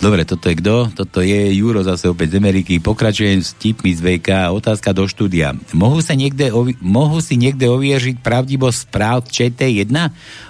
Dobre, 0.00 0.24
toto 0.24 0.48
je 0.48 0.56
kto? 0.60 0.92
Toto 0.92 1.20
je 1.24 1.52
Juro 1.56 1.80
zase 1.84 2.08
opäť 2.08 2.36
z 2.36 2.40
Ameriky. 2.40 2.80
Pokračujem 2.80 3.40
s 3.40 3.56
tipmi 3.56 3.92
z 3.92 4.00
VK. 4.00 4.52
Otázka 4.52 4.92
do 4.96 5.08
štúdia. 5.08 5.56
Mohu, 5.76 6.00
sa 6.04 6.16
niekde 6.16 6.52
ovi- 6.52 6.76
mohu 6.80 7.20
si 7.20 7.36
niekde 7.36 7.68
oviežiť 7.68 8.20
pravdivosť 8.20 8.78
správ 8.88 9.28
ČT1? 9.28 9.92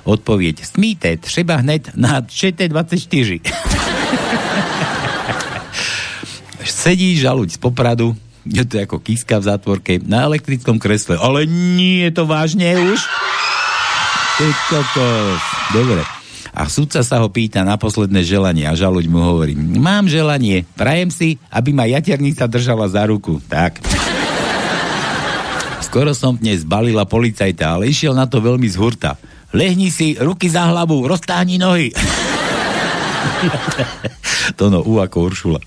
Odpoveď. 0.06 0.62
Smíte, 0.62 1.18
třeba 1.18 1.62
hned 1.62 1.94
na 1.94 2.22
ČT24. 2.22 3.42
Sedí 6.66 7.18
žaluť 7.18 7.54
z 7.54 7.58
popradu, 7.58 8.14
je 8.50 8.64
to 8.66 8.82
ako 8.82 8.98
kíska 8.98 9.38
v 9.38 9.46
zátvorke, 9.46 9.92
na 10.02 10.26
elektrickom 10.26 10.82
kresle, 10.82 11.14
ale 11.14 11.46
nie 11.46 12.02
je 12.04 12.10
to 12.10 12.26
vážne 12.26 12.66
už? 12.76 12.98
Ty 14.36 14.46
kokos. 14.66 15.42
Dobre. 15.70 16.02
A 16.50 16.66
sudca 16.66 17.06
sa 17.06 17.22
ho 17.22 17.30
pýta 17.30 17.62
na 17.62 17.78
posledné 17.78 18.26
želanie 18.26 18.66
a 18.66 18.74
žaluť 18.74 19.06
mu 19.06 19.22
hovorí, 19.22 19.54
mám 19.54 20.10
želanie, 20.10 20.66
prajem 20.74 21.14
si, 21.14 21.38
aby 21.46 21.70
ma 21.70 21.86
jaternica 21.86 22.50
držala 22.50 22.90
za 22.90 23.06
ruku. 23.06 23.38
Tak. 23.46 23.78
Skoro 25.86 26.10
som 26.10 26.34
dnes 26.34 26.66
balila 26.66 27.06
policajta, 27.06 27.78
ale 27.78 27.90
išiel 27.90 28.18
na 28.18 28.26
to 28.26 28.42
veľmi 28.42 28.66
z 28.66 28.76
hurta. 28.78 29.14
Lehni 29.54 29.94
si, 29.94 30.18
ruky 30.18 30.50
za 30.50 30.66
hlavu, 30.70 31.06
roztáhni 31.06 31.58
nohy. 31.58 31.94
to 34.58 34.70
no, 34.70 34.82
U 34.84 35.00
ako 35.00 35.30
Uršula. 35.30 35.60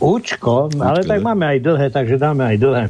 Učko, 0.00 0.68
ale 0.76 1.00
Učko, 1.02 1.10
tak 1.10 1.18
ne? 1.20 1.24
máme 1.24 1.44
aj 1.56 1.58
dlhé, 1.64 1.86
takže 1.88 2.20
dáme 2.20 2.44
aj 2.44 2.56
dlhé. 2.60 2.84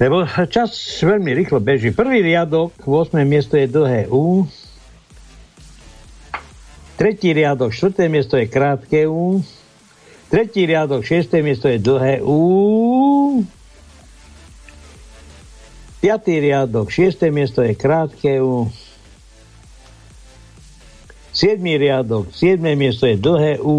Lebo 0.00 0.26
čas 0.50 0.74
veľmi 0.98 1.30
rýchlo 1.38 1.62
beží. 1.62 1.94
Prvý 1.94 2.24
riadok, 2.24 2.74
8. 2.82 3.14
miesto 3.22 3.54
je 3.54 3.70
dlhé 3.70 4.10
U. 4.10 4.42
Tretí 6.98 7.30
riadok, 7.30 7.70
4. 7.70 8.06
miesto 8.10 8.34
je 8.34 8.46
krátke 8.50 9.06
U. 9.06 9.42
Tretí 10.30 10.66
riadok, 10.66 11.06
6. 11.06 11.30
miesto 11.46 11.70
je 11.70 11.78
dlhé 11.78 12.22
U. 12.26 13.42
Piatý 16.02 16.42
riadok, 16.42 16.90
6. 16.90 17.30
miesto 17.30 17.62
je 17.62 17.72
krátke 17.78 18.42
U. 18.42 18.68
7. 21.34 21.58
riadok, 21.58 22.30
7. 22.30 22.62
miesto 22.78 23.10
je 23.10 23.18
dlhé 23.18 23.58
U. 23.58 23.74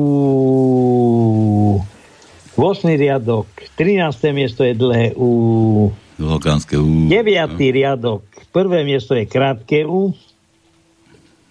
8. 2.59 2.99
riadok, 2.99 3.47
13. 3.79 4.35
miesto 4.35 4.67
je 4.67 4.75
dlhé 4.75 5.15
U. 5.15 5.87
Dlhokánske 6.19 6.75
U. 6.75 7.07
9. 7.07 7.55
riadok, 7.55 8.27
prvé 8.51 8.83
miesto 8.83 9.15
je 9.15 9.23
krátke 9.23 9.87
U. 9.87 10.11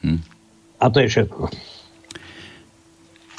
Hm. 0.04 0.20
A 0.76 0.84
to 0.92 1.00
je 1.00 1.08
všetko. 1.08 1.48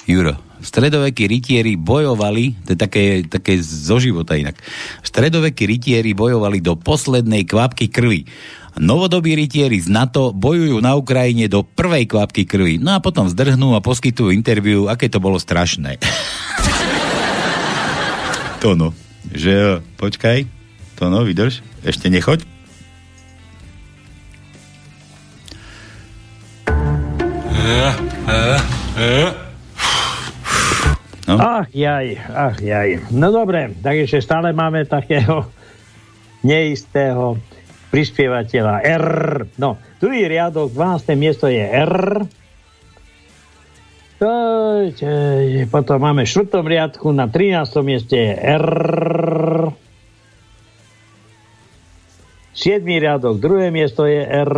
Juro, 0.09 0.33
stredovekí 0.65 1.29
rytieri 1.29 1.77
bojovali, 1.77 2.57
to 2.65 2.73
je 2.73 2.79
také, 2.81 3.03
také 3.29 3.61
zo 3.61 4.01
života 4.01 4.33
inak, 4.33 4.57
stredovekí 5.05 5.69
rytieri 5.69 6.17
bojovali 6.17 6.65
do 6.65 6.73
poslednej 6.73 7.45
kvapky 7.45 7.93
krvi. 7.93 8.25
Novodobí 8.75 9.39
rytieri 9.39 9.79
z 9.79 9.87
NATO 9.87 10.35
bojujú 10.35 10.83
na 10.83 10.99
Ukrajine 10.99 11.47
do 11.47 11.63
prvej 11.63 12.11
kvapky 12.11 12.43
krvi. 12.43 12.75
No 12.75 12.91
a 12.91 12.99
potom 12.99 13.31
zdrhnú 13.31 13.71
a 13.71 13.79
poskytujú 13.79 14.35
interviu, 14.35 14.91
aké 14.91 15.07
to 15.07 15.23
bolo 15.23 15.39
strašné. 15.39 15.95
to 18.61 18.75
no. 18.75 18.91
Že 19.31 19.51
jo, 19.51 19.73
počkaj. 19.95 20.43
To 20.99 21.07
no, 21.07 21.23
vydrž. 21.23 21.63
Ešte 21.87 22.11
nechoď. 22.11 22.43
No. 31.25 31.41
Ach 31.41 31.67
jaj, 31.73 32.21
ach 32.29 32.61
jaj. 32.61 33.01
No 33.09 33.33
dobre, 33.33 33.73
tak 33.81 33.97
ešte 33.97 34.21
stále 34.21 34.53
máme 34.53 34.85
takého 34.85 35.49
neistého 36.45 37.41
prispievateľa 37.89 38.75
R. 38.83 39.07
No, 39.57 39.77
druhý 40.01 40.25
riadok, 40.29 40.73
12. 40.73 41.15
miesto 41.17 41.45
je 41.47 41.61
R. 41.61 42.25
Potom 45.69 45.97
máme 45.99 46.23
v 46.23 46.31
štvrtom 46.31 46.65
riadku, 46.65 47.11
na 47.11 47.27
13. 47.27 47.67
mieste 47.83 48.15
je 48.15 48.33
R. 48.33 48.67
7. 52.55 52.81
riadok, 52.87 53.35
druhé 53.37 53.69
miesto 53.69 54.07
je 54.07 54.23
R. 54.23 54.53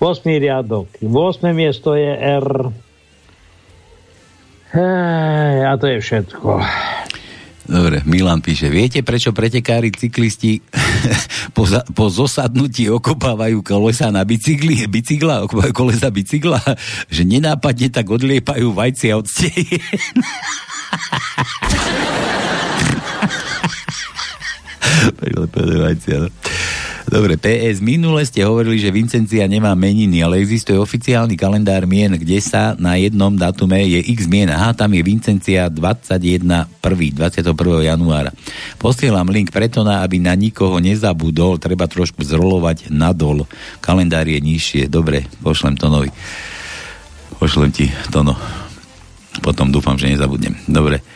8. 0.00 0.24
riadok, 0.40 0.88
8. 1.04 1.52
miesto 1.52 1.92
je 1.92 2.12
R. 2.16 2.48
Hej, 4.76 5.56
a 5.64 5.72
to 5.76 5.86
je 5.88 5.98
všetko. 6.00 6.50
Dobre, 7.66 7.98
Milan 8.06 8.38
píše, 8.38 8.70
viete, 8.70 9.02
prečo 9.02 9.34
pretekári 9.34 9.90
cyklisti 9.90 10.62
po, 11.56 11.66
za, 11.66 11.82
po 11.82 12.06
zosadnutí 12.06 12.86
okopávajú 12.94 13.58
kolesa 13.66 14.14
na 14.14 14.22
bicykli, 14.22 14.86
bicykla, 14.86 15.42
okopávajú 15.50 15.74
kolesa 15.74 16.14
bicykla, 16.14 16.62
že 17.10 17.26
nenápadne 17.26 17.90
tak 17.90 18.06
odliepajú 18.06 18.70
vajcia 18.70 19.18
od 19.18 19.26
stien. 19.26 19.82
Prilepené 25.18 25.74
vajcia, 25.82 26.22
no. 26.22 26.30
Dobre, 27.06 27.38
PS, 27.38 27.78
minule 27.78 28.26
ste 28.26 28.42
hovorili, 28.42 28.82
že 28.82 28.90
Vincencia 28.90 29.46
nemá 29.46 29.78
meniny, 29.78 30.26
ale 30.26 30.42
existuje 30.42 30.74
oficiálny 30.74 31.38
kalendár 31.38 31.86
mien, 31.86 32.10
kde 32.10 32.42
sa 32.42 32.74
na 32.82 32.98
jednom 32.98 33.30
datume 33.30 33.78
je 33.78 34.02
x 34.10 34.26
mien. 34.26 34.50
Aha, 34.50 34.74
tam 34.74 34.90
je 34.90 35.06
Vincencia 35.06 35.70
21. 35.70 36.42
1. 36.42 36.82
21. 36.82 37.46
januára. 37.86 38.34
Posielam 38.74 39.30
link 39.30 39.54
preto, 39.54 39.86
na, 39.86 40.02
aby 40.02 40.18
na 40.18 40.34
nikoho 40.34 40.82
nezabudol, 40.82 41.62
treba 41.62 41.86
trošku 41.86 42.26
zrolovať 42.26 42.90
nadol. 42.90 43.46
Kalendár 43.78 44.26
je 44.26 44.42
nižšie. 44.42 44.90
Dobre, 44.90 45.30
pošlem 45.46 45.78
to 45.78 45.86
nový. 45.86 46.10
Pošlem 47.38 47.70
ti 47.70 47.86
to 48.10 48.26
no. 48.26 48.34
Potom 49.46 49.70
dúfam, 49.70 49.94
že 49.94 50.10
nezabudnem. 50.10 50.58
Dobre. 50.66 51.06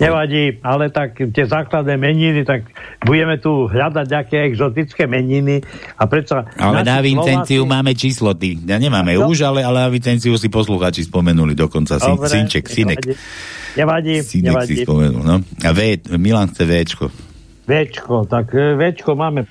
Nevadí, 0.00 0.56
ale 0.64 0.88
tak 0.88 1.20
tie 1.20 1.44
základné 1.44 2.00
meniny, 2.00 2.40
tak 2.48 2.72
budeme 3.04 3.36
tu 3.36 3.68
hľadať 3.68 4.06
nejaké 4.08 4.36
exotické 4.48 5.04
meniny 5.04 5.60
a 6.00 6.08
predsa... 6.08 6.48
Ale 6.56 6.80
na 6.80 7.04
Vincenciu 7.04 7.68
Slováci... 7.68 7.74
máme 7.76 7.92
číslo, 7.92 8.32
ty. 8.32 8.56
Ja 8.64 8.80
nemáme 8.80 9.20
no. 9.20 9.28
už, 9.28 9.44
ale, 9.44 9.60
ale 9.60 9.84
na 9.84 9.92
Vincenciu 9.92 10.40
si 10.40 10.48
poslucháči 10.48 11.04
spomenuli 11.04 11.52
dokonca. 11.52 12.00
Dobre, 12.00 12.32
Synček, 12.32 12.64
synek. 12.72 13.04
Nevadí, 13.76 14.24
synek 14.24 14.64
nevadí. 14.64 14.72
si 14.72 14.88
spomenul, 14.88 15.20
no. 15.20 15.36
A 15.44 15.70
v, 15.76 16.00
Milan 16.16 16.48
chce 16.48 16.64
Včko. 16.64 17.06
Včko, 17.68 18.24
tak 18.24 18.56
e, 18.56 18.80
Včko 18.80 19.12
máme... 19.12 19.44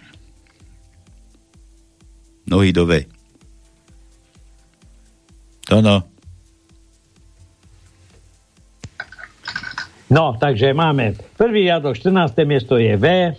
Nohy 2.50 2.74
do 2.74 2.90
V. 2.90 3.06
To 5.70 5.86
no. 5.86 6.19
No, 10.10 10.34
takže 10.34 10.74
máme 10.74 11.14
prvý 11.38 11.70
riadok, 11.70 11.94
14. 11.94 12.34
miesto 12.42 12.82
je 12.82 12.98
V, 12.98 13.38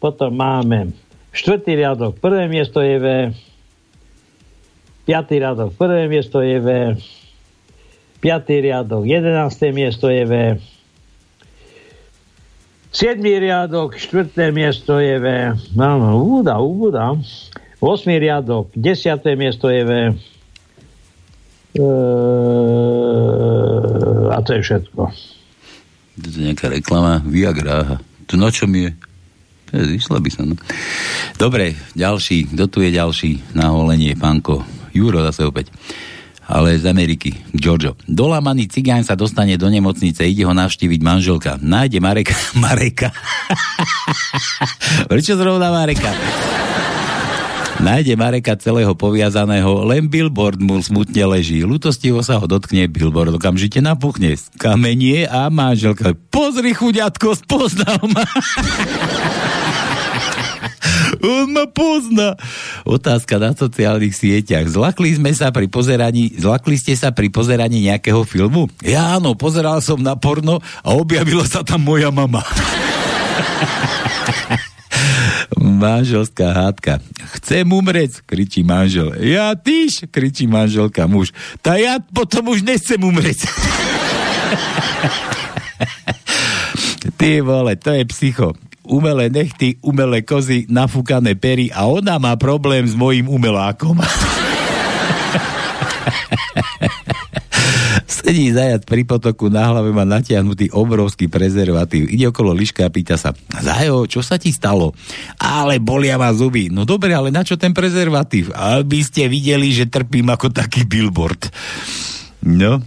potom 0.00 0.32
máme 0.32 0.96
štvrtý 1.36 1.76
riadok, 1.76 2.16
prvé 2.16 2.48
miesto 2.48 2.80
je 2.80 2.96
V, 2.96 3.06
piatý 5.04 5.36
riadok, 5.36 5.76
prvé 5.76 6.08
miesto 6.08 6.40
je 6.40 6.56
V, 6.64 6.68
piatý 8.24 8.64
riadok, 8.64 9.04
11. 9.04 9.52
miesto 9.76 10.08
je 10.08 10.24
V, 10.24 10.32
7. 12.88 13.20
riadok, 13.20 14.00
4. 14.00 14.32
miesto 14.48 14.96
je 14.96 15.20
V, 15.20 15.26
no, 15.76 16.00
no, 16.00 16.24
úda, 16.24 16.56
úda, 16.56 17.20
8. 17.84 18.16
riadok, 18.16 18.72
10. 18.72 19.28
miesto 19.36 19.68
je 19.68 19.82
V, 19.84 19.92
e, 21.76 21.84
a 24.32 24.40
to 24.40 24.56
je 24.56 24.60
všetko. 24.64 25.36
To 26.18 26.28
nejaká 26.38 26.66
reklama 26.70 27.22
Viagra. 27.22 28.02
To 28.28 28.34
na 28.34 28.50
čom 28.50 28.74
je? 28.74 28.90
Vyšla 29.72 30.18
by 30.20 30.30
som. 30.32 30.44
No. 30.52 30.56
Dobre, 31.36 31.76
ďalší. 31.92 32.56
Kto 32.56 32.64
tu 32.72 32.78
je 32.80 32.90
ďalší 32.92 33.52
na 33.52 33.72
holenie? 33.72 34.16
Pánko. 34.16 34.64
Juro 34.96 35.20
zase 35.20 35.44
opäť. 35.44 35.68
Ale 36.48 36.80
z 36.80 36.88
Ameriky. 36.88 37.36
Giorgio. 37.52 37.92
Dolamaný 38.08 38.72
cigán 38.72 39.04
sa 39.04 39.12
dostane 39.12 39.60
do 39.60 39.68
nemocnice, 39.68 40.24
ide 40.24 40.48
ho 40.48 40.56
navštíviť 40.56 41.00
manželka. 41.04 41.60
Nájde 41.60 42.00
Mareka. 42.00 42.32
Mareka. 42.64 43.12
Prečo 45.12 45.36
zrovna 45.36 45.68
Mareka? 45.68 46.08
Nájde 47.78 48.18
Mareka 48.18 48.58
celého 48.58 48.90
poviazaného, 48.98 49.86
len 49.86 50.10
billboard 50.10 50.58
mu 50.58 50.82
smutne 50.82 51.30
leží. 51.30 51.62
Lutostivo 51.62 52.26
sa 52.26 52.42
ho 52.42 52.46
dotkne, 52.50 52.90
billboard 52.90 53.38
okamžite 53.38 53.78
napuchne. 53.78 54.34
Kamenie 54.58 55.30
a 55.30 55.46
manželka. 55.46 56.18
Pozri, 56.26 56.74
chuďatko, 56.74 57.38
spoznal 57.38 58.02
ma. 58.10 58.26
On 61.22 61.46
ma 61.54 61.70
pozná. 61.70 62.34
Otázka 62.82 63.38
na 63.38 63.54
sociálnych 63.54 64.14
sieťach. 64.14 64.66
Zlakli 64.66 65.14
sme 65.14 65.30
sa 65.30 65.54
pri 65.54 65.70
pozeraní, 65.70 66.34
zlakli 66.34 66.74
ste 66.74 66.98
sa 66.98 67.14
pri 67.14 67.30
pozeraní 67.30 67.86
nejakého 67.86 68.26
filmu? 68.26 68.66
Ja 68.82 69.14
áno, 69.14 69.38
pozeral 69.38 69.78
som 69.86 70.02
na 70.02 70.18
porno 70.18 70.58
a 70.82 70.98
objavila 70.98 71.46
sa 71.46 71.62
tam 71.62 71.86
moja 71.86 72.10
mama. 72.10 72.42
Manželská 75.56 76.52
hádka. 76.52 77.00
Chcem 77.38 77.64
umrieť, 77.64 78.20
kričí 78.28 78.60
manžel. 78.60 79.16
Ja 79.24 79.56
tyš, 79.56 80.04
kričí 80.12 80.44
manželka 80.44 81.08
muž. 81.08 81.32
Tá 81.64 81.80
ja 81.80 81.96
potom 82.12 82.52
už 82.52 82.60
nechcem 82.60 83.00
umrieť. 83.00 83.48
Ty 87.18 87.40
vole, 87.40 87.72
to 87.80 87.96
je 87.96 88.04
psycho. 88.12 88.52
Umelé 88.88 89.28
nechty, 89.28 89.76
umelé 89.84 90.24
kozy, 90.24 90.64
nafúkané 90.68 91.36
pery 91.36 91.68
a 91.72 91.84
ona 91.88 92.16
má 92.16 92.36
problém 92.40 92.88
s 92.88 92.96
mojím 92.96 93.28
umelákom. 93.28 94.00
Sedí 98.28 98.52
zajac 98.52 98.84
pri 98.84 99.08
potoku, 99.08 99.48
na 99.48 99.72
hlave 99.72 99.88
má 99.88 100.04
natiahnutý 100.04 100.68
obrovský 100.76 101.32
prezervatív. 101.32 102.12
Ide 102.12 102.28
okolo 102.28 102.52
liška 102.52 102.84
a 102.84 102.92
pýta 102.92 103.16
sa, 103.16 103.32
Zajo, 103.32 104.04
čo 104.04 104.20
sa 104.20 104.36
ti 104.36 104.52
stalo? 104.52 104.92
Ale 105.40 105.80
bolia 105.80 106.20
ma 106.20 106.28
zuby. 106.36 106.68
No 106.68 106.84
dobre, 106.84 107.16
ale 107.16 107.32
na 107.32 107.40
čo 107.40 107.56
ten 107.56 107.72
prezervatív? 107.72 108.52
Aby 108.52 109.00
ste 109.00 109.32
videli, 109.32 109.72
že 109.72 109.88
trpím 109.88 110.28
ako 110.28 110.52
taký 110.52 110.84
billboard. 110.84 111.48
No. 112.44 112.84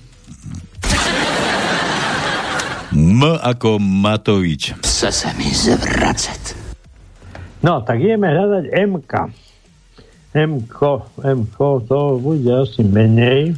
M 2.94 3.26
ako 3.26 3.82
Matovič. 3.82 4.78
Chce 4.86 5.10
sa 5.10 5.34
mi 5.42 5.50
zvracet. 5.50 6.54
No, 7.66 7.82
tak 7.82 7.98
ideme 7.98 8.30
hľadať 8.30 8.78
MK. 8.78 9.14
MK, 10.38 10.78
MK, 11.18 11.58
to 11.90 12.00
bude 12.22 12.46
asi 12.46 12.86
menej. 12.86 13.58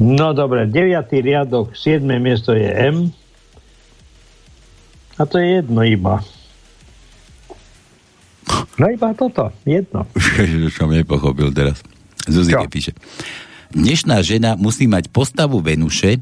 No 0.00 0.32
dobre, 0.36 0.68
9. 0.68 1.08
riadok, 1.24 1.72
7. 1.72 2.04
miesto 2.20 2.52
je 2.52 2.68
M. 2.68 3.08
A 5.16 5.28
to 5.28 5.36
je 5.40 5.60
jedno 5.60 5.84
iba. 5.84 6.24
No 8.80 8.88
iba 8.88 9.12
toto, 9.12 9.52
jedno. 9.68 10.08
Už 10.16 10.72
som 10.72 10.88
nepochopil 10.88 11.52
teraz. 11.52 11.84
Zuzike 12.24 12.64
píše. 12.72 12.92
Dnešná 13.70 14.20
žena 14.24 14.56
musí 14.56 14.88
mať 14.88 15.12
postavu 15.12 15.60
Venuše, 15.60 16.20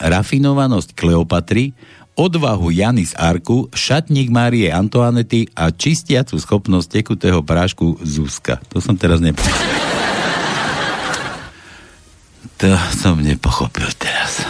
rafinovanosť 0.00 0.96
Kleopatry, 0.96 1.76
odvahu 2.18 2.72
Jany 2.74 3.06
z 3.06 3.14
Arku, 3.14 3.70
šatník 3.70 4.32
Márie 4.32 4.72
Antoanety 4.72 5.46
a 5.54 5.70
čistiacu 5.70 6.40
schopnosť 6.40 6.88
tekutého 6.90 7.40
prášku 7.44 8.00
Zuzka. 8.02 8.58
To 8.72 8.80
som 8.82 8.98
teraz 8.98 9.20
nepochopil. 9.22 10.07
To 12.58 12.74
som 12.90 13.22
nepochopil 13.22 13.86
teraz. 13.94 14.42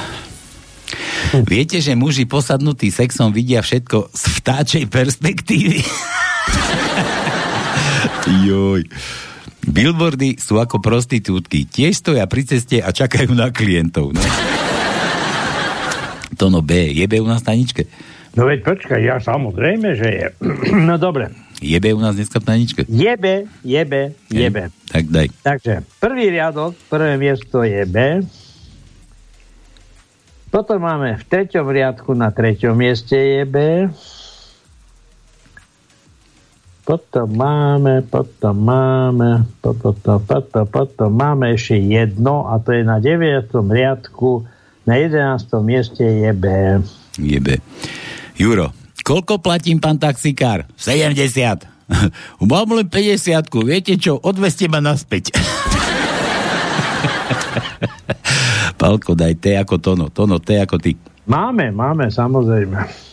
Viete, 1.45 1.85
že 1.85 1.93
muži 1.93 2.25
posadnutí 2.25 2.89
sexom 2.89 3.37
vidia 3.37 3.61
všetko 3.61 4.09
z 4.17 4.23
vtáčej 4.41 4.85
perspektívy? 4.89 5.85
Joj. 8.49 8.89
Billboardy 9.69 10.41
sú 10.41 10.57
ako 10.57 10.81
prostitútky. 10.81 11.69
Tiež 11.69 12.01
stoja 12.01 12.25
pri 12.25 12.49
ceste 12.49 12.81
a 12.81 12.89
čakajú 12.89 13.37
na 13.37 13.53
klientov. 13.53 14.17
No. 14.17 14.23
Tono 16.41 16.65
B. 16.65 16.97
Je 16.97 17.05
B 17.05 17.21
u 17.21 17.29
nás 17.29 17.45
staničke? 17.45 17.85
No 18.33 18.49
veď 18.49 18.65
počkaj, 18.65 19.01
ja 19.05 19.21
samozrejme, 19.21 19.89
že 19.99 20.09
je. 20.09 20.27
No 20.89 20.97
dobre. 20.97 21.29
Jebe 21.59 21.91
u 21.95 21.99
nás 21.99 22.15
dneska 22.15 22.39
v 22.39 22.45
tajničke? 22.45 22.81
Jebe, 22.87 23.51
jebe, 23.67 24.15
jebe. 24.31 24.71
Tak 24.87 25.11
daj. 25.11 25.27
Takže 25.43 25.83
prvý 25.99 26.31
riadok, 26.31 26.79
prvé 26.87 27.19
miesto 27.19 27.67
je 27.67 27.83
B. 27.83 28.23
Potom 30.49 30.81
máme 30.81 31.19
v 31.19 31.25
treťom 31.29 31.67
riadku 31.67 32.15
na 32.15 32.31
treťom 32.31 32.73
mieste 32.79 33.19
je 33.19 33.43
B. 33.45 33.57
Potom 36.89 37.29
máme, 37.37 38.01
potom 38.01 38.57
máme, 38.57 39.45
potom, 39.61 39.93
potom, 39.93 40.25
potom, 40.25 40.65
potom 40.65 41.11
máme 41.13 41.53
ešte 41.53 41.77
jedno 41.77 42.49
a 42.49 42.57
to 42.65 42.73
je 42.73 42.81
na 42.81 42.97
9. 42.97 43.45
riadku, 43.53 44.49
na 44.89 44.97
11. 44.97 45.53
mieste 45.61 46.01
je 46.01 46.33
B. 46.33 46.47
Jebe. 47.21 47.61
Juro, 48.41 48.73
koľko 49.09 49.41
platím, 49.41 49.81
pán 49.81 49.97
taxikár? 49.97 50.69
70. 50.77 51.65
Mám 52.45 52.69
len 52.77 52.85
50. 52.85 53.49
Viete 53.65 53.97
čo? 53.97 54.21
Odveste 54.21 54.69
ma 54.69 54.85
naspäť. 54.85 55.33
Palko, 58.81 59.17
daj 59.17 59.35
T 59.41 59.57
ako 59.57 59.81
Tono. 59.81 60.07
Tono, 60.13 60.37
T 60.37 60.61
ako 60.61 60.77
ty. 60.77 60.93
Máme, 61.25 61.73
máme, 61.73 62.13
samozrejme. 62.13 63.09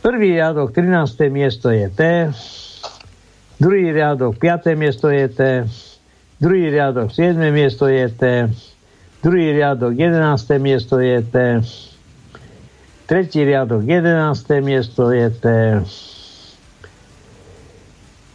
Prvý 0.00 0.38
riadok, 0.38 0.72
13. 0.72 1.28
miesto 1.28 1.68
je 1.68 1.90
T. 1.92 2.00
Druhý 3.60 3.92
riadok, 3.92 4.40
5. 4.40 4.72
miesto 4.72 5.12
je 5.12 5.28
T. 5.28 5.40
Druhý 6.40 6.72
riadok, 6.72 7.12
7. 7.12 7.36
miesto 7.52 7.84
je 7.84 8.08
T. 8.08 8.48
Druhý 9.20 9.52
riadok, 9.52 9.92
11. 9.92 10.56
miesto 10.56 10.96
je 10.96 11.20
T. 11.20 11.36
Tretí 13.10 13.42
riadok, 13.42 13.82
11. 13.82 14.38
miesto 14.62 15.10
je 15.10 15.26
T. 15.34 15.46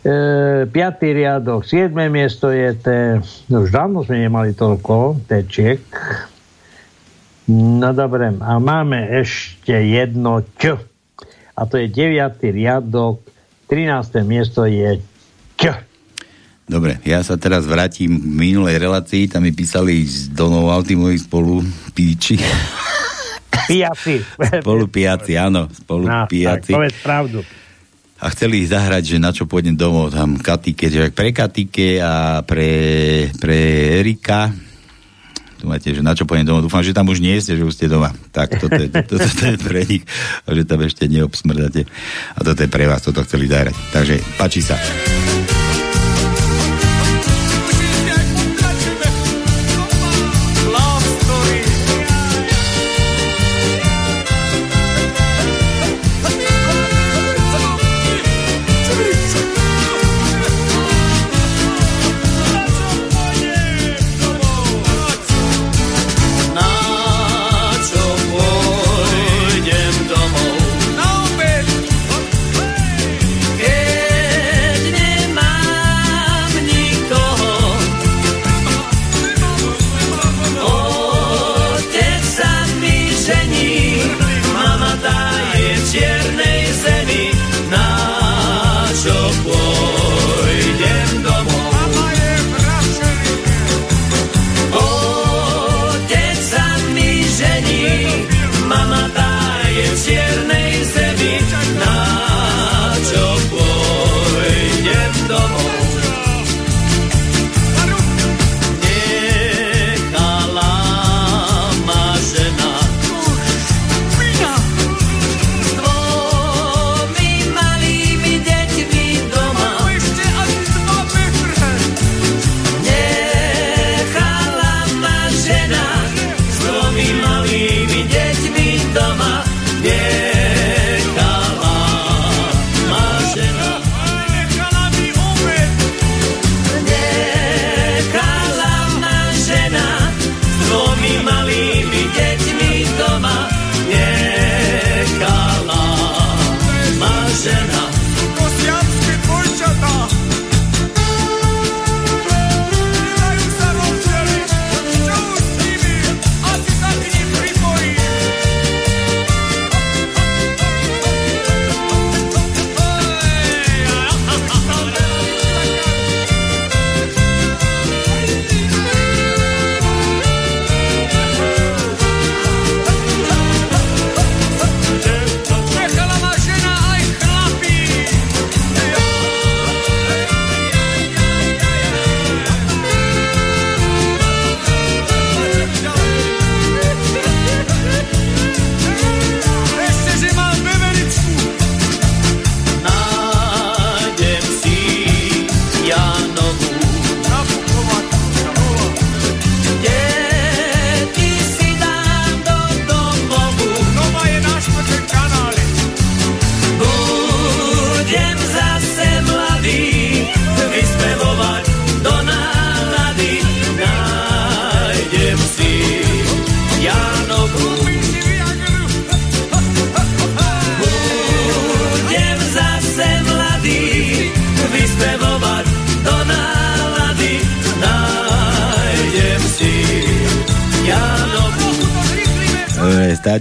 E, 0.04 0.16
piatý 0.68 1.16
riadok, 1.16 1.64
7. 1.64 1.96
miesto 2.12 2.52
je 2.52 2.76
T. 2.76 2.88
No 3.48 3.64
už 3.64 3.72
dávno 3.72 4.04
sme 4.04 4.28
nemali 4.28 4.52
toľko 4.52 5.24
Tčiek. 5.48 5.80
No 7.48 7.96
dobre, 7.96 8.36
a 8.36 8.60
máme 8.60 9.00
ešte 9.16 9.72
jedno 9.80 10.44
Č. 10.60 10.76
A 11.56 11.64
to 11.72 11.80
je 11.80 11.88
9. 11.88 12.36
riadok, 12.44 13.24
13. 13.72 14.28
miesto 14.28 14.68
je 14.68 15.00
Č. 15.56 15.72
Dobre, 16.68 17.00
ja 17.08 17.24
sa 17.24 17.40
teraz 17.40 17.64
vrátim 17.64 18.12
k 18.20 18.28
minulej 18.28 18.76
relácii, 18.76 19.32
tam 19.32 19.48
mi 19.48 19.56
písali 19.56 20.04
z 20.04 20.36
Donov 20.36 20.68
Alty 20.68 21.00
moji 21.00 21.24
spolu 21.24 21.64
píči. 21.96 22.44
Pijaci. 23.68 24.16
spolu 24.62 24.86
pijaci, 24.88 25.34
áno, 25.36 25.68
spolu 25.72 26.06
No, 26.06 26.26
tak, 26.30 26.66
povedz 26.70 26.98
pravdu. 27.02 27.40
A 28.16 28.32
chceli 28.32 28.64
zahrať, 28.64 29.16
že 29.16 29.18
na 29.20 29.36
čo 29.36 29.44
pôjdem 29.44 29.76
domov, 29.76 30.16
tam 30.16 30.40
Katike, 30.40 30.88
že 30.88 31.12
pre 31.12 31.36
Katike 31.36 32.00
a 32.00 32.42
pre, 32.48 32.72
pre 33.36 33.58
Erika. 34.00 34.56
Tu 35.60 35.68
máte, 35.68 35.92
že 35.92 36.00
na 36.00 36.16
čo 36.16 36.24
pôjdem 36.24 36.48
domov. 36.48 36.64
Dúfam, 36.64 36.80
že 36.80 36.96
tam 36.96 37.12
už 37.12 37.20
nie 37.20 37.36
ste, 37.44 37.60
že 37.60 37.68
už 37.68 37.76
ste 37.76 37.92
doma. 37.92 38.16
Tak, 38.32 38.56
toto 38.56 38.80
je, 38.80 38.88
toto, 39.10 39.20
toto 39.20 39.44
je 39.52 39.58
pre 39.60 39.84
nich, 39.84 40.04
a 40.48 40.48
že 40.56 40.64
tam 40.64 40.80
ešte 40.82 41.12
neobsmrdáte. 41.12 41.84
A 42.34 42.40
toto 42.40 42.60
je 42.64 42.70
pre 42.72 42.88
vás, 42.88 43.04
toto 43.04 43.20
chceli 43.28 43.52
zahrať. 43.52 43.76
Takže, 43.92 44.16
páči 44.40 44.64
sa. 44.64 44.80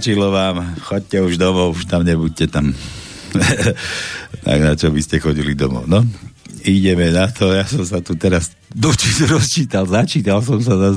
stačilo 0.05 0.29
vám, 0.29 0.77
chodte 0.85 1.17
už 1.17 1.41
domov, 1.41 1.73
už 1.73 1.89
tam 1.89 2.05
nebuďte 2.05 2.53
tam. 2.53 2.77
tak 4.45 4.59
na 4.61 4.77
čo 4.77 4.93
by 4.93 5.01
ste 5.01 5.17
chodili 5.17 5.57
domov, 5.57 5.89
no? 5.89 6.05
ideme 6.61 7.09
na 7.09 7.25
to. 7.25 7.49
Ja 7.49 7.65
som 7.65 7.81
sa 7.81 8.05
tu 8.05 8.13
teraz 8.13 8.53
dočiť 8.69 9.25
rozčítal, 9.33 9.89
začítal 9.89 10.45
som 10.45 10.61
sa 10.61 10.77
na 10.77 10.93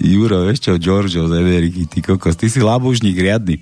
Juro, 0.00 0.48
vieš 0.48 0.72
čo, 0.72 0.80
Giorgio 0.80 1.28
z 1.28 1.36
Ameriky, 1.36 1.84
ty 1.84 2.00
kokos, 2.00 2.40
ty 2.40 2.48
si 2.48 2.64
labužník 2.64 3.20
riadny. 3.20 3.60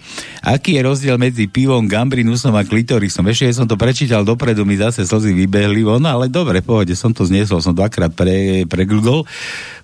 Aký 0.48 0.80
je 0.80 0.82
rozdiel 0.88 1.20
medzi 1.20 1.44
pivom, 1.44 1.84
gambrinusom 1.84 2.56
a 2.56 2.64
klitorisom? 2.64 3.28
Ešte 3.28 3.52
som 3.52 3.68
to 3.68 3.76
prečítal 3.76 4.24
dopredu, 4.24 4.64
mi 4.64 4.80
zase 4.80 5.04
slzy 5.04 5.36
vybehli 5.36 5.84
von, 5.84 6.00
ale 6.08 6.32
dobre, 6.32 6.64
pohode, 6.64 6.96
som 6.96 7.12
to 7.12 7.28
zniesol, 7.28 7.60
som 7.60 7.76
dvakrát 7.76 8.16
pre, 8.16 8.64
pregudol, 8.64 9.28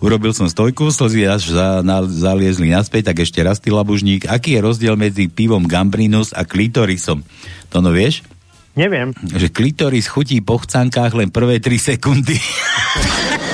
urobil 0.01 0.33
som 0.33 0.49
stojku, 0.49 0.89
slzy 0.89 1.29
až 1.29 1.53
za, 1.53 1.85
na, 1.85 2.01
zaliezli 2.09 2.73
naspäť, 2.73 3.12
tak 3.12 3.29
ešte 3.29 3.45
raz 3.45 3.61
ty 3.61 3.69
labužník. 3.69 4.25
Aký 4.25 4.57
je 4.57 4.65
rozdiel 4.65 4.97
medzi 4.97 5.29
pivom 5.29 5.69
gambrinus 5.69 6.33
a 6.33 6.49
klitorisom? 6.49 7.21
To 7.69 7.85
no 7.85 7.93
vieš? 7.93 8.25
Neviem. 8.73 9.12
Že 9.21 9.53
klitoris 9.53 10.09
chutí 10.09 10.41
po 10.41 10.57
chcankách 10.65 11.12
len 11.12 11.29
prvé 11.29 11.61
3 11.61 11.93
sekundy. 11.93 12.41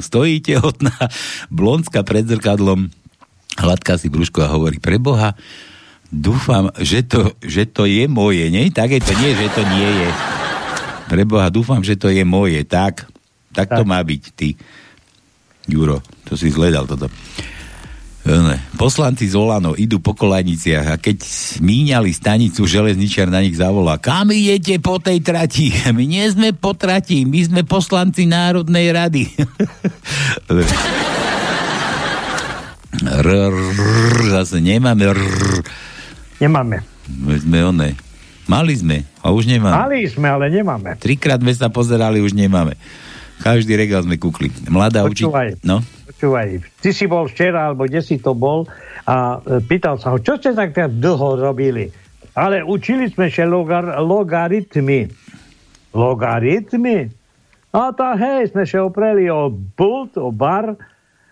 tam 0.00 0.08
stojí 0.08 0.40
tehotná, 0.40 0.96
blondská 1.52 2.00
pred 2.00 2.24
zrkadlom, 2.24 2.88
hladká 3.60 4.00
si 4.00 4.08
brúško 4.08 4.40
a 4.40 4.48
hovorí 4.48 4.80
pre 4.80 4.96
Boha, 4.96 5.36
dúfam, 6.08 6.72
že 6.80 7.04
to, 7.04 7.36
že 7.44 7.68
to 7.68 7.84
je 7.84 8.08
moje, 8.08 8.48
nie? 8.48 8.72
Tak 8.72 8.96
je 8.96 9.00
to 9.04 9.12
nie, 9.20 9.36
že 9.36 9.52
to 9.52 9.60
nie 9.60 9.90
je. 10.00 10.10
Pre 11.04 11.22
Boha, 11.28 11.52
dúfam, 11.52 11.84
že 11.84 12.00
to 12.00 12.08
je 12.08 12.24
moje, 12.24 12.64
tak. 12.64 13.04
Tak, 13.52 13.68
tak. 13.68 13.76
to 13.76 13.82
má 13.84 14.00
byť, 14.00 14.22
ty. 14.32 14.56
Juro, 15.68 16.00
to 16.24 16.32
si 16.32 16.48
zledal 16.48 16.88
toto. 16.88 17.12
E, 18.20 18.36
poslanci 18.76 19.32
z 19.32 19.34
Olano 19.34 19.72
idú 19.72 19.96
po 19.96 20.12
kolajniciach 20.12 20.86
a 20.92 21.00
keď 21.00 21.24
míňali 21.64 22.12
stanicu, 22.12 22.68
železničiar 22.68 23.32
na 23.32 23.40
nich 23.40 23.56
zavolá. 23.56 23.96
Kam 23.96 24.28
idete 24.28 24.76
po 24.76 25.00
tej 25.00 25.24
trati? 25.24 25.72
My 25.96 26.04
nie 26.04 26.28
sme 26.28 26.52
po 26.52 26.76
trati, 26.76 27.24
my 27.24 27.40
sme 27.40 27.60
poslanci 27.64 28.28
Národnej 28.28 28.92
rady. 28.92 29.24
Zase 34.36 34.60
nemáme. 34.60 35.08
Nemáme. 36.36 36.84
My 37.08 37.36
sme 37.40 37.58
one. 37.64 37.96
Mali 38.44 38.74
sme 38.76 39.06
a 39.22 39.30
už 39.32 39.46
nemáme. 39.46 39.78
Mali 39.78 40.04
sme, 40.10 40.28
ale 40.28 40.50
nemáme. 40.50 40.98
Trikrát 41.00 41.40
sme 41.40 41.54
sa 41.54 41.72
pozerali, 41.72 42.20
už 42.20 42.34
nemáme. 42.36 42.76
Každý 43.40 43.72
regál 43.78 44.04
sme 44.04 44.20
kukli. 44.20 44.52
Mladá 44.68 45.06
učiteľka... 45.08 45.64
No? 45.64 45.80
počúvaj, 46.20 46.60
ty 46.84 46.92
si 46.92 47.08
bol 47.08 47.24
včera, 47.32 47.72
alebo 47.72 47.88
kde 47.88 48.04
si 48.04 48.20
to 48.20 48.36
bol 48.36 48.68
a 49.08 49.40
e, 49.40 49.64
pýtal 49.64 49.96
sa 49.96 50.12
ho, 50.12 50.20
čo 50.20 50.36
ste 50.36 50.52
tak 50.52 50.76
dlho 50.76 51.40
robili? 51.40 51.88
Ale 52.36 52.60
učili 52.60 53.08
sme 53.08 53.32
sa 53.32 53.48
logar- 53.48 53.96
logaritmy. 53.96 55.08
Logaritmy? 55.96 57.08
No 57.72 57.96
tá 57.96 58.20
hej, 58.20 58.52
sme 58.52 58.68
sa 58.68 58.84
opreli 58.84 59.32
o 59.32 59.48
pult, 59.48 60.20
o 60.20 60.28
bar 60.28 60.76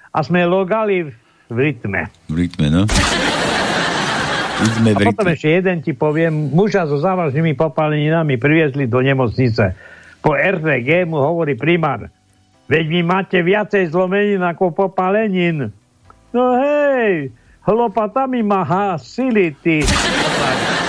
a 0.08 0.18
sme 0.24 0.48
logali 0.48 1.04
v, 1.04 1.12
v 1.52 1.56
rytme. 1.68 2.08
V 2.32 2.48
rytme, 2.48 2.66
no. 2.72 2.82
Rytme, 4.64 4.90
a 4.90 4.98
potom 5.12 5.28
ešte 5.28 5.52
jeden 5.52 5.84
ti 5.84 5.92
poviem, 5.92 6.32
muža 6.50 6.88
so 6.88 6.96
závažnými 6.96 7.54
popáleninami 7.60 8.40
priviezli 8.40 8.88
do 8.88 9.04
nemocnice. 9.04 9.76
Po 10.24 10.32
RTG 10.34 11.04
mu 11.06 11.20
hovorí 11.20 11.54
primár, 11.54 12.10
Veď 12.68 12.84
vy 12.84 13.00
máte 13.00 13.40
viacej 13.40 13.88
zlomenín 13.88 14.44
ako 14.44 14.76
popalenín. 14.76 15.72
No 16.36 16.44
hej, 16.60 17.32
hlopatami 17.64 18.44
ma 18.44 18.60
hásili 18.60 19.56
ty. 19.64 19.80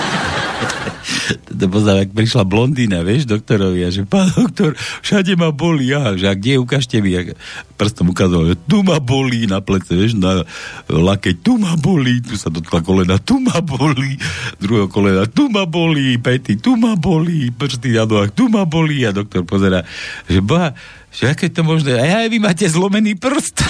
to 1.60 1.66
poznám, 1.68 2.08
ak 2.08 2.16
prišla 2.16 2.44
blondína, 2.48 3.04
vieš, 3.04 3.28
doktorovi, 3.28 3.84
a 3.84 3.92
že 3.92 4.08
pán 4.08 4.32
doktor, 4.32 4.72
všade 5.04 5.36
ma 5.36 5.52
boli, 5.52 5.92
ja, 5.92 6.16
že 6.16 6.28
a 6.28 6.34
kde, 6.36 6.56
ukážte 6.56 7.00
mi, 7.04 7.12
ja 7.12 7.36
prstom 7.76 8.12
ukazoval, 8.12 8.54
že 8.54 8.56
tu 8.64 8.80
ma 8.80 8.96
bolí 8.96 9.44
na 9.44 9.60
plece, 9.60 9.92
vieš, 9.92 10.16
na 10.16 10.44
lakeť, 10.88 11.44
tu 11.44 11.60
ma 11.60 11.76
bolí, 11.76 12.24
tu 12.24 12.36
sa 12.40 12.48
dotkla 12.48 12.80
kolena, 12.80 13.20
tu 13.20 13.40
ma 13.40 13.60
bolí, 13.60 14.16
druhého 14.56 14.88
kolena, 14.88 15.28
tu 15.28 15.52
ma 15.52 15.68
bolí, 15.68 16.16
pety, 16.16 16.56
tu 16.56 16.80
ma 16.80 16.96
bolí, 16.96 17.52
prsty 17.52 17.92
na 17.96 18.08
nohách, 18.08 18.32
tu 18.32 18.48
ma 18.48 18.64
bolí, 18.64 19.04
a 19.04 19.12
doktor 19.12 19.44
pozera, 19.44 19.84
že 20.28 20.40
ba, 20.40 20.72
že 21.10 21.24
aké 21.34 21.46
to 21.50 21.66
možné? 21.66 21.98
A 21.98 22.24
aj 22.24 22.28
vy 22.30 22.38
máte 22.38 22.66
zlomený 22.70 23.18
prst. 23.18 23.66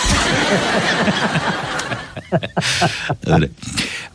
Dobre. 3.24 3.50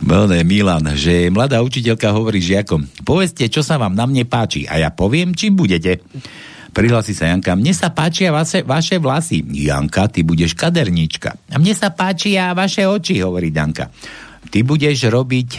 Mone, 0.06 0.40
Milan, 0.46 0.94
že 0.94 1.34
mladá 1.34 1.60
učiteľka 1.66 2.14
hovorí 2.14 2.40
žiakom, 2.40 2.86
povedzte, 3.02 3.50
čo 3.50 3.66
sa 3.66 3.82
vám 3.82 3.98
na 3.98 4.06
mne 4.06 4.24
páči 4.30 4.70
a 4.70 4.78
ja 4.78 4.94
poviem, 4.94 5.34
čím 5.34 5.58
budete. 5.58 6.06
Prihlási 6.76 7.16
sa 7.16 7.32
Janka. 7.32 7.56
Mne 7.56 7.72
sa 7.72 7.96
páčia 7.96 8.36
vaše, 8.36 8.60
vaše 8.68 9.00
vlasy. 9.00 9.40
Janka, 9.48 10.12
ty 10.12 10.28
budeš 10.28 10.60
kaderníčka. 10.60 11.32
A 11.52 11.56
mne 11.56 11.72
sa 11.72 11.96
páčia 11.96 12.52
vaše 12.52 12.84
oči, 12.84 13.24
hovorí 13.24 13.48
Danka. 13.48 13.88
Ty 14.52 14.60
budeš 14.68 15.08
robiť 15.08 15.50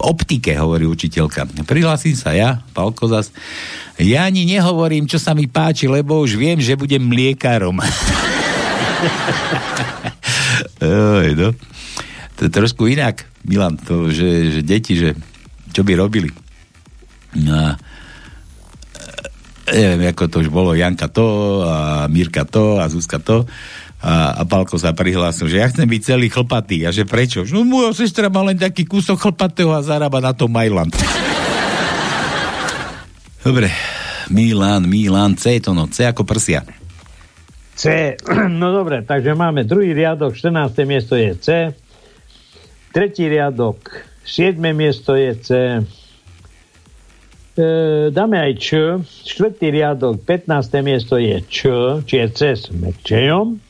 v 0.00 0.08
optike, 0.08 0.56
hovorí 0.56 0.88
učiteľka. 0.88 1.44
Prihlasím 1.68 2.16
sa 2.16 2.32
ja, 2.32 2.64
Palko 2.72 3.04
zas. 3.04 3.28
Ja 4.00 4.24
ani 4.24 4.48
nehovorím, 4.48 5.04
čo 5.04 5.20
sa 5.20 5.36
mi 5.36 5.44
páči, 5.44 5.84
lebo 5.84 6.24
už 6.24 6.40
viem, 6.40 6.56
že 6.56 6.72
budem 6.72 7.04
mliekarom. 7.04 7.76
Oj, 11.20 11.36
no. 11.36 11.52
To 12.40 12.48
je 12.48 12.50
trošku 12.50 12.88
inak, 12.88 13.28
Milan, 13.44 13.76
to, 13.76 14.08
že, 14.08 14.56
že 14.56 14.64
deti, 14.64 14.96
že 14.96 15.12
čo 15.76 15.84
by 15.84 15.92
robili. 15.92 16.32
No 17.36 17.76
e, 19.68 19.76
neviem, 19.76 20.08
ako 20.08 20.32
to 20.32 20.36
už 20.40 20.48
bolo, 20.48 20.72
Janka 20.72 21.12
to 21.12 21.60
a 21.62 22.08
Mirka 22.08 22.48
to 22.48 22.80
a 22.80 22.88
Zuzka 22.88 23.20
to 23.20 23.44
a, 24.00 24.40
a 24.40 24.42
Palko 24.48 24.80
sa 24.80 24.96
prihlásil, 24.96 25.52
že 25.52 25.60
ja 25.60 25.68
chcem 25.68 25.84
byť 25.84 26.02
celý 26.02 26.32
chlpatý. 26.32 26.88
A 26.88 26.90
že 26.90 27.04
prečo? 27.04 27.44
No 27.52 27.68
moja 27.68 27.92
sestra 27.92 28.32
má 28.32 28.40
len 28.40 28.56
taký 28.56 28.88
kúsok 28.88 29.20
chlpatého 29.20 29.76
a 29.76 29.84
zarába 29.84 30.24
na 30.24 30.32
to 30.32 30.48
Majland. 30.48 30.96
Dobre. 33.44 33.68
Milan, 34.30 34.86
Milan, 34.86 35.36
C 35.36 35.58
to 35.60 35.76
no. 35.76 35.90
C 35.90 36.06
ako 36.08 36.24
prsia. 36.24 36.64
C. 37.76 38.16
No 38.60 38.72
dobre, 38.72 39.02
takže 39.04 39.36
máme 39.36 39.68
druhý 39.68 39.92
riadok, 39.92 40.32
14. 40.32 40.84
miesto 40.86 41.18
je 41.18 41.32
C. 41.36 41.48
Tretí 42.90 43.28
riadok, 43.28 44.06
7. 44.24 44.56
miesto 44.72 45.16
je 45.18 45.30
C. 45.40 45.50
E, 47.58 47.66
dáme 48.14 48.36
aj 48.38 48.52
Č. 48.60 48.68
Štvrtý 49.34 49.74
riadok, 49.74 50.22
15. 50.22 50.86
miesto 50.86 51.18
je 51.18 51.42
Č, 51.44 51.58
čiže 52.06 52.26
C 52.36 52.40
s 52.54 52.64
mekčejom. 52.70 53.69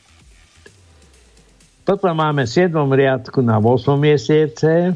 Potom 1.81 2.13
máme 2.13 2.45
7. 2.45 2.71
riadku 2.77 3.41
na 3.41 3.57
8 3.57 3.97
mesiace. 3.97 4.93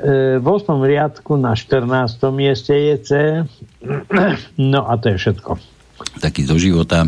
E, 0.00 0.38
v 0.38 0.46
8. 0.46 0.70
riadku 0.80 1.34
na 1.36 1.58
14. 1.58 1.84
mieste 2.30 2.72
je 2.72 2.96
C. 3.02 3.10
No 4.56 4.86
a 4.86 4.96
to 4.96 5.12
je 5.12 5.16
všetko. 5.18 5.50
Taký 6.22 6.46
do 6.46 6.56
života. 6.56 7.04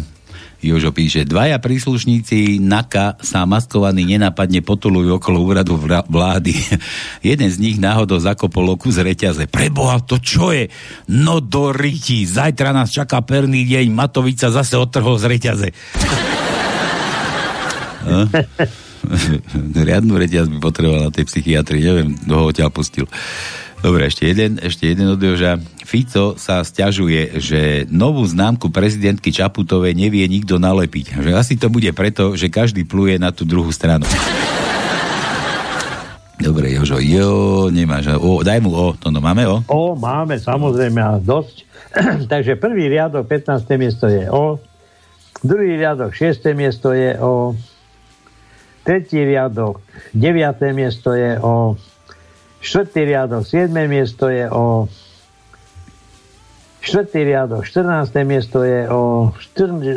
Jožo 0.62 0.94
píše, 0.94 1.26
dvaja 1.26 1.58
príslušníci 1.58 2.62
NAKA 2.62 3.18
sa 3.18 3.42
maskovaní 3.42 4.06
nenápadne 4.06 4.62
potulujú 4.62 5.18
okolo 5.18 5.42
úradu 5.42 5.74
vlády. 6.06 6.54
Jeden 7.34 7.50
z 7.50 7.58
nich 7.58 7.76
náhodou 7.82 8.22
zakopol 8.22 8.78
oku 8.78 8.94
z 8.94 9.02
reťaze. 9.02 9.50
Preboha, 9.50 9.98
to 10.06 10.22
čo 10.22 10.54
je? 10.54 10.70
No 11.10 11.42
do 11.42 11.74
ryti, 11.74 12.22
zajtra 12.22 12.70
nás 12.70 12.94
čaká 12.94 13.18
perný 13.26 13.66
deň, 13.66 13.90
matovica 13.90 14.54
zase 14.54 14.78
otrhol 14.78 15.18
z 15.18 15.24
reťaze. 15.26 15.68
Hm? 18.02 18.26
Riadnu 19.86 20.18
reťaz 20.18 20.50
by 20.50 20.58
potrebovala 20.58 21.14
tej 21.14 21.26
psychiatrii, 21.26 21.82
neviem, 21.82 22.08
kto 22.18 22.32
ho 22.34 22.44
odtiaľ 22.50 22.70
pustil. 22.74 23.06
Dobre, 23.82 24.06
ešte 24.06 24.30
jeden, 24.30 24.62
ešte 24.62 24.94
jeden 24.94 25.10
od 25.10 25.18
Joža. 25.18 25.58
Fico 25.82 26.38
sa 26.38 26.62
stiažuje, 26.62 27.42
že 27.42 27.60
novú 27.90 28.22
známku 28.22 28.70
prezidentky 28.70 29.34
Čaputovej 29.34 29.98
nevie 29.98 30.22
nikto 30.30 30.62
nalepiť. 30.62 31.18
Že 31.18 31.30
asi 31.34 31.58
to 31.58 31.66
bude 31.66 31.90
preto, 31.90 32.38
že 32.38 32.46
každý 32.46 32.86
pluje 32.86 33.18
na 33.18 33.34
tú 33.34 33.42
druhú 33.42 33.74
stranu. 33.74 34.06
Dobre, 36.38 36.78
Jožo, 36.78 37.02
jo, 37.02 37.74
nemáš. 37.74 38.14
O, 38.22 38.38
daj 38.46 38.62
mu 38.62 38.70
O, 38.70 38.94
to 38.94 39.10
no, 39.10 39.18
máme 39.18 39.50
O? 39.50 39.66
O, 39.66 39.98
máme, 39.98 40.38
samozrejme, 40.38 41.02
a 41.02 41.18
dosť. 41.18 41.66
Takže 42.32 42.62
prvý 42.62 42.86
riadok, 42.86 43.26
15. 43.26 43.66
miesto 43.82 44.06
je 44.06 44.30
O, 44.30 44.62
druhý 45.42 45.74
riadok, 45.74 46.14
6. 46.14 46.54
miesto 46.54 46.94
je 46.94 47.18
O, 47.18 47.58
tretí 48.86 49.26
riadok, 49.26 49.82
9. 50.14 50.70
miesto 50.70 51.18
je 51.18 51.34
O, 51.42 51.74
Štvrtý 52.62 53.10
riadok, 53.10 53.42
siedme 53.42 53.90
miesto 53.90 54.30
je 54.30 54.46
o 54.46 54.86
štvrtý 56.82 57.26
riadok, 57.26 57.66
14. 57.66 58.14
miesto 58.22 58.62
je 58.62 58.86
o 58.86 59.34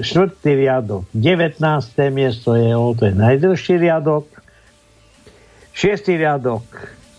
štvrtý 0.01 0.51
riadok, 0.57 1.05
19. 1.13 1.61
miesto 2.09 2.57
je 2.57 2.73
o, 2.73 2.93
to 2.97 3.09
je 3.09 3.13
najdlhší 3.13 3.77
riadok, 3.77 4.25
6. 5.77 6.17
riadok, 6.17 6.65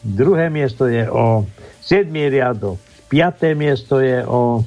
druhé 0.03 0.51
miesto 0.51 0.91
je 0.91 1.07
o 1.07 1.47
7. 1.83 2.11
riadok, 2.11 2.83
piaté 3.07 3.55
miesto 3.55 4.03
je 4.03 4.27
o 4.27 4.67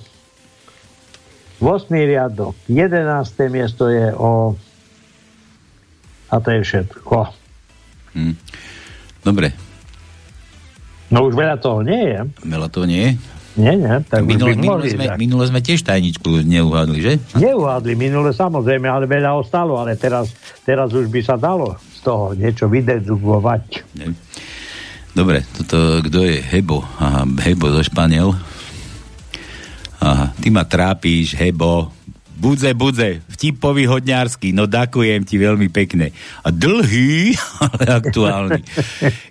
8. 1.60 1.92
riadok, 1.92 2.56
11. 2.72 3.52
miesto 3.52 3.92
je 3.92 4.16
o 4.16 4.56
a 6.30 6.36
to 6.40 6.50
je 6.54 6.62
všetko. 6.62 7.16
Hm. 8.14 8.36
Dobre, 9.26 9.69
No 11.10 11.26
už 11.26 11.34
veľa 11.34 11.58
toho 11.58 11.82
nie 11.82 12.14
je. 12.14 12.20
veľa 12.46 12.68
to 12.70 12.86
nie 12.86 13.02
je. 13.02 13.12
Nie, 13.58 13.76
nie. 13.76 13.92
Tak 14.08 14.24
Minule, 14.24 14.56
minule, 14.56 14.78
mohli 14.80 14.88
sme, 14.94 15.06
tak. 15.10 15.18
minule 15.20 15.44
sme 15.44 15.60
tiež 15.60 15.84
tajničku 15.84 16.46
neuhádli, 16.48 17.00
že? 17.02 17.14
Neuhádli 17.36 17.98
minule 17.98 18.32
samozrejme, 18.32 18.88
ale 18.88 19.04
veľa 19.04 19.36
ostalo, 19.36 19.76
ale 19.76 20.00
teraz, 20.00 20.32
teraz 20.64 20.94
už 20.94 21.12
by 21.12 21.20
sa 21.20 21.36
dalo 21.36 21.76
z 21.92 22.00
toho 22.00 22.32
niečo 22.34 22.72
vydedukovať. 22.72 23.84
Dobre, 25.12 25.44
toto, 25.52 26.00
kto 26.00 26.24
je 26.24 26.40
Hebo? 26.40 26.80
Aha, 26.80 27.26
Hebo 27.26 27.68
zo 27.68 27.84
Španiel. 27.84 28.32
Aha, 30.00 30.32
ty 30.40 30.48
ma 30.48 30.64
trápíš, 30.64 31.36
Hebo. 31.36 31.92
Budze, 32.40 32.72
budze, 32.72 33.20
vtipový 33.28 33.84
hodňársky, 33.84 34.56
no 34.56 34.64
dakujem 34.64 35.28
ti 35.28 35.36
veľmi 35.36 35.68
pekne. 35.68 36.16
A 36.40 36.48
dlhý, 36.48 37.36
ale 37.68 37.84
aktuálny. 38.00 38.64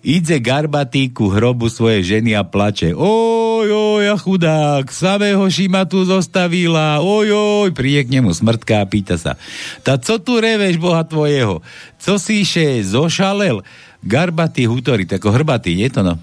Ide 0.05 0.37
garbatý 0.45 1.09
ku 1.09 1.33
hrobu 1.33 1.73
svojej 1.73 2.05
ženy 2.05 2.37
a 2.37 2.45
plače. 2.45 2.93
Oj, 2.93 3.65
oj, 3.65 4.05
a 4.13 4.17
chudák, 4.21 4.93
samého 4.93 5.41
šima 5.49 5.89
tu 5.89 6.05
zostavila. 6.05 7.01
Oj, 7.01 7.33
oj, 7.33 7.69
príde 7.73 8.05
k 8.05 8.21
nemu 8.21 8.29
smrtka 8.37 8.85
a 8.85 8.89
pýta 8.89 9.17
sa. 9.17 9.41
Ta 9.81 9.97
co 9.97 10.21
tu 10.21 10.37
reveš, 10.37 10.77
boha 10.77 11.01
tvojeho? 11.01 11.65
Co 11.97 12.21
si 12.21 12.45
še 12.45 12.85
zošalel? 12.85 13.65
Garbatý 14.05 14.69
hútory, 14.69 15.09
tako 15.09 15.33
hrbatý, 15.33 15.81
je 15.81 15.89
to 15.91 16.05
no? 16.05 16.21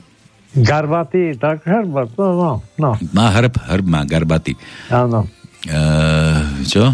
Garbatý, 0.55 1.35
tak 1.35 1.65
herbat, 1.67 2.13
no, 2.15 2.27
no, 2.31 2.51
no, 2.79 2.91
Má 3.11 3.27
hrb, 3.33 3.59
hrb 3.59 3.85
má 3.89 4.05
garbatý. 4.07 4.53
áno. 4.87 5.27
Uh, 5.65 6.61
čo? 6.65 6.93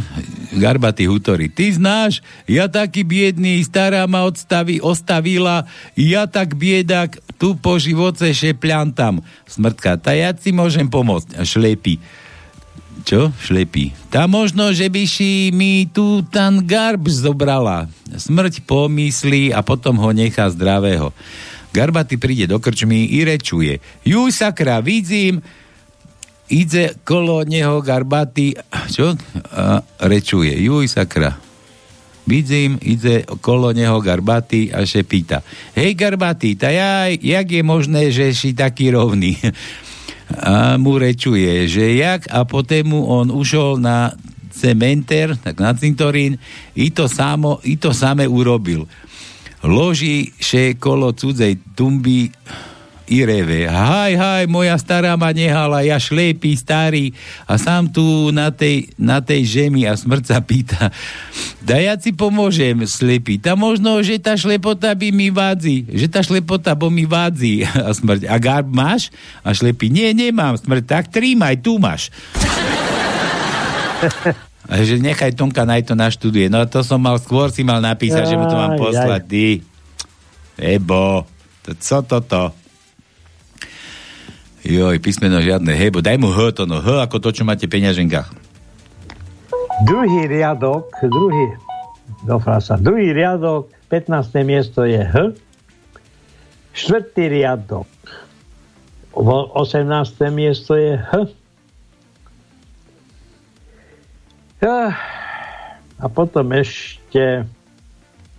Garbatý 0.56 1.08
hutory. 1.08 1.52
Ty 1.52 1.76
znáš, 1.76 2.24
ja 2.48 2.72
taký 2.72 3.04
biedný, 3.04 3.60
stará 3.68 4.08
ma 4.08 4.24
odstaví, 4.24 4.80
ostavila, 4.80 5.68
ja 5.96 6.24
tak 6.28 6.56
biedak, 6.56 7.20
tu 7.36 7.56
po 7.60 7.76
živoce 7.76 8.32
šepľam 8.32 8.96
tam. 8.96 9.20
Smrtka, 9.48 10.00
ta 10.00 10.16
ja 10.16 10.32
si 10.32 10.56
môžem 10.56 10.88
pomôcť. 10.88 11.36
A 11.36 11.44
šlepí. 11.44 12.00
Čo? 13.04 13.34
Šlepí. 13.44 13.92
Tá 14.14 14.30
možno, 14.30 14.70
že 14.72 14.88
by 14.88 15.04
si 15.10 15.50
mi 15.52 15.90
tu 15.90 16.22
ten 16.30 16.64
garb 16.64 17.02
zobrala. 17.10 17.90
Smrť 18.14 18.64
pomyslí 18.64 19.52
a 19.52 19.66
potom 19.66 19.98
ho 20.00 20.10
nechá 20.14 20.48
zdravého. 20.54 21.10
Garbaty 21.72 22.20
príde 22.20 22.52
do 22.52 22.60
krčmy 22.60 23.08
i. 23.08 23.24
Juj 24.04 24.30
sakra, 24.36 24.84
vidím, 24.84 25.40
ide 26.52 27.00
kolo 27.08 27.48
neho 27.48 27.80
garbaty, 27.80 28.54
čo? 28.92 29.16
A 29.56 29.80
rečuje, 30.04 30.52
juj 30.60 30.92
sakra. 30.92 31.40
Vidím, 32.28 32.78
ide 32.84 33.26
kolo 33.42 33.74
neho 33.74 33.98
garbaty 34.04 34.70
a 34.70 34.86
še 34.86 35.02
pýta. 35.08 35.42
Hej 35.74 35.98
garbaty, 35.98 36.54
ta 36.60 36.70
ja, 36.70 37.10
jak 37.10 37.48
je 37.50 37.64
možné, 37.66 38.14
že 38.14 38.36
si 38.36 38.54
taký 38.54 38.94
rovný? 38.94 39.40
A 40.32 40.80
mu 40.80 40.96
rečuje, 40.96 41.68
že 41.68 42.00
jak 42.00 42.24
a 42.32 42.48
potom 42.48 42.88
mu 42.88 43.04
on 43.04 43.28
ušol 43.36 43.84
na 43.84 44.16
cementer, 44.48 45.36
tak 45.36 45.60
na 45.60 45.76
cintorín, 45.76 46.40
i 46.72 46.88
to, 46.88 47.12
samo, 47.12 47.60
i 47.68 47.76
to 47.76 47.92
same 47.92 48.24
urobil. 48.24 48.88
Loží 49.60 50.32
še 50.40 50.80
kolo 50.80 51.12
cudzej 51.12 51.76
tumby 51.76 52.32
i 53.10 53.26
reve. 53.26 53.66
Haj, 53.66 54.14
haj, 54.16 54.44
moja 54.46 54.78
stará 54.78 55.18
ma 55.18 55.34
nehala, 55.34 55.82
ja 55.82 55.98
šlepý 55.98 56.54
starý 56.54 57.12
a 57.44 57.58
sám 57.58 57.90
tu 57.90 58.30
na 58.30 58.54
tej, 58.54 58.92
na 58.96 59.20
tej 59.22 59.46
žemi 59.48 59.84
a 59.86 59.98
smrť 59.98 60.24
sa 60.26 60.40
pýta, 60.40 60.90
da 61.62 61.78
ja 61.78 61.98
si 61.98 62.14
pomôžem 62.14 62.78
slepý, 62.86 63.38
ta 63.42 63.58
možno, 63.58 64.00
že 64.02 64.22
tá 64.22 64.38
šlepota 64.38 64.94
by 64.94 65.10
mi 65.12 65.30
vádzi, 65.30 65.90
že 65.92 66.08
tá 66.08 66.22
šlepota 66.22 66.74
bo 66.78 66.88
mi 66.90 67.04
vádzi 67.04 67.66
a 67.88 67.92
smrť. 67.92 68.30
A 68.30 68.36
garb 68.38 68.70
máš? 68.70 69.10
A 69.42 69.52
šlepý, 69.52 69.90
nie, 69.90 70.12
nemám 70.14 70.58
smrť, 70.58 70.84
tak 70.86 71.04
trímaj, 71.10 71.60
tu 71.62 71.78
máš. 71.82 72.10
A 74.72 74.88
že 74.88 75.04
nechaj 75.04 75.36
Tonka 75.36 75.68
naj 75.68 75.84
to 75.84 76.00
naštuduje. 76.00 76.48
No 76.48 76.64
to 76.64 76.80
som 76.80 77.02
mal, 77.04 77.20
skôr 77.20 77.52
si 77.52 77.62
mal 77.62 77.84
napísať, 77.84 78.24
že 78.24 78.40
mu 78.40 78.48
to 78.48 78.56
mám 78.56 78.74
Aj, 78.74 78.80
poslať. 78.80 79.22
aj. 79.22 79.28
Ty. 79.28 79.48
Ebo, 80.62 81.28
to, 81.66 81.72
co 81.76 81.98
toto? 82.08 82.42
Joj, 84.62 84.98
písmeno 84.98 85.40
žiadne. 85.40 85.74
Hebo, 85.74 86.00
daj 86.00 86.16
mu 86.16 86.30
H 86.30 86.54
to, 86.54 86.64
no 86.64 86.78
H 86.78 87.02
ako 87.02 87.18
to, 87.18 87.30
čo 87.32 87.44
máte 87.44 87.66
v 87.66 87.74
peňaženkách. 87.76 88.30
Druhý 89.82 90.30
riadok, 90.30 90.94
druhý, 91.02 91.58
do 92.22 92.38
frasa, 92.38 92.78
druhý 92.78 93.10
riadok, 93.10 93.74
15. 93.90 94.14
miesto 94.44 94.86
je 94.86 95.02
H. 95.02 95.34
Štvrtý 96.72 97.28
riadok, 97.28 97.90
vo- 99.12 99.50
18. 99.58 99.90
miesto 100.30 100.78
je 100.78 100.96
H. 100.96 101.12
Ah, 104.62 104.94
A 105.98 106.06
potom 106.06 106.46
ešte 106.54 107.46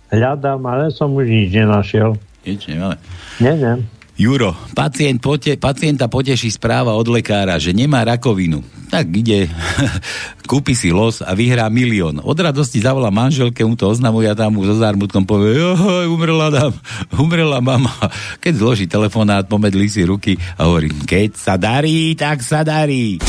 hľadám, 0.07 0.59
ale 0.63 0.87
som 0.89 1.11
už 1.11 1.27
nič 1.27 1.51
nenašiel. 1.53 2.15
Nič 2.43 2.67
nemáme. 2.67 2.95
Nie. 3.37 3.83
Juro, 4.13 4.53
pacient 4.77 5.17
pote, 5.17 5.57
pacienta 5.57 6.05
poteší 6.05 6.53
správa 6.53 6.93
od 6.93 7.09
lekára, 7.09 7.57
že 7.57 7.73
nemá 7.73 8.05
rakovinu. 8.05 8.61
Tak 8.93 9.09
ide, 9.09 9.49
kúpi 10.49 10.77
si 10.77 10.93
los 10.93 11.25
a 11.25 11.33
vyhrá 11.33 11.65
milión. 11.73 12.21
Od 12.21 12.37
radosti 12.37 12.77
zavolá 12.77 13.09
manželke, 13.09 13.65
mu 13.65 13.73
to 13.73 13.89
oznamuje 13.89 14.29
a 14.29 14.37
tam 14.37 14.53
mu 14.53 14.69
so 14.69 14.77
zármutkom 14.77 15.25
povie, 15.25 15.57
joj, 15.57 16.05
umrela 16.13 16.53
nám, 16.53 16.77
umrela 17.25 17.57
mama. 17.57 17.89
Keď 18.37 18.53
zloží 18.53 18.85
telefonát, 18.85 19.49
pomedlí 19.49 19.89
si 19.89 20.05
ruky 20.05 20.37
a 20.61 20.69
hovorí, 20.69 20.93
keď 20.93 21.33
sa 21.33 21.57
darí, 21.57 22.13
tak 22.13 22.45
sa 22.45 22.61
darí. 22.61 23.17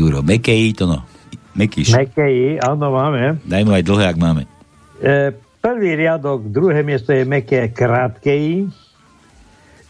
Juro, 0.00 0.24
mekej 0.24 0.80
to 0.80 0.88
no. 0.88 1.04
Mekýš. 1.60 1.92
Mekej, 1.92 2.56
áno, 2.62 2.88
máme. 2.88 3.36
Daj 3.44 3.62
mu 3.68 3.76
aj 3.76 3.84
dlhé, 3.84 4.04
ak 4.16 4.16
máme. 4.16 4.48
E, 4.96 5.36
prvý 5.60 5.96
riadok, 5.96 6.48
druhé 6.48 6.82
miesto 6.82 7.12
je 7.12 7.24
meké 7.24 7.68
krátke 7.68 8.32
I. 8.32 8.66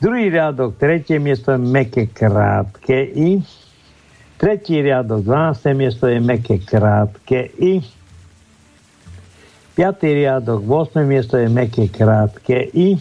Druhý 0.02 0.28
riadok, 0.28 0.76
tretie 0.76 1.22
miesto 1.22 1.54
je 1.54 1.60
meké 1.62 2.06
krátke 2.10 2.98
I. 3.04 3.42
Tretí 4.40 4.80
riadok, 4.82 5.20
12. 5.22 5.76
miesto 5.76 6.08
je 6.08 6.18
meké 6.20 6.58
krátke 6.58 7.52
I. 7.60 7.84
Piatý 9.76 10.08
riadok, 10.12 10.64
8. 10.66 11.06
miesto 11.06 11.36
je 11.36 11.48
meké 11.48 11.88
krátke 11.88 12.68
I. 12.72 12.98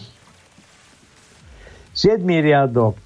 Siedmý 1.96 2.40
riadok, 2.40 2.96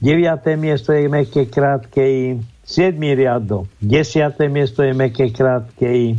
9. 0.00 0.56
miesto 0.56 0.94
je 0.94 1.06
meké 1.10 1.44
krátke 1.46 2.02
I. 2.02 2.40
7. 2.64 2.96
riadok, 3.14 3.66
10. 3.82 4.38
miesto 4.48 4.82
je 4.82 4.94
meké 4.94 5.28
krátke 5.30 5.90
I. 5.90 6.16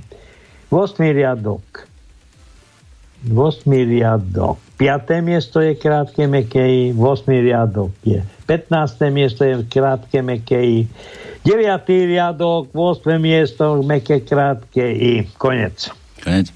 8. 0.69 1.15
riadok, 1.15 1.63
8. 3.29 3.65
riadok. 3.67 4.57
5. 4.75 5.23
miesto 5.23 5.63
je 5.63 5.71
krátke 5.79 6.27
mekej, 6.27 6.91
8. 6.91 7.31
riadok 7.31 7.95
je 8.03 8.19
15. 8.43 9.07
miesto 9.07 9.47
je 9.47 9.63
krátke 9.63 10.19
mekej, 10.19 10.83
9. 11.47 12.11
riadok, 12.11 12.75
8. 12.75 13.15
miesto 13.15 13.79
meké 13.87 14.19
krátke 14.19 14.83
i 14.83 15.11
konec. 15.39 15.89
Konec. 16.19 16.51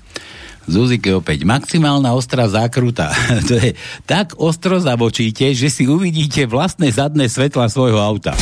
Zuzike 0.70 1.18
opäť. 1.18 1.50
Maximálna 1.50 2.14
ostrá 2.14 2.46
zákruta. 2.46 3.10
to 3.50 3.58
je 3.58 3.74
tak 4.06 4.38
ostro 4.38 4.78
zabočíte, 4.78 5.50
že 5.58 5.74
si 5.74 5.90
uvidíte 5.90 6.46
vlastné 6.46 6.94
zadné 6.94 7.26
svetla 7.26 7.66
svojho 7.72 7.98
auta. 7.98 8.38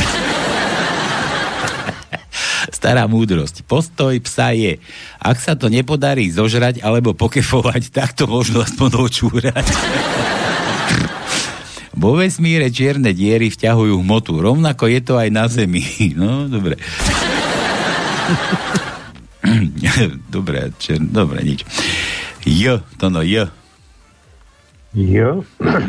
Stará 2.78 3.10
múdrosť. 3.10 3.66
Postoj 3.66 4.14
psa 4.22 4.54
je, 4.54 4.78
ak 5.18 5.42
sa 5.42 5.58
to 5.58 5.66
nepodarí 5.66 6.30
zožrať 6.30 6.78
alebo 6.78 7.10
pokefovať, 7.10 7.90
tak 7.90 8.14
to 8.14 8.30
možno 8.30 8.62
aspoň 8.62 9.02
očúrať. 9.02 9.66
Vo 11.98 12.14
vesmíre 12.14 12.70
čierne 12.70 13.10
diery 13.10 13.50
vťahujú 13.50 13.98
hmotu. 13.98 14.38
Rovnako 14.38 14.86
je 14.94 15.00
to 15.02 15.18
aj 15.18 15.26
na 15.34 15.50
Zemi. 15.50 15.82
No, 16.22 16.46
dobre. 16.46 16.78
dobre, 20.30 20.70
čier... 20.78 21.02
dobre, 21.02 21.42
nič. 21.42 21.66
J, 22.46 22.78
to 23.02 23.10
no, 23.10 23.26
J. 23.26 23.50
Jo. 24.94 25.42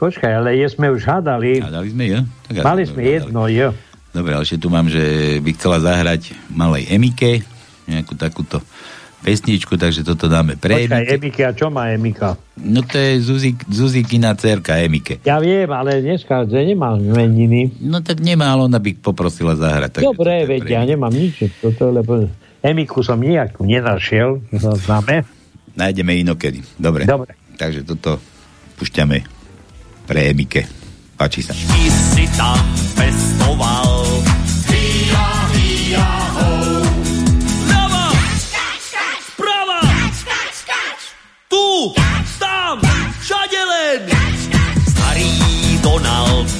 Počkaj, 0.00 0.32
ale 0.40 0.56
je 0.56 0.72
sme 0.72 0.88
už 0.88 1.04
hádali. 1.04 1.60
Hádali 1.60 1.92
sme? 1.92 2.24
Tak 2.48 2.52
ja 2.56 2.62
Mali 2.64 2.88
sme 2.88 3.00
hádali. 3.04 3.12
jedno, 3.12 3.44
jo. 3.52 3.76
Dobre, 4.16 4.32
ale 4.32 4.48
ešte 4.48 4.56
tu 4.56 4.72
mám, 4.72 4.88
že 4.88 5.36
by 5.44 5.50
chcela 5.60 5.76
zahrať 5.84 6.32
malej 6.48 6.88
Emike, 6.88 7.44
nejakú 7.84 8.16
takúto 8.16 8.64
pesničku, 9.20 9.76
takže 9.76 10.00
toto 10.08 10.24
dáme 10.24 10.56
pre 10.56 10.88
Počkaj, 10.88 11.04
Emike. 11.04 11.12
Emika, 11.20 11.44
a 11.44 11.52
čo 11.52 11.66
má 11.68 11.92
Emika? 11.92 12.40
No 12.56 12.80
to 12.80 12.96
je 12.96 13.20
Zuzik, 13.20 13.60
Zuzikina 13.68 14.32
dcerka 14.32 14.80
Emike. 14.80 15.20
Ja 15.28 15.36
viem, 15.36 15.68
ale 15.68 16.00
dneska 16.00 16.48
že 16.48 16.64
nemám 16.64 16.96
meniny. 16.96 17.76
No 17.84 18.00
tak 18.00 18.24
nemá, 18.24 18.56
ale 18.56 18.72
ona 18.72 18.80
by 18.80 18.96
poprosila 19.04 19.52
zahrať. 19.52 20.00
Dobre, 20.00 20.48
veď 20.48 20.64
ja 20.64 20.82
nemám 20.88 21.12
nič. 21.12 21.44
Toto, 21.60 21.92
lebo 21.92 22.24
Emiku 22.64 23.04
som 23.04 23.20
nijak 23.20 23.60
nenašiel. 23.60 24.40
Známe. 24.56 25.28
Nájdeme 25.76 26.16
inokedy. 26.24 26.64
Dobre. 26.80 27.04
Dobre. 27.04 27.36
Takže 27.60 27.84
toto 27.84 28.16
púšťame 28.80 29.22
pre 30.08 30.32
Emike. 30.32 30.75
Páči 31.16 31.40
sa. 31.40 31.56
Ty 31.56 31.84
si 32.12 32.28
tam 32.36 32.60
pestoval. 32.92 34.04
Hia, 34.68 35.28
hia, 35.56 36.08
ho. 36.36 36.50
Ľava. 37.64 38.06
Prava. 39.40 39.80
Tu. 41.48 41.66
Tam. 42.36 42.76
Všade 43.24 43.60
len. 43.64 44.00
Starý 44.92 45.32
Donald 45.80 46.52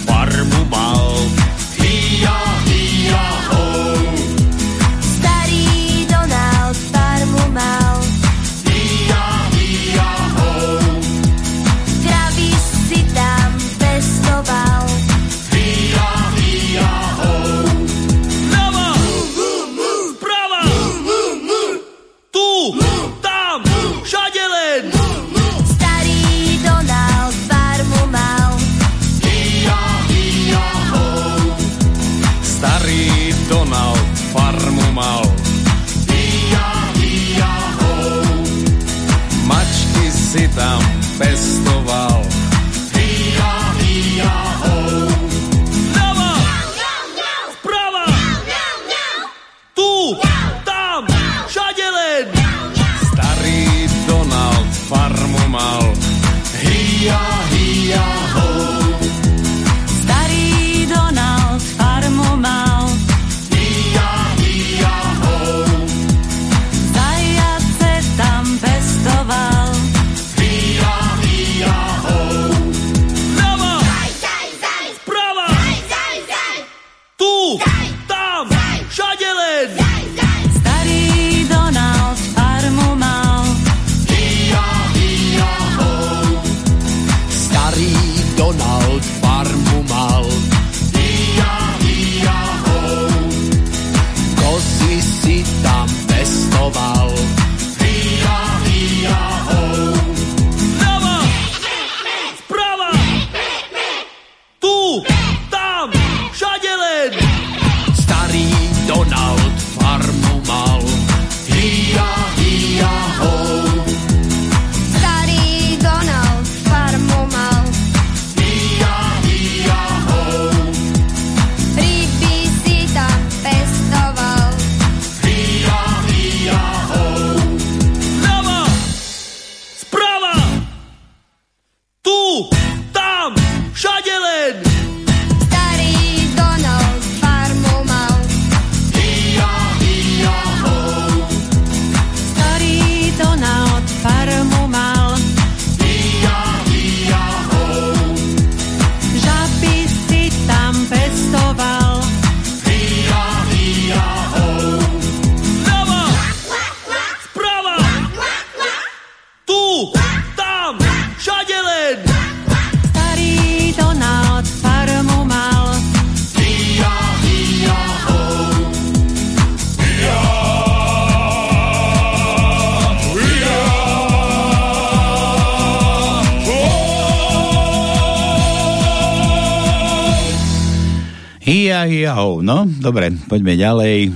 Ho. 181.87 182.43
No, 182.43 182.67
dobre, 182.67 183.15
poďme 183.31 183.55
ďalej. 183.55 184.11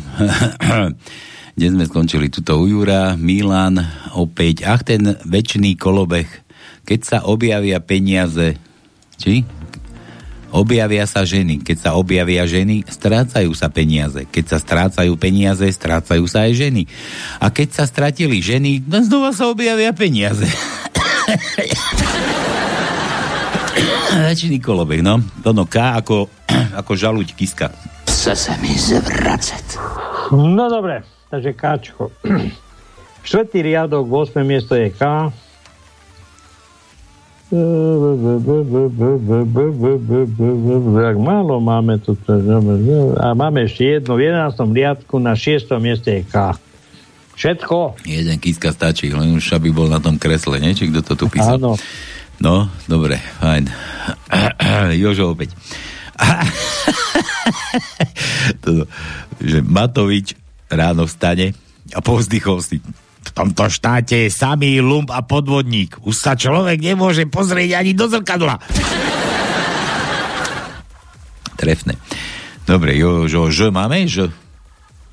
Kde 1.56 1.66
sme 1.70 1.84
skončili 1.86 2.26
tuto 2.26 2.58
u 2.58 2.66
Jura, 2.66 3.14
Milan, 3.14 3.78
opäť. 4.18 4.66
Ach, 4.66 4.82
ten 4.82 5.14
väčší 5.22 5.78
kolobeh. 5.78 6.26
Keď 6.82 7.00
sa 7.06 7.18
objavia 7.30 7.78
peniaze, 7.78 8.58
či? 9.14 9.46
Objavia 10.50 11.06
sa 11.06 11.22
ženy. 11.22 11.62
Keď 11.62 11.76
sa 11.78 11.90
objavia 11.94 12.42
ženy, 12.42 12.82
strácajú 12.90 13.54
sa 13.54 13.70
peniaze. 13.70 14.26
Keď 14.26 14.44
sa 14.50 14.58
strácajú 14.58 15.14
peniaze, 15.14 15.62
strácajú 15.62 16.26
sa 16.26 16.50
aj 16.50 16.58
ženy. 16.58 16.90
A 17.38 17.54
keď 17.54 17.70
sa 17.70 17.84
stratili 17.86 18.42
ženy, 18.42 18.82
no 18.82 18.98
znova 18.98 19.30
sa 19.30 19.46
objavia 19.46 19.94
peniaze. 19.94 20.50
Väčší 24.26 24.58
kolobeh, 24.58 25.06
no. 25.06 25.22
Ono 25.22 25.64
K 25.70 26.02
ako, 26.02 26.39
ako 26.76 26.92
žaluť 26.96 27.28
kiska. 27.34 27.72
Chce 28.06 28.36
se 28.36 28.52
mi 28.60 28.74
zvracet. 28.74 29.78
No 30.32 30.68
dobre, 30.70 31.02
takže 31.30 31.50
Káčko. 31.52 32.10
Štvrtý 33.28 33.60
riadok, 33.60 34.08
8. 34.08 34.40
miesto 34.46 34.72
je 34.76 34.88
K. 34.90 35.02
Tak 41.00 41.16
málo 41.18 41.58
máme 41.58 41.98
tu. 41.98 42.14
A 43.18 43.34
máme 43.34 43.66
ešte 43.66 43.98
jedno. 43.98 44.14
V 44.14 44.30
11. 44.30 44.54
riadku 44.54 45.18
na 45.18 45.34
6. 45.34 45.66
mieste 45.82 46.22
je 46.22 46.22
K. 46.30 46.54
Všetko? 47.34 48.04
Jeden 48.04 48.36
kiska 48.38 48.70
stačí, 48.70 49.10
len 49.10 49.32
už 49.34 49.56
aby 49.56 49.72
bol 49.72 49.88
na 49.88 49.96
tom 49.96 50.20
kresle, 50.20 50.60
nie? 50.60 50.76
Či 50.76 50.92
kto 50.92 51.00
to 51.02 51.14
tu 51.16 51.26
písal? 51.26 51.56
Áno. 51.56 51.74
No, 52.36 52.68
dobre, 52.84 53.16
fajn. 53.40 53.64
Jožo 55.02 55.32
opäť. 55.32 55.56
Toto, 58.62 58.84
že 59.40 59.64
Matovič 59.64 60.36
ráno 60.70 61.08
vstane 61.08 61.54
a 61.94 61.98
povzdychol 62.04 62.62
si 62.62 62.80
v 63.20 63.30
tomto 63.36 63.68
štáte 63.68 64.16
je 64.26 64.30
samý 64.32 64.80
lump 64.80 65.12
a 65.12 65.20
podvodník. 65.20 66.00
Už 66.08 66.16
sa 66.16 66.32
človek 66.34 66.80
nemôže 66.80 67.28
pozrieť 67.28 67.78
ani 67.78 67.92
do 67.92 68.08
zrkadla. 68.08 68.56
Trefné. 71.60 72.00
Dobre, 72.64 72.96
jo, 72.96 73.28
jo, 73.28 73.52
že 73.52 73.68
máme? 73.68 74.08
Že? 74.08 74.32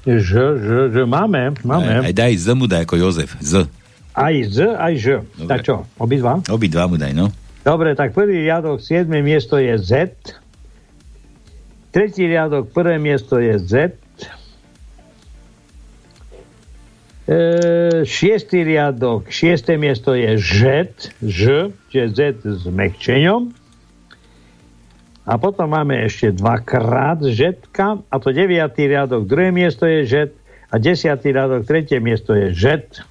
Že, 0.08 0.44
že, 0.64 0.80
že 0.96 1.04
máme, 1.04 1.52
máme. 1.68 2.00
Aj, 2.00 2.08
aj 2.08 2.14
daj 2.16 2.34
Z 2.40 2.56
mu 2.56 2.64
daj 2.64 2.88
ako 2.88 2.96
Jozef. 2.96 3.36
Z. 3.44 3.68
Aj 4.16 4.34
z, 4.34 4.72
aj 4.72 4.94
ž. 4.98 5.06
Dobre. 5.36 5.52
Tak 5.52 5.60
čo, 5.68 5.84
obidva? 6.00 6.40
Obidva 6.48 6.88
mu 6.88 6.96
daj, 6.96 7.12
no. 7.12 7.28
Dobre, 7.68 7.92
tak 7.94 8.16
prvý 8.16 8.48
riadok, 8.48 8.80
7. 8.80 9.12
miesto 9.20 9.60
je 9.60 9.76
Z. 9.76 10.16
Tretí 11.98 12.30
riadok, 12.30 12.70
prvé 12.78 13.02
miesto 13.02 13.42
je 13.42 13.58
Z. 13.58 13.74
E, 17.26 17.38
šiestý 18.06 18.62
riadok, 18.62 19.26
šiesté 19.34 19.82
miesto 19.82 20.14
je 20.14 20.38
Ž, 20.38 20.62
Ž, 21.26 21.74
čiže 21.90 22.06
Z 22.14 22.20
s 22.46 22.70
mekčeňom. 22.70 23.50
A 25.26 25.42
potom 25.42 25.74
máme 25.74 25.98
ešte 26.06 26.38
dvakrát 26.38 27.18
žetka 27.26 28.06
a 28.14 28.16
to 28.22 28.30
deviatý 28.30 28.86
riadok, 28.86 29.26
druhé 29.26 29.50
miesto 29.50 29.90
je 29.90 30.06
žet 30.06 30.32
a 30.70 30.78
desiatý 30.78 31.34
riadok, 31.34 31.66
tretie 31.66 31.98
miesto 31.98 32.38
je 32.38 32.54
žet. 32.54 33.02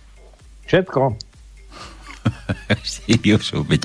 Všetko. 0.70 1.18
Veď 3.66 3.82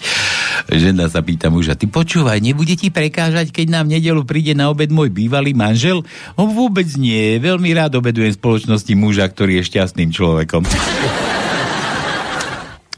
žena 0.71 1.07
sa 1.11 1.21
pýta 1.21 1.49
muža, 1.51 1.75
ty 1.75 1.87
počúvaj, 1.87 2.39
nebude 2.39 2.75
ti 2.77 2.89
prekážať, 2.93 3.51
keď 3.51 3.67
nám 3.69 3.83
v 3.89 3.99
nedelu 3.99 4.21
príde 4.23 4.55
na 4.55 4.71
obed 4.71 4.91
môj 4.91 5.11
bývalý 5.11 5.51
manžel? 5.55 6.03
On 6.35 6.49
vôbec 6.51 6.87
nie, 6.95 7.39
veľmi 7.39 7.71
rád 7.75 7.97
obedujem 7.99 8.33
v 8.35 8.39
spoločnosti 8.39 8.93
muža, 8.95 9.27
ktorý 9.29 9.61
je 9.61 9.67
šťastným 9.71 10.09
človekom. 10.13 10.63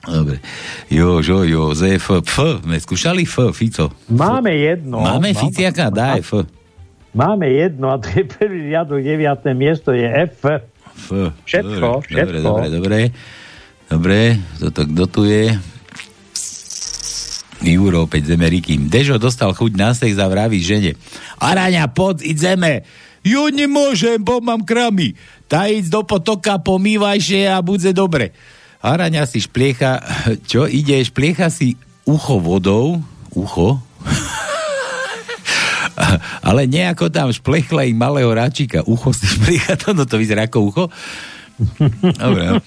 Dobre. 0.03 0.43
Jožo, 0.91 1.47
Jozef, 1.47 2.11
F, 2.27 2.35
sme 2.59 2.75
skúšali 2.75 3.23
F, 3.23 3.55
Fico. 3.55 3.89
Máme 4.11 4.51
jedno. 4.51 4.99
Máme 4.99 5.31
Ficiaka, 5.31 5.87
daj 5.87 6.21
F. 6.21 6.43
Máme 7.15 7.47
jedno 7.47 7.93
a 7.93 8.01
to 8.01 8.09
je 8.09 8.25
prvý 8.25 8.73
riadok, 8.73 8.99
deviaté 8.99 9.55
miesto 9.55 9.95
je 9.95 10.03
F. 10.03 10.43
F. 10.43 11.09
Všetko, 11.47 12.03
dobre, 12.03 12.09
všetko. 12.09 12.27
Dobre, 12.27 12.39
dobre, 12.41 12.67
dobre. 12.69 12.99
Dobre, 13.93 14.41
toto 14.57 14.81
kto 14.89 15.03
tu 15.05 15.21
je? 15.29 15.53
Juro, 17.63 18.03
opäť 18.03 18.27
z 18.27 18.35
Ameriky. 18.35 18.75
Dežo 18.75 19.15
dostal 19.15 19.55
chuť 19.55 19.71
na 19.79 19.95
sex 19.95 20.19
a 20.19 20.27
vraví 20.27 20.59
žene. 20.59 20.99
Araňa, 21.39 21.87
poď, 21.87 22.27
ideme. 22.27 22.83
Jo, 23.23 23.47
nemôžem, 23.47 24.19
bo 24.19 24.43
mám 24.43 24.67
kramy. 24.67 25.15
Tá 25.47 25.71
ísť 25.71 25.87
do 25.87 26.03
potoka, 26.03 26.59
pomývaj 26.59 27.23
sa 27.23 27.55
a 27.55 27.63
bude 27.63 27.95
dobre. 27.95 28.35
Araňa 28.83 29.23
si 29.23 29.39
špliecha, 29.39 30.03
čo 30.51 30.67
ide, 30.67 30.99
špliecha 30.99 31.47
si 31.47 31.79
ucho 32.03 32.43
vodou, 32.43 32.99
ucho, 33.31 33.79
ale 36.47 36.67
nejako 36.67 37.07
tam 37.07 37.31
šplechla 37.31 37.87
im 37.87 37.95
malého 37.95 38.27
ráčika. 38.27 38.83
Ucho 38.83 39.15
si 39.15 39.23
špliecha, 39.23 39.79
to, 39.79 39.95
no 39.95 40.03
to 40.03 40.19
vyzerá 40.19 40.51
ako 40.51 40.67
ucho. 40.67 40.85
Dobre, 42.01 42.43
no. 42.49 42.57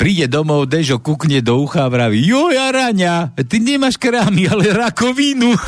Príde 0.00 0.24
domov, 0.24 0.64
Dežo 0.66 0.96
kukne 0.96 1.44
do 1.44 1.60
ucha 1.60 1.84
a 1.84 1.92
vraví, 1.92 2.24
jo, 2.24 2.48
Araňa, 2.48 3.36
ty 3.44 3.60
nemáš 3.60 4.00
krámy, 4.00 4.48
ale 4.48 4.72
rakovinu. 4.72 5.52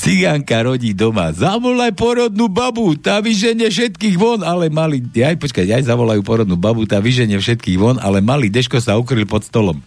Cigánka 0.00 0.64
rodí 0.64 0.96
doma. 0.96 1.32
Zavolaj 1.32 1.92
porodnú 1.96 2.48
babu, 2.48 2.96
tá 2.96 3.20
vyženie 3.20 3.68
všetkých 3.68 4.16
von, 4.16 4.40
ale 4.40 4.72
malý... 4.72 5.04
Aj 5.20 5.36
počkaj, 5.36 5.64
aj 5.68 5.84
zavolajú 5.88 6.24
porodnú 6.24 6.56
babu, 6.56 6.88
tá 6.88 7.00
vyženie 7.00 7.36
všetkých 7.36 7.76
von, 7.76 7.96
ale 8.00 8.24
malý 8.24 8.48
Deško 8.48 8.80
sa 8.80 8.96
ukryl 8.96 9.28
pod 9.28 9.44
stolom. 9.44 9.80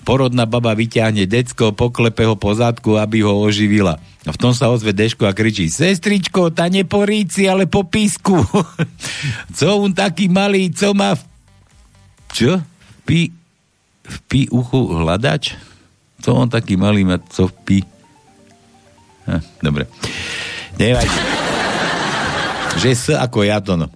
Porodná 0.00 0.48
baba 0.48 0.72
vyťahne 0.72 1.28
decko, 1.28 1.76
poklepe 1.76 2.24
ho 2.24 2.34
po 2.34 2.56
zadku, 2.56 2.96
aby 2.96 3.20
ho 3.20 3.36
oživila. 3.36 4.00
A 4.24 4.30
v 4.32 4.40
tom 4.40 4.52
sa 4.56 4.72
ozve 4.72 4.96
Deško 4.96 5.28
a 5.28 5.32
kričí, 5.36 5.68
sestričko, 5.68 6.52
ta 6.52 6.68
ne 6.72 6.84
po 6.84 7.04
ríci, 7.04 7.48
ale 7.48 7.68
po 7.68 7.84
písku. 7.84 8.40
co 9.56 9.66
on 9.76 9.92
taký 9.92 10.28
malý, 10.32 10.72
co 10.72 10.92
má 10.96 11.16
v... 11.16 11.22
Čo? 12.32 12.50
V 12.60 12.98
pí... 13.04 13.20
V 14.10 14.18
pí 14.26 14.40
uchu 14.50 14.90
hľadač? 14.90 15.54
Co 16.20 16.36
on 16.36 16.48
taký 16.50 16.76
malý 16.76 17.04
má, 17.04 17.16
co 17.20 17.48
v 17.48 17.54
pí... 17.64 17.78
Hm, 19.28 19.42
dobre. 19.62 19.84
Nevadí. 20.80 21.18
Že 22.80 22.88
S 22.92 23.04
ako 23.12 23.44
ja 23.44 23.60
to, 23.60 23.76
no. 23.76 23.88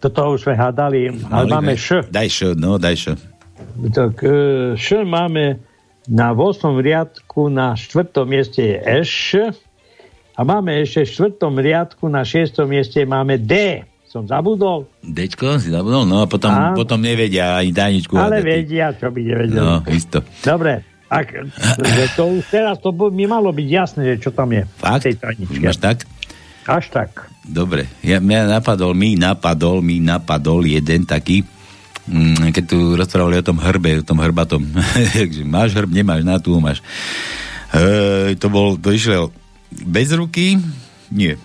Toto 0.00 0.36
už 0.36 0.44
sme 0.44 0.54
hádali, 0.56 1.08
ale 1.32 1.48
Mali 1.48 1.52
máme 1.52 1.74
Š. 1.76 2.08
Daj 2.12 2.28
Š, 2.28 2.38
no, 2.60 2.76
daj 2.76 2.96
Š. 2.96 3.04
Tak 3.94 4.22
e, 4.22 4.36
Š 4.74 5.02
máme 5.06 5.58
na 6.04 6.34
8. 6.34 6.60
riadku 6.78 7.48
na 7.48 7.78
4. 7.78 8.10
mieste 8.26 8.60
je 8.60 8.76
Š 9.02 9.54
a 10.34 10.40
máme 10.42 10.82
ešte 10.82 11.06
v 11.06 11.38
4. 11.38 11.38
riadku 11.62 12.10
na 12.10 12.26
6. 12.26 12.58
mieste 12.66 13.02
máme 13.06 13.38
D. 13.38 13.82
Som 14.04 14.30
zabudol, 14.30 14.86
Dečko 15.02 15.58
si 15.58 15.74
zabudol? 15.74 16.06
No 16.06 16.22
a 16.22 16.30
potom, 16.30 16.46
Á. 16.54 16.70
potom 16.78 17.02
nevedia 17.02 17.58
ani 17.58 17.74
tajničku. 17.74 18.14
ale 18.14 18.38
hádať. 18.38 18.46
vedia, 18.46 18.86
čo 18.94 19.10
by 19.10 19.20
nevedeli. 19.26 19.58
No, 19.58 19.82
isto. 19.90 20.22
Dobre, 20.38 20.86
ak, 21.10 21.26
to 22.14 22.22
už 22.38 22.46
teraz 22.46 22.78
to 22.78 22.94
mi 23.10 23.26
malo 23.26 23.50
byť 23.50 23.66
jasné, 23.66 24.14
že 24.14 24.22
čo 24.22 24.30
tam 24.30 24.54
je. 24.54 24.62
Fakt? 24.78 25.02
V 25.02 25.06
tej 25.10 25.16
tajničke. 25.18 25.66
máš 25.66 25.78
tak? 25.82 26.06
Až 26.62 26.84
tak. 26.94 27.10
Dobre. 27.42 27.90
Ja, 28.06 28.22
mňa 28.22 28.54
napadol, 28.54 28.94
mi 28.94 29.18
napadol, 29.18 29.82
mi 29.82 29.98
napadol 29.98 30.62
jeden 30.62 31.04
taký, 31.10 31.42
keď 32.52 32.64
tu 32.68 32.78
rozprávali 32.94 33.40
o 33.40 33.46
tom 33.46 33.56
hrbe, 33.56 34.00
o 34.00 34.06
tom 34.06 34.20
hrbatom. 34.20 34.60
Máš 35.54 35.72
hrb, 35.72 35.88
nemáš, 35.88 36.20
na 36.24 36.36
tu 36.36 36.52
máš. 36.60 36.84
E, 37.72 38.36
to 38.36 38.52
bol, 38.52 38.76
to 38.76 38.92
išiel 38.92 39.32
bez 39.72 40.12
ruky? 40.12 40.60
Nie. 41.08 41.40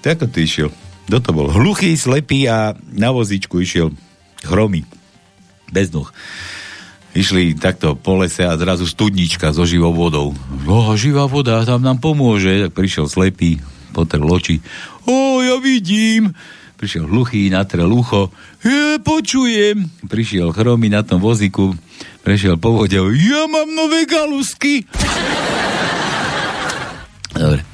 Tak 0.00 0.22
ako 0.22 0.26
to 0.30 0.38
išiel? 0.40 0.70
Kto 1.10 1.18
to 1.18 1.30
bol? 1.34 1.46
Hluchý, 1.50 1.94
slepý 1.98 2.46
a 2.46 2.74
na 2.94 3.10
vozíčku 3.10 3.58
išiel 3.60 3.90
chromy. 4.42 4.86
Bez 5.70 5.90
noh. 5.90 6.08
Išli 7.16 7.56
takto 7.56 7.96
po 7.96 8.20
lese 8.20 8.44
a 8.44 8.58
zrazu 8.60 8.84
studnička 8.84 9.50
so 9.50 9.64
živou 9.64 9.94
vodou. 9.96 10.36
O, 10.68 10.92
živá 10.94 11.24
voda, 11.26 11.64
tam 11.64 11.80
nám 11.82 11.98
pomôže. 11.98 12.68
Tak 12.68 12.76
prišiel 12.76 13.08
slepý, 13.08 13.58
potrel 13.96 14.28
oči. 14.28 14.60
O, 15.08 15.40
ja 15.42 15.56
vidím. 15.58 16.36
Prišiel 16.76 17.08
hluchý, 17.08 17.48
natrel 17.48 17.88
ucho. 17.88 18.28
Ja 18.60 19.00
počujem. 19.00 19.88
Prišiel 20.04 20.52
chromy 20.52 20.92
na 20.92 21.00
tom 21.00 21.24
vozíku. 21.24 21.72
Prešiel 22.20 22.60
po 22.60 22.76
vode. 22.76 23.00
Ja 23.00 23.48
mám 23.48 23.72
nové 23.72 24.04
galusky. 24.04 24.84
Dobre. 27.32 27.64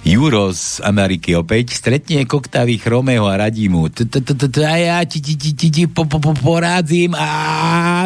Juro 0.00 0.48
z 0.56 0.80
Ameriky 0.80 1.36
opäť 1.36 1.76
stretne 1.76 2.24
koktavý 2.24 2.80
chromého 2.80 3.28
a 3.28 3.36
radí 3.36 3.68
mu 3.68 3.92
"T- 3.92 4.08
t- 4.08 4.24
t- 4.24 4.32
t- 4.32 4.64
a 4.64 4.76
ja 4.80 4.96
ti 5.04 5.20
ti 5.20 5.36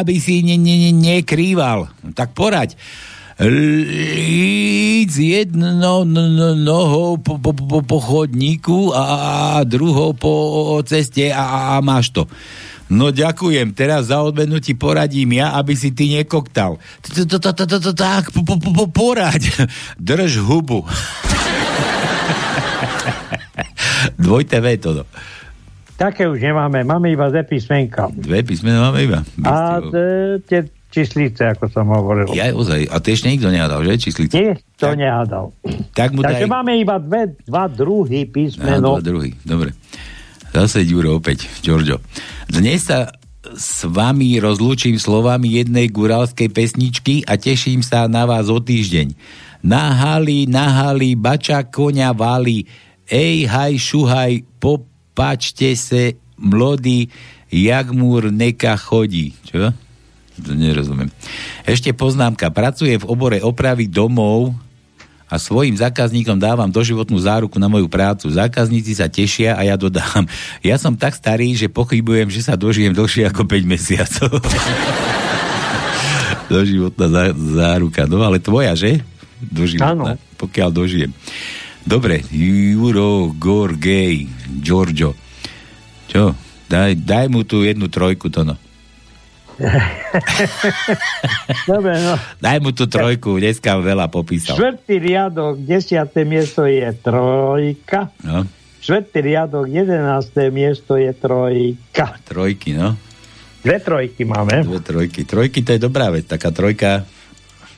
aby 0.03 0.19
si 0.19 0.43
ne- 0.43 0.59
ne- 0.59 0.91
ne- 0.91 0.99
nekrýval. 1.19 1.87
Tak 2.11 2.35
poraď. 2.35 2.75
Líc 3.35 5.11
jednou 5.11 6.07
nohou 6.55 7.19
po, 7.19 7.35
po, 7.35 7.51
po, 7.51 7.83
po 7.83 7.99
chodníku 7.99 8.95
a 8.95 9.59
druhou 9.67 10.15
po 10.15 10.31
ceste 10.87 11.35
a, 11.35 11.75
a 11.75 11.83
máš 11.83 12.15
to. 12.15 12.31
No 12.87 13.11
ďakujem, 13.11 13.73
teraz 13.73 14.13
za 14.13 14.21
odmenu 14.21 14.61
ti 14.61 14.77
poradím 14.77 15.41
ja, 15.41 15.57
aby 15.57 15.73
si 15.75 15.91
ty 15.91 16.15
nekoktal. 16.15 16.77
Tak, 17.97 18.31
po- 18.31 18.45
po- 18.45 18.61
po- 18.61 18.91
poraď. 18.93 19.41
Drž 19.99 20.37
hubu. 20.39 20.85
Dvojte 24.21 24.61
V 24.61 24.77
to. 24.77 25.03
Také 25.95 26.27
už 26.27 26.43
nemáme, 26.43 26.83
máme 26.83 27.11
iba 27.11 27.29
dve 27.31 27.43
písmenka. 27.43 28.07
Dve 28.11 28.43
písmena 28.43 28.91
máme 28.91 29.03
iba. 29.03 29.23
A 29.47 29.79
tie 30.43 30.67
číslice, 30.95 31.43
ako 31.51 31.67
som 31.67 31.91
hovoril. 31.91 32.31
Ja 32.31 32.55
ozaj, 32.55 32.87
a 32.87 32.95
to 33.03 33.11
ešte 33.11 33.27
nikto 33.27 33.51
nehádal, 33.51 33.83
že? 33.83 33.99
Číslice. 33.99 34.31
Nie, 34.31 34.55
to 34.79 34.95
nehádal. 34.95 35.51
Tak 35.91 36.15
mu 36.15 36.23
Takže 36.23 36.47
daj... 36.47 36.55
máme 36.55 36.79
iba 36.79 36.95
dve, 36.95 37.35
dva 37.43 37.67
druhy 37.67 38.23
písmeno. 38.31 38.95
dva 38.95 39.03
druhý, 39.03 39.35
dobre. 39.43 39.75
Zase 40.55 40.87
Ďuro 40.87 41.19
opäť, 41.19 41.51
Giorgio. 41.59 41.99
Dnes 42.47 42.87
sa 42.87 43.11
s 43.43 43.83
vami 43.83 44.39
rozlúčim 44.39 44.95
slovami 44.95 45.59
jednej 45.59 45.91
guralskej 45.91 46.47
pesničky 46.49 47.27
a 47.27 47.35
teším 47.35 47.83
sa 47.83 48.07
na 48.07 48.23
vás 48.23 48.47
o 48.47 48.57
týždeň. 48.57 49.13
Nahali, 49.67 50.47
nahali, 50.47 51.13
bača 51.19 51.67
koňa 51.67 52.15
vali, 52.15 52.65
ej, 53.05 53.45
haj, 53.45 53.75
šuhaj, 53.77 54.33
popačte 54.57 55.75
se, 55.75 56.15
mlodý, 56.39 57.09
jak 57.51 57.91
múr 57.91 58.31
neka 58.31 58.79
chodí. 58.79 59.35
Čo? 59.45 59.75
Nerozumiem. 60.43 61.07
Ešte 61.63 61.95
poznámka. 61.95 62.51
Pracujem 62.51 62.99
v 62.99 63.07
obore 63.07 63.39
opravy 63.39 63.87
domov 63.87 64.51
a 65.25 65.41
svojim 65.41 65.73
zákazníkom 65.73 66.37
dávam 66.37 66.69
doživotnú 66.69 67.17
záruku 67.17 67.57
na 67.57 67.65
moju 67.65 67.89
prácu. 67.89 68.29
Zákazníci 68.29 68.93
sa 68.93 69.09
tešia 69.09 69.57
a 69.57 69.65
ja 69.65 69.73
dodám. 69.79 70.29
Ja 70.61 70.77
som 70.77 70.93
tak 70.93 71.17
starý, 71.17 71.57
že 71.57 71.71
pochybujem, 71.71 72.29
že 72.29 72.45
sa 72.45 72.53
dožijem 72.53 72.93
dlhšie 72.93 73.25
ako 73.31 73.47
5 73.47 73.65
mesiacov. 73.65 74.31
Doživotná 76.45 77.09
zá, 77.09 77.23
záruka. 77.33 78.05
No 78.05 78.21
ale 78.21 78.37
tvoja, 78.37 78.77
že? 78.77 79.01
Doživotná. 79.41 80.13
Áno. 80.13 80.21
Pokiaľ 80.37 80.69
dožijem. 80.69 81.09
Dobre, 81.81 82.21
Juro, 82.29 83.33
Gorgej, 83.33 84.29
Giorgio. 84.61 85.17
Čo? 86.05 86.37
Daj, 86.69 87.01
daj 87.01 87.25
mu 87.33 87.45
tu 87.45 87.65
jednu 87.65 87.89
trojku, 87.89 88.29
to 88.29 88.45
no. 88.45 88.57
Dobre, 91.65 91.93
no. 91.97 92.13
Daj 92.37 92.57
mu 92.59 92.71
tú 92.71 92.85
trojku, 92.85 93.35
dneska 93.35 93.75
veľa 93.75 94.07
popísal. 94.07 94.55
Štvrtý 94.55 94.95
riadok, 94.97 95.53
desiaté 95.57 96.21
miesto 96.21 96.63
je 96.63 96.85
trojka. 96.95 98.09
No, 98.21 98.45
Štvrtý 98.79 99.19
riadok, 99.23 99.65
jedenácté 99.65 100.49
miesto 100.49 100.93
je 100.93 101.09
trojka. 101.11 102.15
trojky, 102.23 102.73
no. 102.73 102.95
Dve 103.59 103.79
trojky 103.79 104.23
máme. 104.23 104.61
Dve 104.61 104.79
trojky. 104.79 105.25
Trojky 105.25 105.61
to 105.61 105.73
je 105.73 105.79
dobrá 105.81 106.09
vec, 106.09 106.23
taká 106.23 106.51
trojka. 106.51 107.03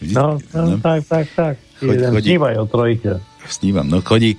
No, 0.04 0.36
no, 0.52 0.78
tak, 0.78 1.08
tak, 1.08 1.26
tak. 1.32 1.56
Choď- 1.80 1.96
Jeden 1.96 2.12
chodí. 2.12 2.28
snívaj 2.28 2.56
o 2.58 2.66
trojke. 2.66 3.12
Snívam, 3.48 3.88
no 3.88 4.04
chodí, 4.04 4.36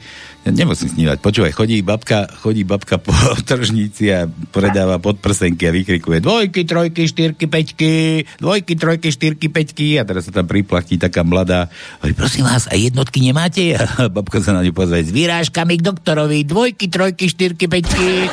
ja 0.48 0.64
nemusím 0.64 0.88
snívať, 0.88 1.20
počúvaj, 1.20 1.52
chodí 1.52 1.84
babka, 1.84 2.24
chodí 2.40 2.64
babka 2.64 2.96
po 2.96 3.12
tržnici 3.48 4.08
a 4.08 4.24
predáva 4.48 4.96
podprsenky 4.96 5.68
a 5.68 5.76
vykrikuje 5.76 6.24
dvojky, 6.24 6.64
trojky, 6.64 7.04
štyrky, 7.04 7.44
peťky, 7.52 7.92
dvojky, 8.40 8.72
trojky, 8.72 9.12
štyrky, 9.12 9.52
peťky 9.52 10.00
a 10.00 10.08
teraz 10.08 10.24
sa 10.24 10.32
tam 10.32 10.48
priplatí 10.48 10.96
taká 10.96 11.20
mladá, 11.20 11.68
hovorí, 12.00 12.16
prosím 12.16 12.48
vás, 12.48 12.64
a 12.64 12.80
jednotky 12.80 13.20
nemáte? 13.20 13.76
A 13.76 14.08
babka 14.16 14.40
sa 14.40 14.56
na 14.56 14.64
ňu 14.64 14.72
pozrie, 14.72 15.04
s 15.04 15.12
výrážkami 15.12 15.76
k 15.76 15.84
doktorovi, 15.84 16.48
dvojky, 16.48 16.88
trojky, 16.88 17.28
štyrky, 17.28 17.68
peťky. 17.68 18.32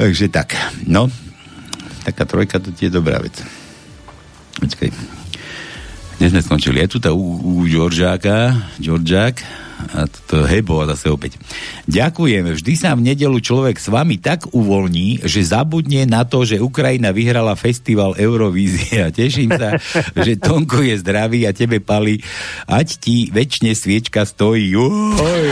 Takže 0.00 0.32
tak, 0.32 0.56
no, 0.88 1.12
taká 2.08 2.24
trojka 2.24 2.56
to 2.56 2.72
tie 2.72 2.88
je 2.88 2.96
dobrá 2.96 3.20
vec. 3.20 3.36
Počkaj. 4.64 4.88
Dnes 6.18 6.32
sme 6.32 6.40
skončili. 6.40 6.80
Je 6.82 6.88
tu 6.88 6.98
tá 6.98 7.12
u, 7.12 7.20
u 7.20 7.68
Georgiáka, 7.68 8.56
Georgiák, 8.80 9.67
a 9.78 10.10
to 10.10 10.42
Hebo 10.42 10.82
a 10.82 10.90
zase 10.90 11.06
opäť. 11.06 11.38
Ďakujeme. 11.86 12.50
Vždy 12.58 12.72
sa 12.74 12.98
v 12.98 13.14
nedelu 13.14 13.38
človek 13.38 13.78
s 13.78 13.86
vami 13.86 14.18
tak 14.18 14.50
uvoľní, 14.50 15.22
že 15.22 15.46
zabudne 15.46 16.02
na 16.04 16.26
to, 16.26 16.42
že 16.42 16.58
Ukrajina 16.58 17.14
vyhrala 17.14 17.54
festival 17.54 18.18
Eurovízia. 18.18 19.14
Teším 19.14 19.54
sa, 19.54 19.78
že 20.26 20.34
Tonko 20.34 20.82
je 20.82 20.98
zdravý 20.98 21.46
a 21.46 21.54
tebe 21.54 21.78
pali. 21.78 22.18
Ať 22.66 22.98
ti 22.98 23.16
väčšine 23.30 23.72
sviečka 23.78 24.26
stojí. 24.26 24.74
Oj. 24.74 25.48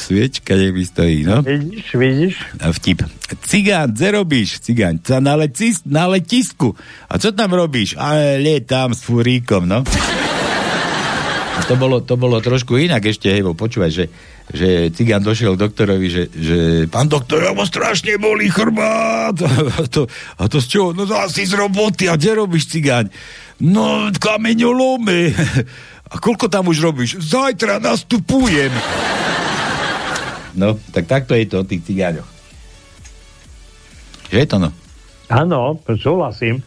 Sviečka 0.00 0.56
nech 0.56 0.72
mi 0.72 0.84
stojí, 0.88 1.28
no. 1.28 1.44
Vidíš, 1.44 1.86
vidíš? 1.94 2.34
A 2.64 2.72
vtip. 2.72 3.04
Cigán, 3.44 3.92
kde 3.92 4.08
robíš, 4.20 4.60
cigán? 4.64 5.00
Na, 5.20 5.36
lecis, 5.36 5.84
na 5.84 6.08
letisku. 6.08 6.76
A 7.08 7.18
co 7.20 7.32
tam 7.32 7.52
robíš? 7.52 7.96
A 8.00 8.40
lietam 8.40 8.96
s 8.96 9.04
furíkom, 9.04 9.68
no. 9.68 9.84
To 11.54 11.78
bolo, 11.78 12.02
to 12.02 12.18
bolo 12.18 12.42
trošku 12.42 12.76
inak 12.76 13.06
ešte, 13.08 13.30
hej, 13.30 13.46
bo 13.46 13.54
počúvaj, 13.54 13.88
že, 13.88 14.04
že 14.50 14.90
cigán 14.90 15.22
došiel 15.22 15.54
k 15.54 15.62
doktorovi, 15.64 16.06
že, 16.10 16.22
že 16.34 16.58
pán 16.90 17.06
doktor, 17.08 17.40
ja 17.46 17.54
ma 17.54 17.64
strašne 17.64 18.18
bolí 18.18 18.50
chrbát. 18.50 19.38
A 19.78 19.86
to, 19.88 20.10
a 20.36 20.44
to 20.50 20.58
z 20.60 20.66
čoho? 20.68 20.88
No 20.92 21.06
asi 21.14 21.46
z 21.46 21.56
roboty. 21.56 22.10
A 22.10 22.18
kde 22.18 22.42
robíš, 22.42 22.68
cigáň? 22.68 23.08
No, 23.62 24.10
kameňolome. 24.12 25.32
A 26.12 26.14
koľko 26.20 26.52
tam 26.52 26.68
už 26.68 26.84
robíš? 26.84 27.22
Zajtra 27.22 27.78
nastupujem. 27.80 28.74
No, 30.54 30.78
tak 30.94 31.10
takto 31.10 31.34
je 31.34 31.50
to 31.50 31.66
o 31.66 31.66
tých 31.66 31.82
cigáňoch. 31.82 32.30
Že 34.30 34.38
je 34.38 34.46
to 34.46 34.58
no? 34.62 34.70
Áno, 35.26 35.82
súhlasím. 35.98 36.62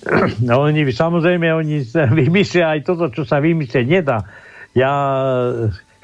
No 0.48 0.64
oni, 0.64 0.88
samozrejme, 0.88 1.52
oni 1.52 1.84
vymyslia 2.20 2.76
aj 2.76 2.80
toto, 2.88 3.12
čo 3.12 3.22
sa 3.28 3.40
vymyslieť 3.40 3.86
nedá. 3.86 4.24
Ja 4.72 4.92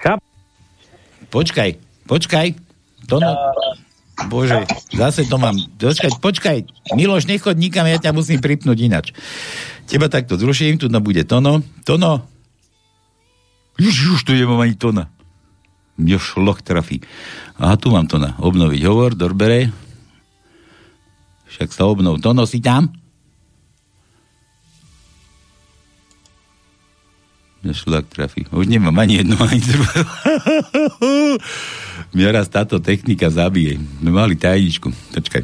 cháp... 0.00 0.18
Počkaj, 1.30 1.78
počkaj. 2.10 2.46
To. 3.06 3.22
Bože, 4.26 4.64
zase 4.90 5.28
to 5.28 5.36
mám. 5.36 5.54
Počkaj, 5.78 6.18
počkaj. 6.18 6.56
Miloš, 6.96 7.28
nechod 7.28 7.54
nikam, 7.60 7.84
ja 7.84 8.00
ťa 8.00 8.16
musím 8.16 8.40
pripnúť 8.40 8.78
inač. 8.80 9.06
Teba 9.86 10.08
takto 10.10 10.34
zruším, 10.40 10.80
tu 10.80 10.88
bude 10.88 11.22
Tono. 11.28 11.62
Tono. 11.86 12.26
Už, 13.76 14.18
už 14.18 14.20
tu 14.24 14.32
nemám 14.32 14.64
ani 14.64 14.74
Tona. 14.74 15.12
Mňa 16.00 16.18
šloch 16.18 16.64
trafí. 16.64 17.04
Aha, 17.60 17.76
tu 17.76 17.92
mám 17.92 18.08
Tona. 18.08 18.34
Obnoviť 18.40 18.80
hovor, 18.88 19.12
dorbere. 19.14 19.70
Však 21.52 21.70
sa 21.70 21.86
obnov. 21.86 22.18
Tono, 22.18 22.48
si 22.48 22.58
tam? 22.58 22.90
Mňa 27.66 27.74
šlak 27.74 28.06
trafí. 28.06 28.46
Už 28.54 28.70
nemám 28.70 28.94
ani 28.94 29.26
jedno, 29.26 29.34
ani 29.42 29.58
druhé. 29.58 29.98
Mňa 32.14 32.28
raz 32.30 32.46
táto 32.46 32.78
technika 32.78 33.26
zabije. 33.26 33.82
My 33.98 34.14
mali 34.14 34.38
tajničku. 34.38 34.86
Počkaj. 34.86 35.42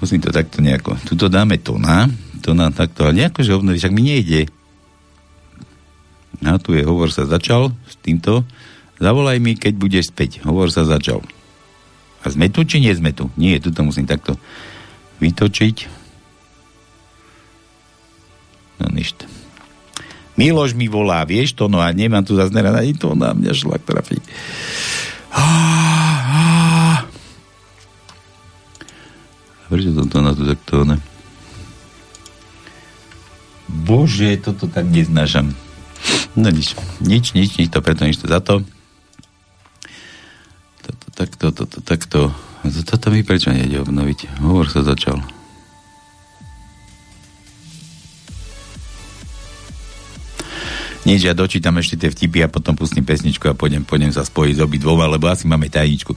Musím 0.00 0.24
to 0.24 0.32
takto 0.32 0.64
nejako. 0.64 0.96
Tuto 1.04 1.28
dáme 1.28 1.60
tona. 1.60 2.08
Tona 2.40 2.72
takto. 2.72 3.04
Ale 3.04 3.20
nejako, 3.20 3.44
že 3.44 3.52
obnoviť. 3.52 3.76
Však 3.84 3.92
mi 3.92 4.08
nejde. 4.08 4.48
A 6.48 6.56
tu 6.56 6.72
je, 6.72 6.80
hovor 6.80 7.12
sa 7.12 7.28
začal 7.28 7.76
s 7.84 8.00
týmto. 8.00 8.48
Zavolaj 8.96 9.36
mi, 9.36 9.52
keď 9.52 9.76
budeš 9.76 10.08
späť. 10.08 10.40
Hovor 10.48 10.72
sa 10.72 10.88
začal. 10.88 11.20
A 12.24 12.32
sme 12.32 12.48
tu, 12.48 12.64
či 12.64 12.80
nie 12.80 12.96
sme 12.96 13.12
tu? 13.12 13.28
Nie, 13.36 13.60
tuto 13.60 13.84
musím 13.84 14.08
takto 14.08 14.40
vytočiť. 15.20 15.76
No 18.80 18.88
nič. 18.96 19.41
Miloš 20.42 20.74
mi 20.74 20.90
volá, 20.90 21.22
vieš 21.22 21.54
to, 21.54 21.70
no 21.70 21.78
a 21.78 21.94
nemám 21.94 22.26
tu 22.26 22.34
zase 22.34 22.50
nerad 22.50 22.74
ani 22.74 22.98
to 22.98 23.14
na 23.14 23.30
mňa 23.30 23.54
šlak 23.54 23.86
trafí. 23.86 24.18
Prečo 29.70 29.94
to 29.94 30.18
na 30.18 30.34
to 30.34 30.42
takto, 30.42 30.82
ne? 30.82 30.98
Bože, 33.70 34.34
toto 34.42 34.66
tak 34.66 34.84
neznášam. 34.90 35.54
No 36.34 36.50
nič, 36.50 36.74
nič, 36.98 37.32
nič, 37.38 37.56
nič 37.56 37.70
to 37.70 37.78
preto, 37.78 38.02
nič 38.04 38.18
to 38.18 38.26
za 38.26 38.42
to. 38.42 38.66
Toto, 40.82 41.06
takto, 41.14 41.46
toto, 41.54 41.78
takto. 41.80 42.20
Toto 42.66 43.06
mi 43.14 43.22
prečo 43.22 43.54
nejde 43.54 43.80
obnoviť? 43.80 44.42
Hovor 44.42 44.66
sa 44.66 44.82
začal. 44.82 45.22
Nič, 51.02 51.26
ja 51.26 51.34
dočítam 51.34 51.74
ešte 51.82 51.98
tie 51.98 52.14
vtipy 52.14 52.46
a 52.46 52.52
potom 52.52 52.78
pustím 52.78 53.02
pesničku 53.02 53.50
a 53.50 53.58
pôjdem, 53.58 53.82
pôjdem 53.82 54.14
sa 54.14 54.22
spojiť 54.22 54.54
s 54.54 54.62
obidvoma, 54.62 55.10
lebo 55.10 55.26
asi 55.26 55.50
máme 55.50 55.66
tajničku. 55.66 56.14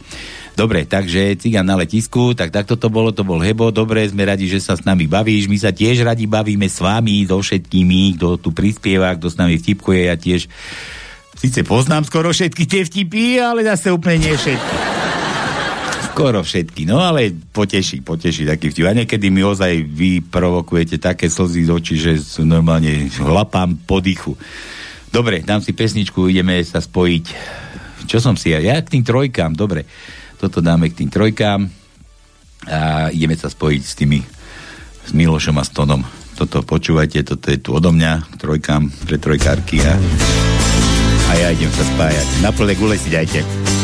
Dobre, 0.54 0.86
takže 0.86 1.36
cigán 1.42 1.66
na 1.66 1.74
letisku, 1.74 2.38
tak 2.38 2.54
takto 2.54 2.78
to 2.78 2.94
bolo, 2.94 3.10
to 3.10 3.26
bol 3.26 3.42
Hebo, 3.42 3.74
dobre, 3.74 4.06
sme 4.06 4.30
radi, 4.30 4.46
že 4.46 4.62
sa 4.62 4.78
s 4.78 4.86
nami 4.86 5.10
bavíš, 5.10 5.50
my 5.50 5.58
sa 5.58 5.74
tiež 5.74 6.06
radi 6.06 6.30
bavíme 6.30 6.70
s 6.70 6.78
vami, 6.80 7.26
so 7.26 7.42
všetkými, 7.42 8.22
kto 8.22 8.38
tu 8.38 8.54
prispieva, 8.54 9.18
kto 9.18 9.28
s 9.34 9.42
nami 9.42 9.58
vtipkuje, 9.58 10.02
ja 10.06 10.16
tiež 10.16 10.46
síce 11.34 11.66
poznám 11.66 12.06
skoro 12.06 12.30
všetky 12.30 12.64
tie 12.70 12.82
vtipy, 12.86 13.42
ale 13.42 13.66
zase 13.66 13.90
úplne 13.90 14.22
nie 14.22 14.38
všetky. 14.38 15.05
Skoro 16.16 16.48
všetky, 16.48 16.88
no 16.88 17.04
ale 17.04 17.28
poteší, 17.28 18.00
poteší 18.00 18.48
taký 18.48 18.72
vtip. 18.72 18.88
A 18.88 18.96
niekedy 18.96 19.28
mi 19.28 19.44
ozaj 19.44 19.84
vy 19.84 20.24
provokujete 20.24 20.96
také 20.96 21.28
slzy 21.28 21.68
z 21.68 21.72
očí, 21.76 22.00
že 22.00 22.24
sú 22.24 22.48
normálne 22.48 23.12
hlapám 23.20 23.76
po 23.84 24.00
dychu. 24.00 24.32
Dobre, 25.12 25.44
dám 25.44 25.60
si 25.60 25.76
pesničku, 25.76 26.32
ideme 26.32 26.64
sa 26.64 26.80
spojiť. 26.80 27.26
Čo 28.08 28.24
som 28.24 28.40
si 28.40 28.56
ja? 28.56 28.64
Ja 28.64 28.80
k 28.80 28.96
tým 28.96 29.04
trojkám, 29.04 29.60
dobre. 29.60 29.84
Toto 30.40 30.64
dáme 30.64 30.88
k 30.88 31.04
tým 31.04 31.12
trojkám 31.12 31.68
a 32.64 33.12
ideme 33.12 33.36
sa 33.36 33.52
spojiť 33.52 33.82
s 33.84 33.94
tými 34.00 34.24
s 35.04 35.12
Milošom 35.12 35.60
a 35.60 35.68
s 35.68 35.76
Tonom. 35.76 36.00
Toto 36.40 36.64
počúvajte, 36.64 37.28
toto 37.28 37.52
je 37.52 37.60
tu 37.60 37.76
odo 37.76 37.92
mňa, 37.92 38.32
k 38.32 38.36
trojkám, 38.40 38.88
pre 39.04 39.20
trojkárky 39.20 39.84
a, 39.84 40.00
a 41.28 41.32
ja 41.44 41.52
idem 41.52 41.76
sa 41.76 41.84
spájať. 41.84 42.28
Na 42.40 42.56
plné 42.56 42.80
gule 42.80 42.96
si 42.96 43.12
dajte. 43.12 43.75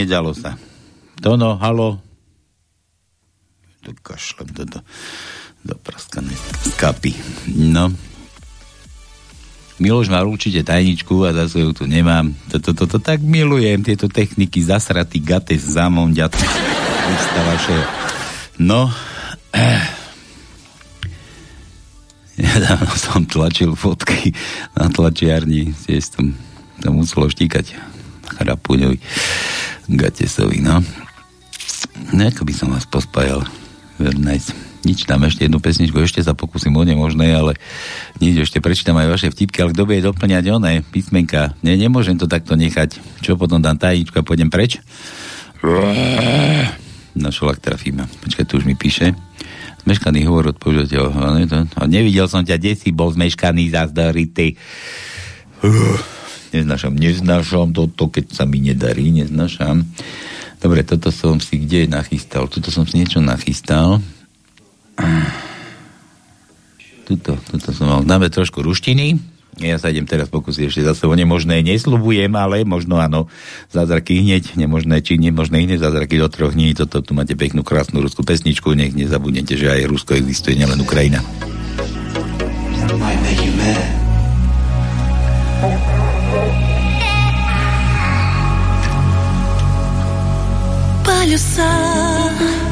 Nedalo 0.00 0.32
sa. 0.32 0.56
Tono, 1.20 1.60
halo. 1.60 2.00
To 3.84 3.92
kašlem 4.00 4.48
do, 4.56 4.64
do, 4.64 4.80
do 5.64 5.74
praskané 5.76 6.32
skapy. 6.72 7.12
No. 7.52 7.92
Miloš 9.80 10.12
má 10.12 10.20
určite 10.24 10.60
tajničku 10.60 11.24
a 11.24 11.32
zase 11.32 11.64
ju 11.64 11.72
tu 11.72 11.84
nemám. 11.88 12.32
Toto 12.52 12.76
to, 12.76 12.84
to, 12.84 12.98
tak 13.00 13.24
milujem, 13.24 13.80
tieto 13.80 14.08
techniky, 14.08 14.60
zasratý 14.60 15.20
gates, 15.20 15.76
zamonďat. 15.76 16.36
No. 18.60 18.88
Ja 22.40 22.56
dávno 22.56 22.96
som 22.96 23.28
tlačil 23.28 23.76
fotky 23.76 24.32
na 24.72 24.88
tlačiarni, 24.88 25.76
tiež 25.76 26.08
som 26.08 26.32
to 26.80 26.88
muselo 26.88 27.28
štíkať 27.28 27.76
chrapuňovi 28.40 28.96
Gatesovi, 29.90 30.62
no. 30.62 30.78
No, 32.14 32.22
ako 32.22 32.46
by 32.46 32.54
som 32.54 32.70
vás 32.70 32.86
pospájal. 32.86 33.42
Very. 33.98 34.38
Nič 34.80 35.04
tam 35.04 35.28
ešte 35.28 35.44
jednu 35.44 35.60
pesničku, 35.60 36.00
ešte 36.00 36.24
sa 36.24 36.32
pokúsim 36.32 36.72
o 36.72 36.80
nemožné, 36.80 37.36
ale 37.36 37.60
nič, 38.16 38.48
ešte 38.48 38.64
prečítam 38.64 38.96
aj 38.96 39.12
vaše 39.12 39.28
vtipky, 39.28 39.60
ale 39.60 39.76
kto 39.76 39.84
bude 39.84 40.00
doplňať 40.00 40.44
oné 40.56 40.80
písmenka? 40.80 41.52
Nie, 41.60 41.76
nemôžem 41.76 42.16
to 42.16 42.24
takto 42.24 42.56
nechať. 42.56 42.96
Čo 43.20 43.36
potom 43.36 43.60
dám 43.60 43.76
tajničku 43.76 44.16
a 44.16 44.24
pôjdem 44.24 44.48
preč? 44.48 44.80
No 47.12 47.28
šolak 47.28 47.60
trafíme. 47.60 48.08
Počkaj, 48.24 48.48
tu 48.48 48.56
už 48.56 48.64
mi 48.64 48.72
píše. 48.72 49.12
Zmeškaný 49.84 50.24
hovor 50.24 50.56
od 50.56 50.56
použiteľa. 50.56 51.44
Nevidel 51.84 52.24
som 52.24 52.40
ťa, 52.40 52.56
kde 52.56 52.72
si 52.72 52.88
bol 52.88 53.12
zmeškaný, 53.12 53.68
zazdoritý. 53.68 54.56
Uh, 55.60 56.00
neznášam, 56.52 56.94
neznášam 56.94 57.70
toto, 57.74 58.10
keď 58.10 58.34
sa 58.34 58.44
mi 58.46 58.62
nedarí, 58.62 59.10
neznášam. 59.14 59.86
Dobre, 60.60 60.84
toto 60.84 61.08
som 61.08 61.40
si 61.40 61.64
kde 61.64 61.88
nachystal? 61.88 62.44
Tuto 62.50 62.68
som 62.68 62.84
si 62.84 63.00
niečo 63.00 63.24
nachystal. 63.24 64.04
Tuto, 67.08 67.40
tuto 67.48 67.68
som 67.72 67.86
mal. 67.88 68.00
Dáme 68.04 68.28
trošku 68.28 68.60
ruštiny. 68.60 69.16
Ja 69.60 69.76
sa 69.76 69.92
idem 69.92 70.08
teraz 70.08 70.32
pokúsiť 70.32 70.72
ešte 70.72 70.82
zase 70.86 71.04
o 71.04 71.12
nemožné. 71.12 71.60
Nesľubujem, 71.60 72.32
ale 72.32 72.64
možno 72.64 72.96
áno. 72.96 73.28
Zázraky 73.68 74.22
hneď, 74.24 74.56
nemožné 74.56 75.04
či 75.04 75.20
nemožné 75.20 75.66
hneď, 75.66 75.84
zázraky 75.84 76.16
do 76.16 76.32
troch 76.32 76.56
dní. 76.56 76.72
Toto 76.72 77.04
tu 77.04 77.12
máte 77.12 77.36
peknú, 77.36 77.60
krásnu 77.60 78.00
ruskú 78.00 78.24
pesničku. 78.24 78.72
Nech 78.72 78.96
nezabudnete, 78.96 79.58
že 79.60 79.68
aj 79.68 79.90
Rusko 79.90 80.16
existuje, 80.16 80.56
nielen 80.56 80.80
Ukrajina. 80.80 81.20
I 83.00 83.16
make 83.22 83.42
you 83.44 83.52
mad. 83.56 84.00
É. 86.32 86.70
Palhaçada. 91.04 92.69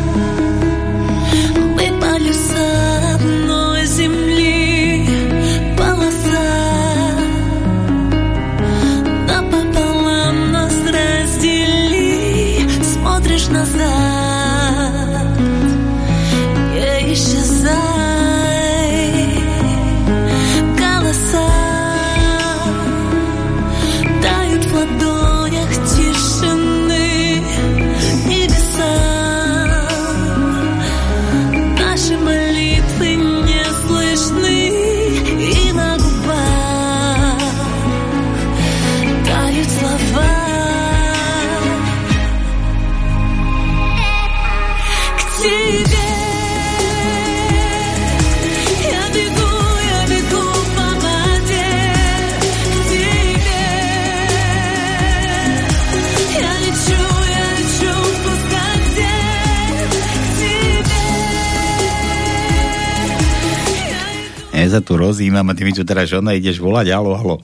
Ja 64.68 64.76
sa 64.76 64.84
tu 64.84 65.00
rozímam 65.00 65.48
a 65.48 65.56
ty 65.56 65.64
mi 65.64 65.72
tu 65.72 65.80
teraz 65.80 66.12
ona 66.12 66.36
ideš 66.36 66.60
volať, 66.60 66.92
halo, 66.92 67.16
halo. 67.16 67.36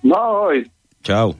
No 0.00 0.16
ahoj. 0.16 0.64
Čau. 1.04 1.36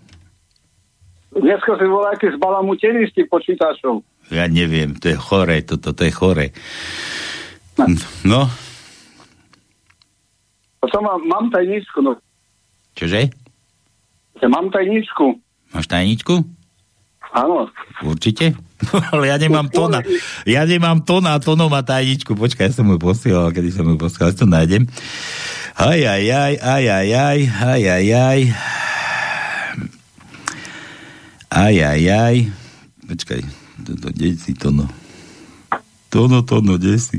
Dneska 1.33 1.81
si 1.81 1.89
voláte 1.89 2.29
z 2.29 2.37
balamutení 2.37 3.09
s 3.09 3.17
tým 3.17 3.25
počítačom. 3.33 4.05
Ja 4.29 4.45
neviem, 4.45 5.01
to 5.01 5.09
je 5.09 5.17
chore, 5.17 5.65
toto, 5.65 5.97
to 5.97 6.05
je 6.05 6.13
chore. 6.13 6.53
No, 8.29 8.53
A 10.77 10.85
to 10.93 10.99
mám, 11.01 11.25
mám 11.25 11.49
tajničku, 11.49 12.05
no. 12.05 12.21
čože? 12.93 13.33
Ja 14.45 14.49
mám 14.53 14.69
tajničku. 14.69 15.41
Máš 15.73 15.89
tajničku? 15.89 16.45
Áno. 17.33 17.73
Určite? 18.05 18.53
Ale 19.13 19.31
ja 19.31 19.37
nemám 19.41 19.69
tona. 19.71 20.05
Ja 20.45 20.65
nemám 20.69 21.03
tona 21.03 21.37
a 21.37 21.43
tono 21.43 21.69
má 21.73 21.81
tajničku. 21.81 22.37
Počkaj, 22.37 22.71
ja 22.71 22.77
som 22.77 22.89
mu 22.89 23.01
posielal, 23.01 23.51
kedy 23.51 23.71
som 23.73 23.89
mu 23.89 23.97
posielal, 23.97 24.33
ja 24.33 24.39
to 24.39 24.47
nájdem. 24.47 24.85
Aj, 25.75 25.99
aj, 25.99 26.23
aj, 26.23 26.55
aj, 26.63 26.85
aj, 26.87 27.09
aj, 27.11 27.41
aj, 27.51 27.83
aj, 27.83 28.07
aj. 28.15 28.41
Aj, 31.55 31.75
aj, 31.75 32.03
aj. 32.03 32.37
Počkaj, 33.05 33.41
toto, 33.87 34.09
kde 34.11 34.29
si 34.39 34.53
tono? 34.59 34.87
Tono, 36.11 36.47
tono, 36.47 36.79
kde 36.79 36.99
si? 36.99 37.19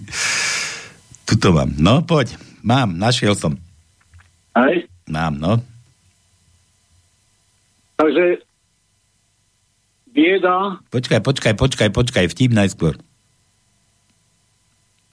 Tuto 1.27 1.51
mám. 1.51 1.71
No, 1.75 2.03
poď. 2.03 2.35
Mám, 2.63 2.95
našiel 2.95 3.35
som. 3.35 3.59
Aj? 4.55 4.75
Mám, 5.05 5.37
no. 5.37 5.59
Takže 7.95 8.44
bieda, 10.15 10.79
Počkaj, 10.87 11.19
počkaj, 11.19 11.53
počkaj, 11.59 11.89
počkaj, 11.91 12.25
vtip 12.31 12.55
najskôr. 12.55 12.95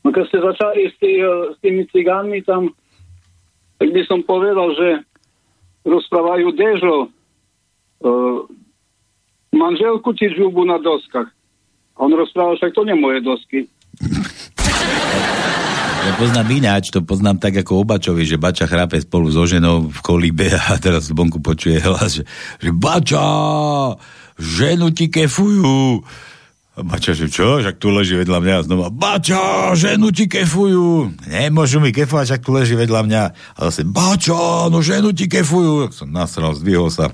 no 0.06 0.08
keď 0.14 0.24
ste 0.30 0.38
začali 0.38 0.80
s, 0.86 0.94
tý, 1.02 1.12
s 1.50 1.58
tými 1.58 1.82
cigánmi 1.90 2.46
tam, 2.46 2.70
tak 3.82 3.90
by 3.90 4.02
som 4.06 4.22
povedal, 4.22 4.70
že 4.78 4.88
rozprávajú 5.82 6.54
Dežo, 6.54 7.10
uh, 7.10 8.38
manželku 9.50 10.14
ti 10.14 10.30
žubu 10.30 10.62
na 10.62 10.78
doskách. 10.78 11.26
A 11.92 11.98
on 11.98 12.14
rozprával, 12.14 12.54
však 12.56 12.72
to 12.72 12.86
nie 12.86 12.94
moje 12.94 13.20
dosky. 13.26 13.66
Ja 16.02 16.18
poznám 16.18 16.50
ináč, 16.50 16.90
to 16.90 16.98
poznám 17.04 17.38
tak 17.38 17.62
ako 17.62 17.78
o 17.78 17.84
Bačovi, 17.86 18.26
že 18.26 18.40
Bača 18.40 18.66
chrápe 18.66 18.98
spolu 18.98 19.30
so 19.30 19.46
ženou 19.46 19.86
v 19.86 20.00
kolíbe 20.02 20.50
a 20.50 20.74
teraz 20.82 21.06
z 21.06 21.14
bonku 21.14 21.38
počuje 21.38 21.78
hlas, 21.78 22.18
že, 22.18 22.24
že 22.58 22.70
Bača, 22.74 23.22
ženu 24.38 24.92
ti 24.92 25.08
kefujú. 25.08 26.04
A 26.72 26.80
Bača, 26.80 27.12
že 27.12 27.28
čo? 27.28 27.60
Však 27.60 27.76
tu 27.76 27.92
leží 27.92 28.16
vedľa 28.16 28.38
mňa 28.40 28.54
a 28.56 28.64
znova, 28.64 28.88
Bača, 28.88 29.76
ženu 29.76 30.08
ti 30.08 30.24
kefujú. 30.24 31.12
Nemôžu 31.28 31.84
mi 31.84 31.92
kefovať, 31.92 32.24
však 32.32 32.44
tu 32.48 32.50
leží 32.56 32.72
vedľa 32.72 33.00
mňa. 33.04 33.22
A 33.56 33.60
zase, 33.68 33.84
Bača, 33.84 34.72
no 34.72 34.80
ženu 34.80 35.12
ti 35.12 35.28
kefujú. 35.28 35.88
Tak 35.88 35.92
som 35.92 36.08
nasral, 36.08 36.56
zdvihol 36.56 36.88
sa 36.88 37.12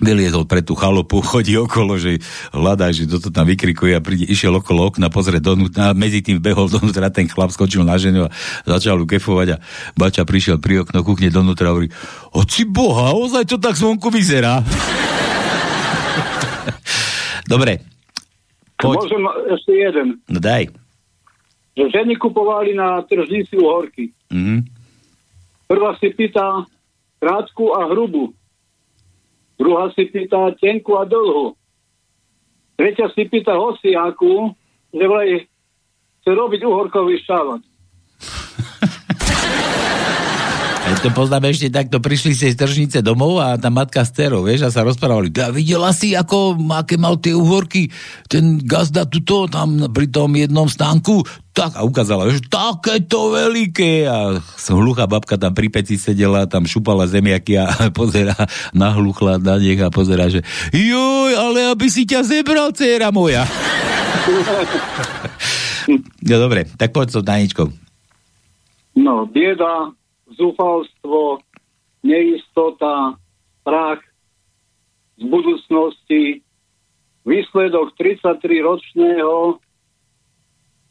vyliezol 0.00 0.44
pre 0.44 0.60
tú 0.60 0.76
chalopu, 0.76 1.18
chodí 1.34 1.56
okolo, 1.56 1.96
že 1.96 2.20
hľadá, 2.52 2.92
že 2.92 3.08
toto 3.08 3.32
tam 3.32 3.48
vykrikuje 3.48 3.96
a 3.96 4.04
príde, 4.04 4.28
išiel 4.28 4.54
okolo 4.60 4.92
okna, 4.92 5.08
pozrieť 5.08 5.42
donútra, 5.42 5.92
a 5.92 5.96
medzi 5.96 6.20
tým 6.20 6.40
behol 6.40 6.68
donútra, 6.68 7.08
ten 7.12 7.26
chlap 7.26 7.52
skočil 7.52 7.82
na 7.82 7.96
ženu 7.96 8.28
a 8.28 8.32
začal 8.68 9.00
ju 9.02 9.06
kefovať 9.08 9.56
a 9.56 9.60
Bača 9.96 10.22
prišiel 10.28 10.60
pri 10.60 10.84
okno, 10.84 11.00
kúkne 11.02 11.32
donútra 11.32 11.70
a 11.70 11.72
hovorí, 11.72 11.88
oci 12.36 12.68
boha, 12.68 13.16
ozaj 13.16 13.48
to 13.48 13.56
tak 13.56 13.74
zvonku 13.74 14.12
vyzerá. 14.12 14.60
Dobre, 17.46 17.80
Poď. 18.76 19.08
Môžem 19.08 19.22
ešte 19.56 19.72
jeden. 19.72 20.06
no 20.28 20.38
daj. 20.38 20.68
Že 21.76 21.84
ženy 21.92 22.14
kupovali 22.20 22.76
na 22.76 23.00
tržnici 23.08 23.56
uhorky. 23.56 24.12
Mhm. 24.28 24.68
Prvá 25.66 25.96
si 25.98 26.12
pýta 26.12 26.62
krátku 27.18 27.74
a 27.74 27.90
hrubú. 27.90 28.30
Druhá 29.56 29.88
si 29.96 30.04
pýta 30.06 30.52
tenku 30.60 30.94
a 31.00 31.08
dlhú. 31.08 31.56
Tretia 32.76 33.08
si 33.16 33.24
pýta 33.24 33.56
hosiaku, 33.56 34.52
že 34.92 35.04
vraj 35.08 35.48
chce 36.20 36.30
robiť 36.30 36.60
uhorkový 36.68 37.16
šávat. 37.24 37.64
To 40.96 41.12
poznáme 41.12 41.52
ešte 41.52 41.68
takto, 41.68 42.00
prišli 42.00 42.32
ste 42.32 42.52
z 42.52 42.56
tržnice 42.56 42.98
domov 43.04 43.36
a 43.36 43.60
tá 43.60 43.68
matka 43.68 44.00
s 44.00 44.16
dcerou, 44.16 44.48
vieš, 44.48 44.64
a 44.64 44.72
sa 44.72 44.80
rozprávali. 44.80 45.28
A 45.38 45.52
videla 45.52 45.92
si, 45.92 46.16
ako, 46.16 46.56
aké 46.72 46.96
mal 46.96 47.20
tie 47.20 47.36
uhorky, 47.36 47.92
ten 48.32 48.56
gazda 48.64 49.04
tuto, 49.04 49.44
tam 49.44 49.92
pri 49.92 50.08
tom 50.08 50.32
jednom 50.32 50.64
stánku, 50.64 51.20
tak 51.52 51.76
a 51.76 51.84
ukázala, 51.84 52.32
že 52.32 52.40
takéto 52.48 53.32
veľké 53.32 54.08
a 54.08 54.40
hluchá 54.72 55.08
babka 55.08 55.36
tam 55.36 55.52
pri 55.52 55.68
peci 55.72 56.00
sedela, 56.00 56.48
tam 56.48 56.64
šupala 56.64 57.08
zemiaky 57.08 57.60
a 57.60 57.66
pozera, 57.96 58.36
nahluchla 58.72 59.38
na 59.40 59.60
nech 59.60 59.80
a 59.80 59.92
pozera, 59.92 60.32
že 60.32 60.40
joj, 60.72 61.32
ale 61.32 61.76
aby 61.76 61.88
si 61.92 62.08
ťa 62.08 62.24
zebral, 62.24 62.72
dcera 62.72 63.12
moja. 63.12 63.44
no 66.28 66.36
dobre, 66.40 66.64
tak 66.80 66.92
poď 66.92 67.08
so 67.12 67.20
Daničkou. 67.20 67.68
No, 68.96 69.28
bieda, 69.28 69.92
zúfalstvo, 70.34 71.38
neistota, 72.02 73.14
strach 73.66 74.02
z 75.18 75.22
budúcnosti, 75.26 76.22
výsledok 77.26 77.98
33-ročného 77.98 79.58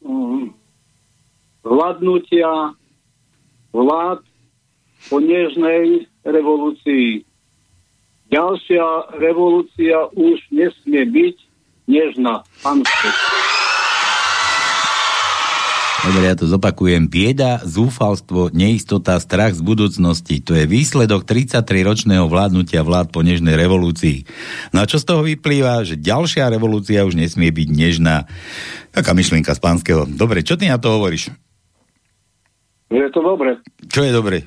um, 0.04 0.52
vládnutia 1.64 2.76
vlád 3.72 4.20
po 5.08 5.16
nežnej 5.20 6.04
revolúcii. 6.24 7.24
Ďalšia 8.28 9.16
revolúcia 9.16 10.10
už 10.12 10.36
nesmie 10.52 11.06
byť 11.08 11.36
nežná. 11.88 12.42
Pán 12.60 12.82
Dobre, 16.06 16.22
ja 16.30 16.38
to 16.38 16.46
zopakujem. 16.46 17.10
Bieda, 17.10 17.58
zúfalstvo, 17.66 18.54
neistota, 18.54 19.18
strach 19.18 19.58
z 19.58 19.62
budúcnosti. 19.66 20.38
To 20.46 20.54
je 20.54 20.62
výsledok 20.62 21.26
33-ročného 21.26 22.30
vládnutia 22.30 22.86
vlád 22.86 23.10
po 23.10 23.26
nežnej 23.26 23.58
revolúcii. 23.58 24.22
No 24.70 24.86
a 24.86 24.88
čo 24.88 25.02
z 25.02 25.04
toho 25.10 25.26
vyplýva? 25.26 25.82
Že 25.82 25.98
ďalšia 25.98 26.46
revolúcia 26.46 27.02
už 27.02 27.18
nesmie 27.18 27.50
byť 27.50 27.68
nežná. 27.74 28.30
Taká 28.94 29.18
myšlienka 29.18 29.50
z 29.50 29.60
pánskeho. 29.60 30.06
Dobre, 30.06 30.46
čo 30.46 30.54
ty 30.54 30.70
na 30.70 30.78
to 30.78 30.94
hovoríš? 30.94 31.34
Je 32.86 33.02
to 33.10 33.18
dobre 33.18 33.58
Čo 33.90 34.06
je 34.06 34.14
dobre? 34.14 34.46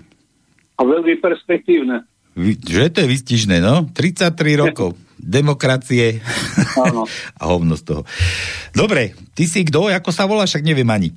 a 0.79 0.81
veľmi 0.87 1.19
perspektívne. 1.19 2.07
Že 2.39 2.87
to 2.95 2.97
je 3.03 3.07
vystižné, 3.11 3.59
no? 3.59 3.91
33 3.91 4.31
rokov. 4.63 4.95
Demokracie. 5.19 6.23
Áno. 6.79 7.03
a 7.39 7.43
hovno 7.51 7.75
z 7.75 7.83
toho. 7.83 8.01
Dobre, 8.71 9.11
ty 9.35 9.43
si 9.43 9.67
kto? 9.67 9.91
Ako 9.91 10.15
sa 10.15 10.23
voláš? 10.23 10.55
Však 10.55 10.63
neviem 10.63 10.87
ani. 10.87 11.11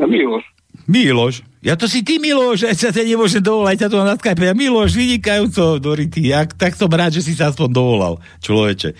Miloš. 0.00 0.44
Miloš. 0.86 1.34
Ja 1.58 1.74
to 1.74 1.90
si 1.90 2.06
ty, 2.06 2.22
Miloš, 2.22 2.64
ja 2.64 2.72
sa 2.72 2.94
ťa 2.94 3.02
nemôžem 3.02 3.42
dovolať, 3.42 3.82
ťa 3.82 3.88
to 3.90 3.98
na 4.06 4.14
Skype. 4.14 4.40
Ja, 4.40 4.54
Miloš, 4.54 4.94
vynikajúco, 4.94 5.82
Dority. 5.82 6.30
Ja, 6.30 6.46
tak 6.46 6.78
som 6.78 6.86
rád, 6.86 7.18
že 7.18 7.26
si 7.26 7.34
sa 7.34 7.50
aspoň 7.50 7.68
dovolal, 7.74 8.14
človeče. 8.40 8.94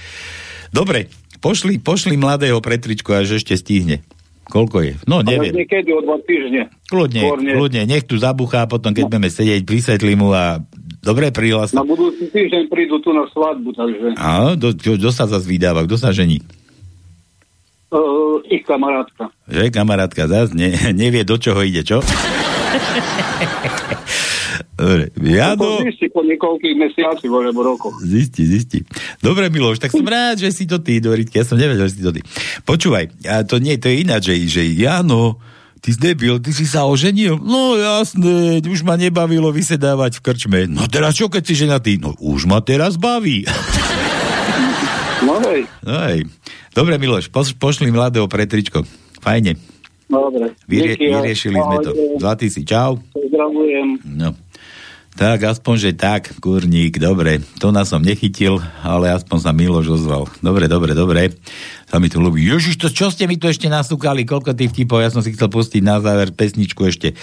Dobre, 0.75 1.07
pošli, 1.39 1.79
pošli 1.79 2.19
mladého 2.19 2.59
pretričku, 2.59 3.15
až 3.15 3.39
ešte 3.39 3.55
stihne. 3.55 4.03
Koľko 4.49 4.81
je? 4.81 4.93
No, 5.05 5.21
Ale 5.21 5.29
neviem. 5.29 5.53
niekedy 5.61 5.93
o 5.93 6.01
dva 6.01 6.17
týždne. 6.25 6.73
Kľudne, 6.89 7.21
Skôr 7.21 7.39
nie. 7.45 7.53
kľudne, 7.53 7.83
nech 7.85 8.05
tu 8.09 8.17
zabuchá, 8.17 8.65
potom 8.65 8.97
keď 8.97 9.05
budeme 9.07 9.29
sedieť, 9.29 9.61
vysvetlím 9.63 10.25
mu 10.25 10.33
a 10.33 10.65
dobre 11.05 11.29
prihlas. 11.29 11.77
Na 11.77 11.85
budúci 11.85 12.33
týždeň 12.33 12.73
prídu 12.73 12.97
tu 13.05 13.13
na 13.13 13.29
svadbu, 13.29 13.77
takže 13.77 14.17
Áno, 14.17 14.57
kto 14.57 15.09
sa 15.13 15.29
zase 15.29 15.45
vydáva, 15.45 15.85
kto 15.85 16.01
sa 16.01 16.17
žení? 16.17 16.41
Uh, 17.93 18.39
ich 18.49 18.65
kamarátka. 18.65 19.31
Že, 19.49 19.71
kamarátka, 19.73 20.29
zase 20.29 20.53
ne, 20.57 20.73
nevie, 21.03 21.25
do 21.25 21.37
čoho 21.41 21.61
ide, 21.65 21.85
čo? 21.85 22.01
Dobre, 24.79 25.11
ja 25.27 25.59
do... 25.59 25.83
zistí 25.83 26.07
po 26.07 26.23
niekoľkých 26.23 26.77
mesiacoch 26.79 27.35
alebo 27.35 27.67
rokoch. 27.67 27.99
Zisti, 27.99 28.47
zisti. 28.47 28.79
Dobre, 29.19 29.51
Miloš, 29.51 29.83
tak 29.83 29.91
som 29.91 30.07
rád, 30.07 30.39
že 30.39 30.55
si 30.55 30.71
to 30.71 30.79
ty, 30.79 31.03
Doritky, 31.03 31.35
ja 31.35 31.43
som 31.43 31.59
nevedel, 31.59 31.91
že 31.91 31.99
si 31.99 32.03
to 32.07 32.15
ty. 32.15 32.23
Počúvaj, 32.63 33.27
a 33.27 33.43
to 33.43 33.59
nie, 33.59 33.75
to 33.83 33.91
je 33.91 34.07
ináč, 34.07 34.31
že, 34.31 34.39
že 34.47 34.63
Jano, 34.71 35.43
ty 35.83 35.91
si 35.91 35.99
debil, 35.99 36.39
ty 36.39 36.55
si 36.55 36.63
sa 36.63 36.87
oženil? 36.87 37.43
No 37.43 37.75
jasné, 37.75 38.63
už 38.63 38.87
ma 38.87 38.95
nebavilo 38.95 39.51
vysedávať 39.51 40.23
v 40.23 40.25
krčme. 40.31 40.61
No 40.71 40.87
teraz 40.87 41.19
čo, 41.19 41.27
keď 41.27 41.43
si 41.43 41.55
ženatý? 41.59 41.99
No 41.99 42.15
už 42.23 42.47
ma 42.47 42.63
teraz 42.63 42.95
baví. 42.95 43.51
No 45.27 45.43
hej, 45.43 45.67
No 45.83 45.95
hej. 46.07 46.23
Dobre, 46.79 46.95
Miloš, 46.95 47.27
poš, 47.35 47.59
pošli 47.59 47.91
mladého 47.91 48.31
pretričko. 48.31 48.87
Fajne. 49.19 49.59
dobre. 50.07 50.55
Vyrie, 50.71 50.95
Díky, 50.95 51.11
vyriešili 51.11 51.59
sme 51.59 51.77
to. 51.83 51.91
Zlatý 52.23 52.47
si, 52.55 52.63
čau. 52.63 53.03
Pozdravujem. 53.11 53.99
No. 54.07 54.39
Tak, 55.19 55.59
aspoň, 55.59 55.75
že 55.75 55.91
tak, 55.99 56.39
kurník, 56.39 57.03
dobre. 57.03 57.43
To 57.59 57.75
nás 57.75 57.91
som 57.91 57.99
nechytil, 57.99 58.63
ale 58.87 59.11
aspoň 59.11 59.39
sa 59.43 59.51
Miloš 59.51 59.99
ozval. 59.99 60.31
Dobre, 60.39 60.71
dobre, 60.71 60.95
dobre. 60.95 61.35
Sa 61.91 61.99
mi 61.99 62.07
tu 62.07 62.23
ľúbi. 62.23 62.47
Ježiš, 62.47 62.79
to 62.79 62.95
čo 62.95 63.11
ste 63.11 63.27
mi 63.27 63.43
tu 63.43 63.51
ešte 63.51 63.67
nasúkali? 63.67 64.23
Koľko 64.23 64.55
tých 64.55 64.71
vtipov? 64.71 65.03
Ja 65.03 65.11
som 65.11 65.27
si 65.27 65.35
chcel 65.35 65.51
pustiť 65.51 65.83
na 65.83 65.99
záver 65.99 66.31
pesničku 66.31 66.87
ešte. 66.87 67.19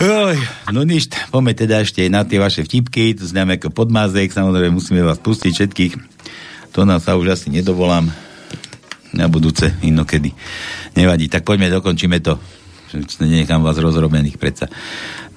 Oj, 0.00 0.40
no 0.72 0.88
nič, 0.88 1.12
poďme 1.28 1.52
teda 1.52 1.84
ešte 1.84 2.00
na 2.08 2.24
tie 2.24 2.40
vaše 2.40 2.64
vtipky, 2.64 3.12
to 3.12 3.28
známe 3.28 3.60
ako 3.60 3.74
podmázek, 3.74 4.32
samozrejme 4.32 4.78
musíme 4.78 5.04
vás 5.04 5.20
pustiť 5.20 5.52
všetkých. 5.52 5.92
To 6.72 6.88
nás 6.88 7.04
sa 7.04 7.18
už 7.18 7.34
asi 7.34 7.50
nedovolám 7.52 8.08
na 9.16 9.30
budúce, 9.30 9.72
inokedy. 9.84 10.34
Nevadí, 10.96 11.28
tak 11.30 11.44
poďme, 11.44 11.72
dokončíme 11.72 12.20
to. 12.20 12.36
Nenechám 13.20 13.60
vás 13.60 13.76
rozrobených 13.76 14.40
predsa. 14.40 14.64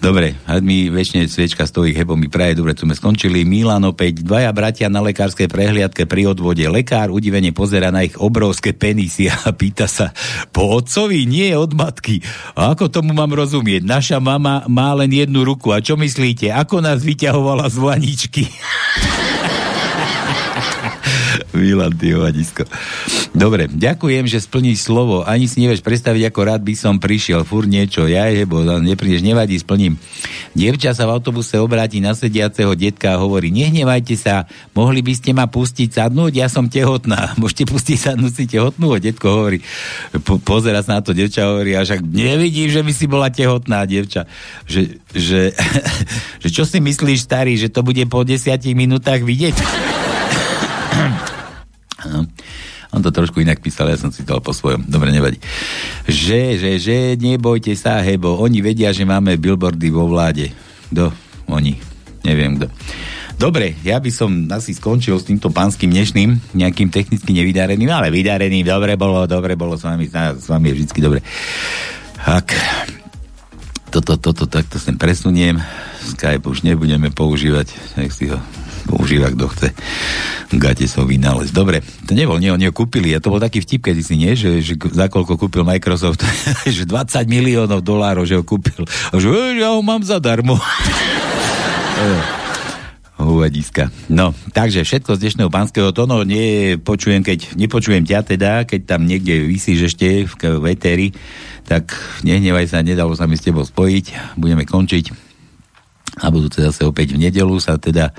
Dobre, 0.02 0.34
mi 0.66 0.90
väčšine 0.90 1.30
sviečka 1.30 1.70
stojí, 1.70 1.94
hebo 1.94 2.18
mi 2.18 2.26
praje, 2.26 2.58
dobre, 2.58 2.74
tu 2.74 2.90
sme 2.90 2.98
skončili. 2.98 3.46
Milan 3.46 3.86
opäť, 3.86 4.26
dvaja 4.26 4.50
bratia 4.50 4.90
na 4.90 4.98
lekárskej 4.98 5.46
prehliadke 5.46 6.10
pri 6.10 6.34
odvode. 6.34 6.66
Lekár 6.66 7.14
udivene 7.14 7.54
pozera 7.54 7.94
na 7.94 8.02
ich 8.02 8.18
obrovské 8.18 8.74
penisy 8.74 9.30
a 9.30 9.38
pýta 9.60 9.86
sa, 9.86 10.10
po 10.50 10.74
otcovi, 10.82 11.30
nie 11.30 11.54
od 11.54 11.78
matky. 11.78 12.18
A 12.58 12.74
ako 12.74 12.90
tomu 12.90 13.14
mám 13.14 13.30
rozumieť? 13.30 13.86
Naša 13.86 14.18
mama 14.18 14.66
má 14.66 14.90
len 14.98 15.14
jednu 15.14 15.46
ruku. 15.46 15.70
A 15.70 15.86
čo 15.86 15.94
myslíte? 15.94 16.50
Ako 16.50 16.82
nás 16.82 17.06
vyťahovala 17.06 17.70
z 17.70 17.78
vaničky? 17.78 18.44
Milan, 21.62 21.94
ty 21.94 22.18
hovadisko. 22.18 22.66
Dobre, 23.32 23.70
ďakujem, 23.70 24.26
že 24.26 24.42
splníš 24.42 24.90
slovo. 24.90 25.22
Ani 25.22 25.46
si 25.46 25.62
nevieš 25.62 25.86
predstaviť, 25.86 26.34
ako 26.34 26.40
rád 26.42 26.62
by 26.66 26.74
som 26.74 26.98
prišiel. 26.98 27.46
Fur 27.46 27.70
niečo, 27.70 28.10
ja 28.10 28.26
bo 28.50 28.66
neprídeš, 28.66 29.22
nevadí, 29.22 29.62
splním. 29.62 30.02
Dievča 30.58 30.98
sa 30.98 31.06
v 31.06 31.16
autobuse 31.16 31.62
obráti 31.62 32.02
na 32.02 32.18
sediaceho 32.18 32.74
detka 32.74 33.16
a 33.16 33.22
hovorí, 33.22 33.54
nehnevajte 33.54 34.18
sa, 34.18 34.50
mohli 34.74 35.00
by 35.06 35.14
ste 35.14 35.32
ma 35.38 35.46
pustiť 35.46 35.94
sadnúť, 35.94 36.34
ja 36.42 36.48
som 36.50 36.68
tehotná. 36.68 37.32
Môžete 37.42 37.70
pustiť 37.70 37.98
sadnúť 38.12 38.34
si 38.34 38.46
tehotnú? 38.50 38.98
Detko 38.98 39.28
hovorí, 39.32 39.64
po, 40.26 40.42
pozera 40.42 40.82
sa 40.82 41.00
na 41.00 41.02
to, 41.06 41.14
devča 41.14 41.48
hovorí, 41.48 41.78
a 41.78 41.86
však 41.86 42.02
nevidím, 42.02 42.68
že 42.68 42.82
by 42.82 42.92
si 42.92 43.06
bola 43.06 43.30
tehotná, 43.30 43.86
devča. 43.86 44.26
Že, 44.66 45.00
že, 45.14 45.42
že 46.44 46.50
čo 46.50 46.66
si 46.66 46.82
myslíš, 46.82 47.24
starý, 47.24 47.54
že 47.56 47.70
to 47.70 47.86
bude 47.86 48.02
po 48.10 48.26
desiatich 48.26 48.74
minútach 48.74 49.22
vidieť? 49.22 50.01
Áno. 52.06 52.26
On 52.92 53.00
to 53.00 53.08
trošku 53.08 53.40
inak 53.40 53.64
písal, 53.64 53.88
ja 53.88 53.96
som 53.96 54.12
si 54.12 54.28
to 54.28 54.36
po 54.44 54.52
svojom. 54.52 54.84
Dobre, 54.84 55.16
nevadí. 55.16 55.40
Že, 56.12 56.60
že, 56.60 56.72
že, 56.76 56.98
nebojte 57.16 57.72
sa, 57.80 58.04
hebo, 58.04 58.36
oni 58.36 58.60
vedia, 58.60 58.92
že 58.92 59.08
máme 59.08 59.40
billboardy 59.40 59.88
vo 59.88 60.12
vláde. 60.12 60.52
Kto? 60.92 61.08
Oni. 61.48 61.80
Neviem 62.28 62.60
kto. 62.60 62.68
Dobre, 63.40 63.74
ja 63.82 63.98
by 63.98 64.12
som 64.14 64.30
asi 64.54 64.78
skončil 64.78 65.18
s 65.18 65.26
týmto 65.26 65.50
pánským 65.50 65.90
dnešným, 65.90 66.54
nejakým 66.54 66.94
technicky 66.94 67.34
nevydareným, 67.34 67.90
ale 67.90 68.14
vydareným. 68.14 68.62
Dobre 68.62 68.94
bolo, 69.00 69.26
dobre 69.26 69.58
bolo 69.58 69.74
s 69.74 69.82
vami, 69.82 70.06
s 70.14 70.46
vami 70.46 70.70
je 70.70 70.74
vždy 70.78 71.00
dobre. 71.02 71.26
Tak, 72.22 72.54
toto, 73.90 74.22
toto, 74.22 74.46
takto 74.46 74.78
sem 74.78 74.94
presuniem. 74.94 75.58
Skype 76.06 76.46
už 76.46 76.62
nebudeme 76.62 77.10
používať, 77.10 77.74
nech 77.98 78.14
si 78.14 78.30
ho 78.30 78.38
používa, 78.86 79.32
kto 79.32 79.46
chce. 79.52 79.70
Gate 80.52 80.86
som 80.86 81.08
vynález. 81.08 81.54
Dobre, 81.56 81.82
to 82.06 82.14
nebol, 82.14 82.38
nie, 82.42 82.52
oni 82.52 82.68
ho 82.68 82.74
kúpili. 82.76 83.16
A 83.16 83.24
to 83.24 83.32
bol 83.32 83.40
taký 83.40 83.64
vtip, 83.64 83.88
kedy 83.88 84.02
si 84.04 84.16
nie, 84.20 84.36
že, 84.36 84.60
že 84.62 84.76
za 84.78 85.08
koľko 85.08 85.40
kúpil 85.40 85.64
Microsoft, 85.64 86.22
že 86.68 86.84
20 86.84 87.26
miliónov 87.28 87.82
dolárov, 87.86 88.28
že 88.28 88.36
ho 88.38 88.44
kúpil. 88.44 88.84
A 88.86 89.18
že 89.18 89.32
"Ej, 89.32 89.64
ja 89.64 89.72
ho 89.74 89.82
mám 89.82 90.04
zadarmo. 90.04 90.60
Uvadiska. 93.22 93.94
No, 94.10 94.34
takže 94.54 94.82
všetko 94.82 95.14
z 95.16 95.22
dnešného 95.22 95.54
pánskeho 95.54 95.94
tónu 95.94 96.26
nie 96.26 96.78
keď 96.82 97.54
nepočujem 97.54 98.04
ťa 98.06 98.20
teda, 98.26 98.52
keď 98.66 98.82
tam 98.90 99.06
niekde 99.06 99.46
vysíš 99.46 99.94
ešte 99.94 100.26
v, 100.26 100.34
v 100.58 100.66
éteri, 100.74 101.08
tak 101.70 101.94
nehnevaj 102.26 102.68
sa, 102.68 102.82
nedalo 102.82 103.14
sa 103.14 103.30
mi 103.30 103.38
s 103.38 103.46
tebou 103.46 103.62
spojiť, 103.62 104.36
budeme 104.42 104.66
končiť. 104.66 105.14
A 106.22 106.28
budúce 106.28 106.60
zase 106.60 106.84
opäť 106.84 107.16
v 107.16 107.30
nedelu 107.30 107.56
sa 107.62 107.80
teda 107.80 108.12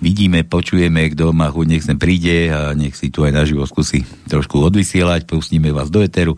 vidíme, 0.00 0.42
počujeme, 0.42 1.12
kto 1.12 1.30
má 1.30 1.52
chuť, 1.52 1.66
nech 1.68 1.84
sem 1.84 2.00
príde 2.00 2.48
a 2.50 2.72
nech 2.72 2.96
si 2.96 3.12
tu 3.12 3.22
aj 3.22 3.36
naživo 3.36 3.68
skúsi 3.68 4.02
trošku 4.26 4.58
odvysielať, 4.58 5.28
pustíme 5.28 5.70
vás 5.70 5.92
do 5.92 6.00
eteru. 6.00 6.34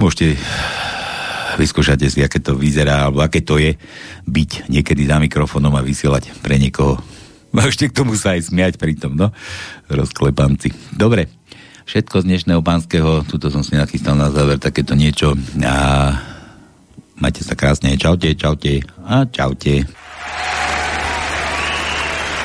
Môžete 0.00 0.34
vyskúšate 1.60 2.08
si, 2.08 2.24
aké 2.24 2.40
to 2.40 2.56
vyzerá, 2.56 3.06
alebo 3.06 3.20
aké 3.20 3.44
to 3.44 3.60
je 3.60 3.76
byť 4.24 4.72
niekedy 4.72 5.04
za 5.04 5.20
mikrofónom 5.20 5.76
a 5.76 5.84
vysielať 5.84 6.32
pre 6.40 6.56
niekoho. 6.56 6.96
A 7.50 7.66
k 7.66 7.90
tomu 7.90 8.14
sa 8.14 8.38
aj 8.38 8.46
smiať 8.46 8.78
pri 8.78 8.94
tom, 8.94 9.18
no. 9.18 9.34
Rozklepanci. 9.90 10.70
Dobre, 10.94 11.26
všetko 11.82 12.22
z 12.22 12.28
dnešného 12.30 12.62
pánskeho, 12.62 13.26
tuto 13.26 13.50
som 13.50 13.66
si 13.66 13.74
nachystal 13.74 14.14
na 14.14 14.30
záver 14.30 14.62
takéto 14.62 14.94
niečo 14.94 15.34
a 15.58 16.14
majte 17.18 17.42
sa 17.42 17.58
krásne, 17.58 17.98
čaute, 17.98 18.38
čaute 18.38 18.86
a 19.02 19.26
čaute. 19.26 19.82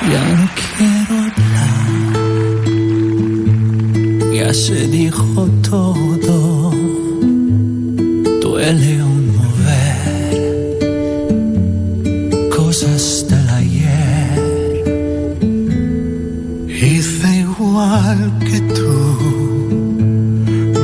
Ya 0.03 0.23
no 0.38 0.47
quiero 0.77 1.13
hablar, 1.26 1.88
ya 4.35 4.53
se 4.53 4.88
dijo 4.88 5.49
todo, 5.67 6.72
duele 8.41 9.03
un 9.03 9.35
mover 9.35 10.80
cosas 12.55 13.26
del 13.30 13.49
ayer. 13.49 14.39
Hice 16.69 17.30
igual 17.39 18.19
que 18.41 18.59
tú, 18.77 18.93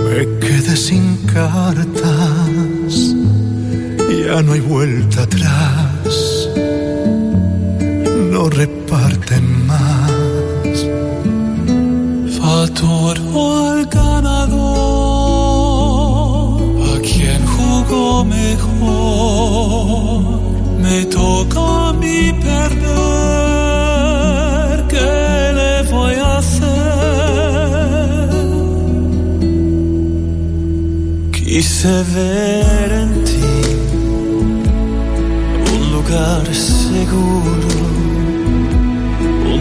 me 0.09 0.21
quedé 0.39 0.75
sin 0.75 1.17
cartas, 1.27 3.15
ya 4.25 4.41
no 4.41 4.53
hay 4.53 4.61
vuelta 4.61 5.23
atrás 5.23 5.80
no 8.41 8.49
reparten 8.49 9.45
más. 9.67 10.11
Todo 12.73 13.69
al 13.69 13.85
ganador, 13.85 14.61
a 16.93 16.95
quien 17.01 17.41
jugó 17.55 18.23
mejor. 18.23 19.41
Me 20.81 20.97
toca 21.05 21.89
a 21.89 21.93
mí 21.93 22.19
perder, 22.33 22.87
¿qué 24.91 25.11
le 25.59 25.73
voy 25.91 26.15
a 26.15 26.37
hacer? 26.37 26.69
Quise 31.33 31.93
ver 32.15 32.89
en 33.03 33.11
ti 33.29 33.51
un 35.73 35.83
lugar 35.95 36.45
seguro, 36.53 37.69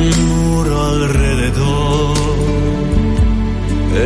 un 0.01 0.29
muro 0.29 0.87
alrededor. 0.87 2.17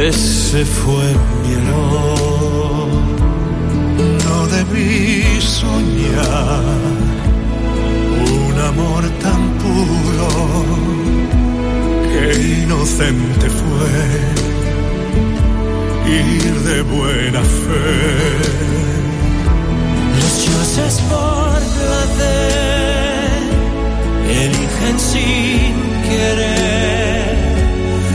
Ese 0.08 0.64
fue 0.64 1.06
mi 1.40 1.52
error. 1.54 2.88
No 4.26 4.36
debí 4.56 5.40
soñar 5.40 6.64
un 8.42 8.54
amor 8.72 9.02
tan 9.24 9.42
puro 9.62 10.28
que 12.10 12.24
inocente 12.64 13.46
fue 13.60 13.92
ir 16.20 16.54
de 16.68 16.82
buena 16.82 17.42
fe. 17.42 17.86
Los 20.20 20.34
dioses 20.44 20.94
por 21.10 21.58
placer 21.76 22.73
eligen 24.28 24.98
sin 24.98 25.74
querer 26.08 27.34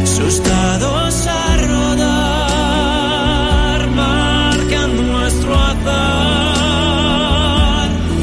sus 0.05 0.43
dados 0.43 1.27
a 1.27 1.57
rodar, 1.57 2.99
marcan 3.91 5.07
nuestro 5.07 5.55
azar. 5.55 5.89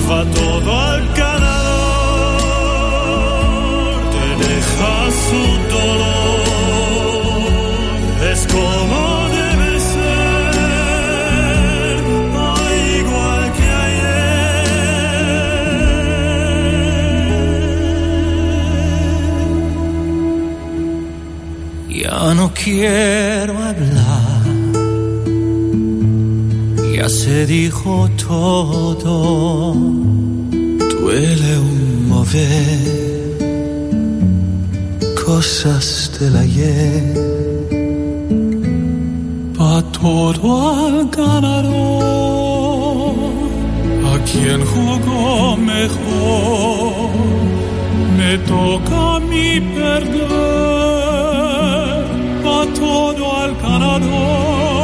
Va 0.08 0.24
todo 0.24 0.80
al 0.80 1.00
ganador, 1.14 1.76
te 4.14 4.26
deja 4.44 4.94
su 5.26 5.42
dolor. 5.74 6.46
Es 8.32 8.40
como 8.46 9.05
no 22.46 22.52
quiero 22.54 23.54
hablar, 23.58 24.42
ya 26.94 27.08
se 27.08 27.46
dijo 27.46 28.08
todo, 28.28 29.74
duele 31.00 31.58
un 31.58 32.08
mover 32.08 33.36
cosas 35.24 36.12
del 36.20 36.36
ayer. 36.36 37.14
Va 39.58 39.82
todo 40.00 40.48
al 40.76 41.08
ganador, 41.10 41.56
a 44.12 44.14
quien 44.28 44.60
jugó 44.72 45.56
mejor. 45.56 47.10
Me 48.18 48.32
toca 48.38 49.18
mí 49.30 49.48
perder, 49.74 50.85
todo 52.78 53.36
al 53.36 53.54
ganador. 53.56 54.75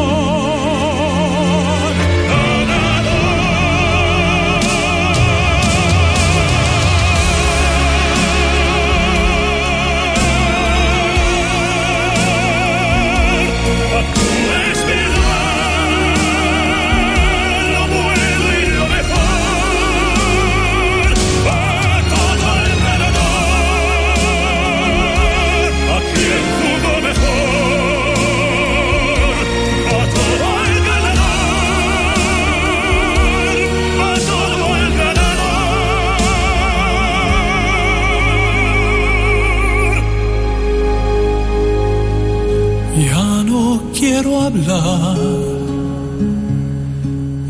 Hablar. 44.47 45.19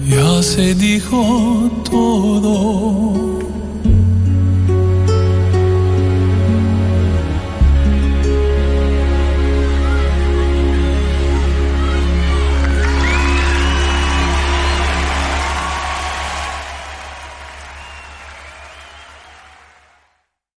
Ya 0.08 0.42
se 0.42 0.74
dijo 0.74 1.70
todo, 1.90 3.01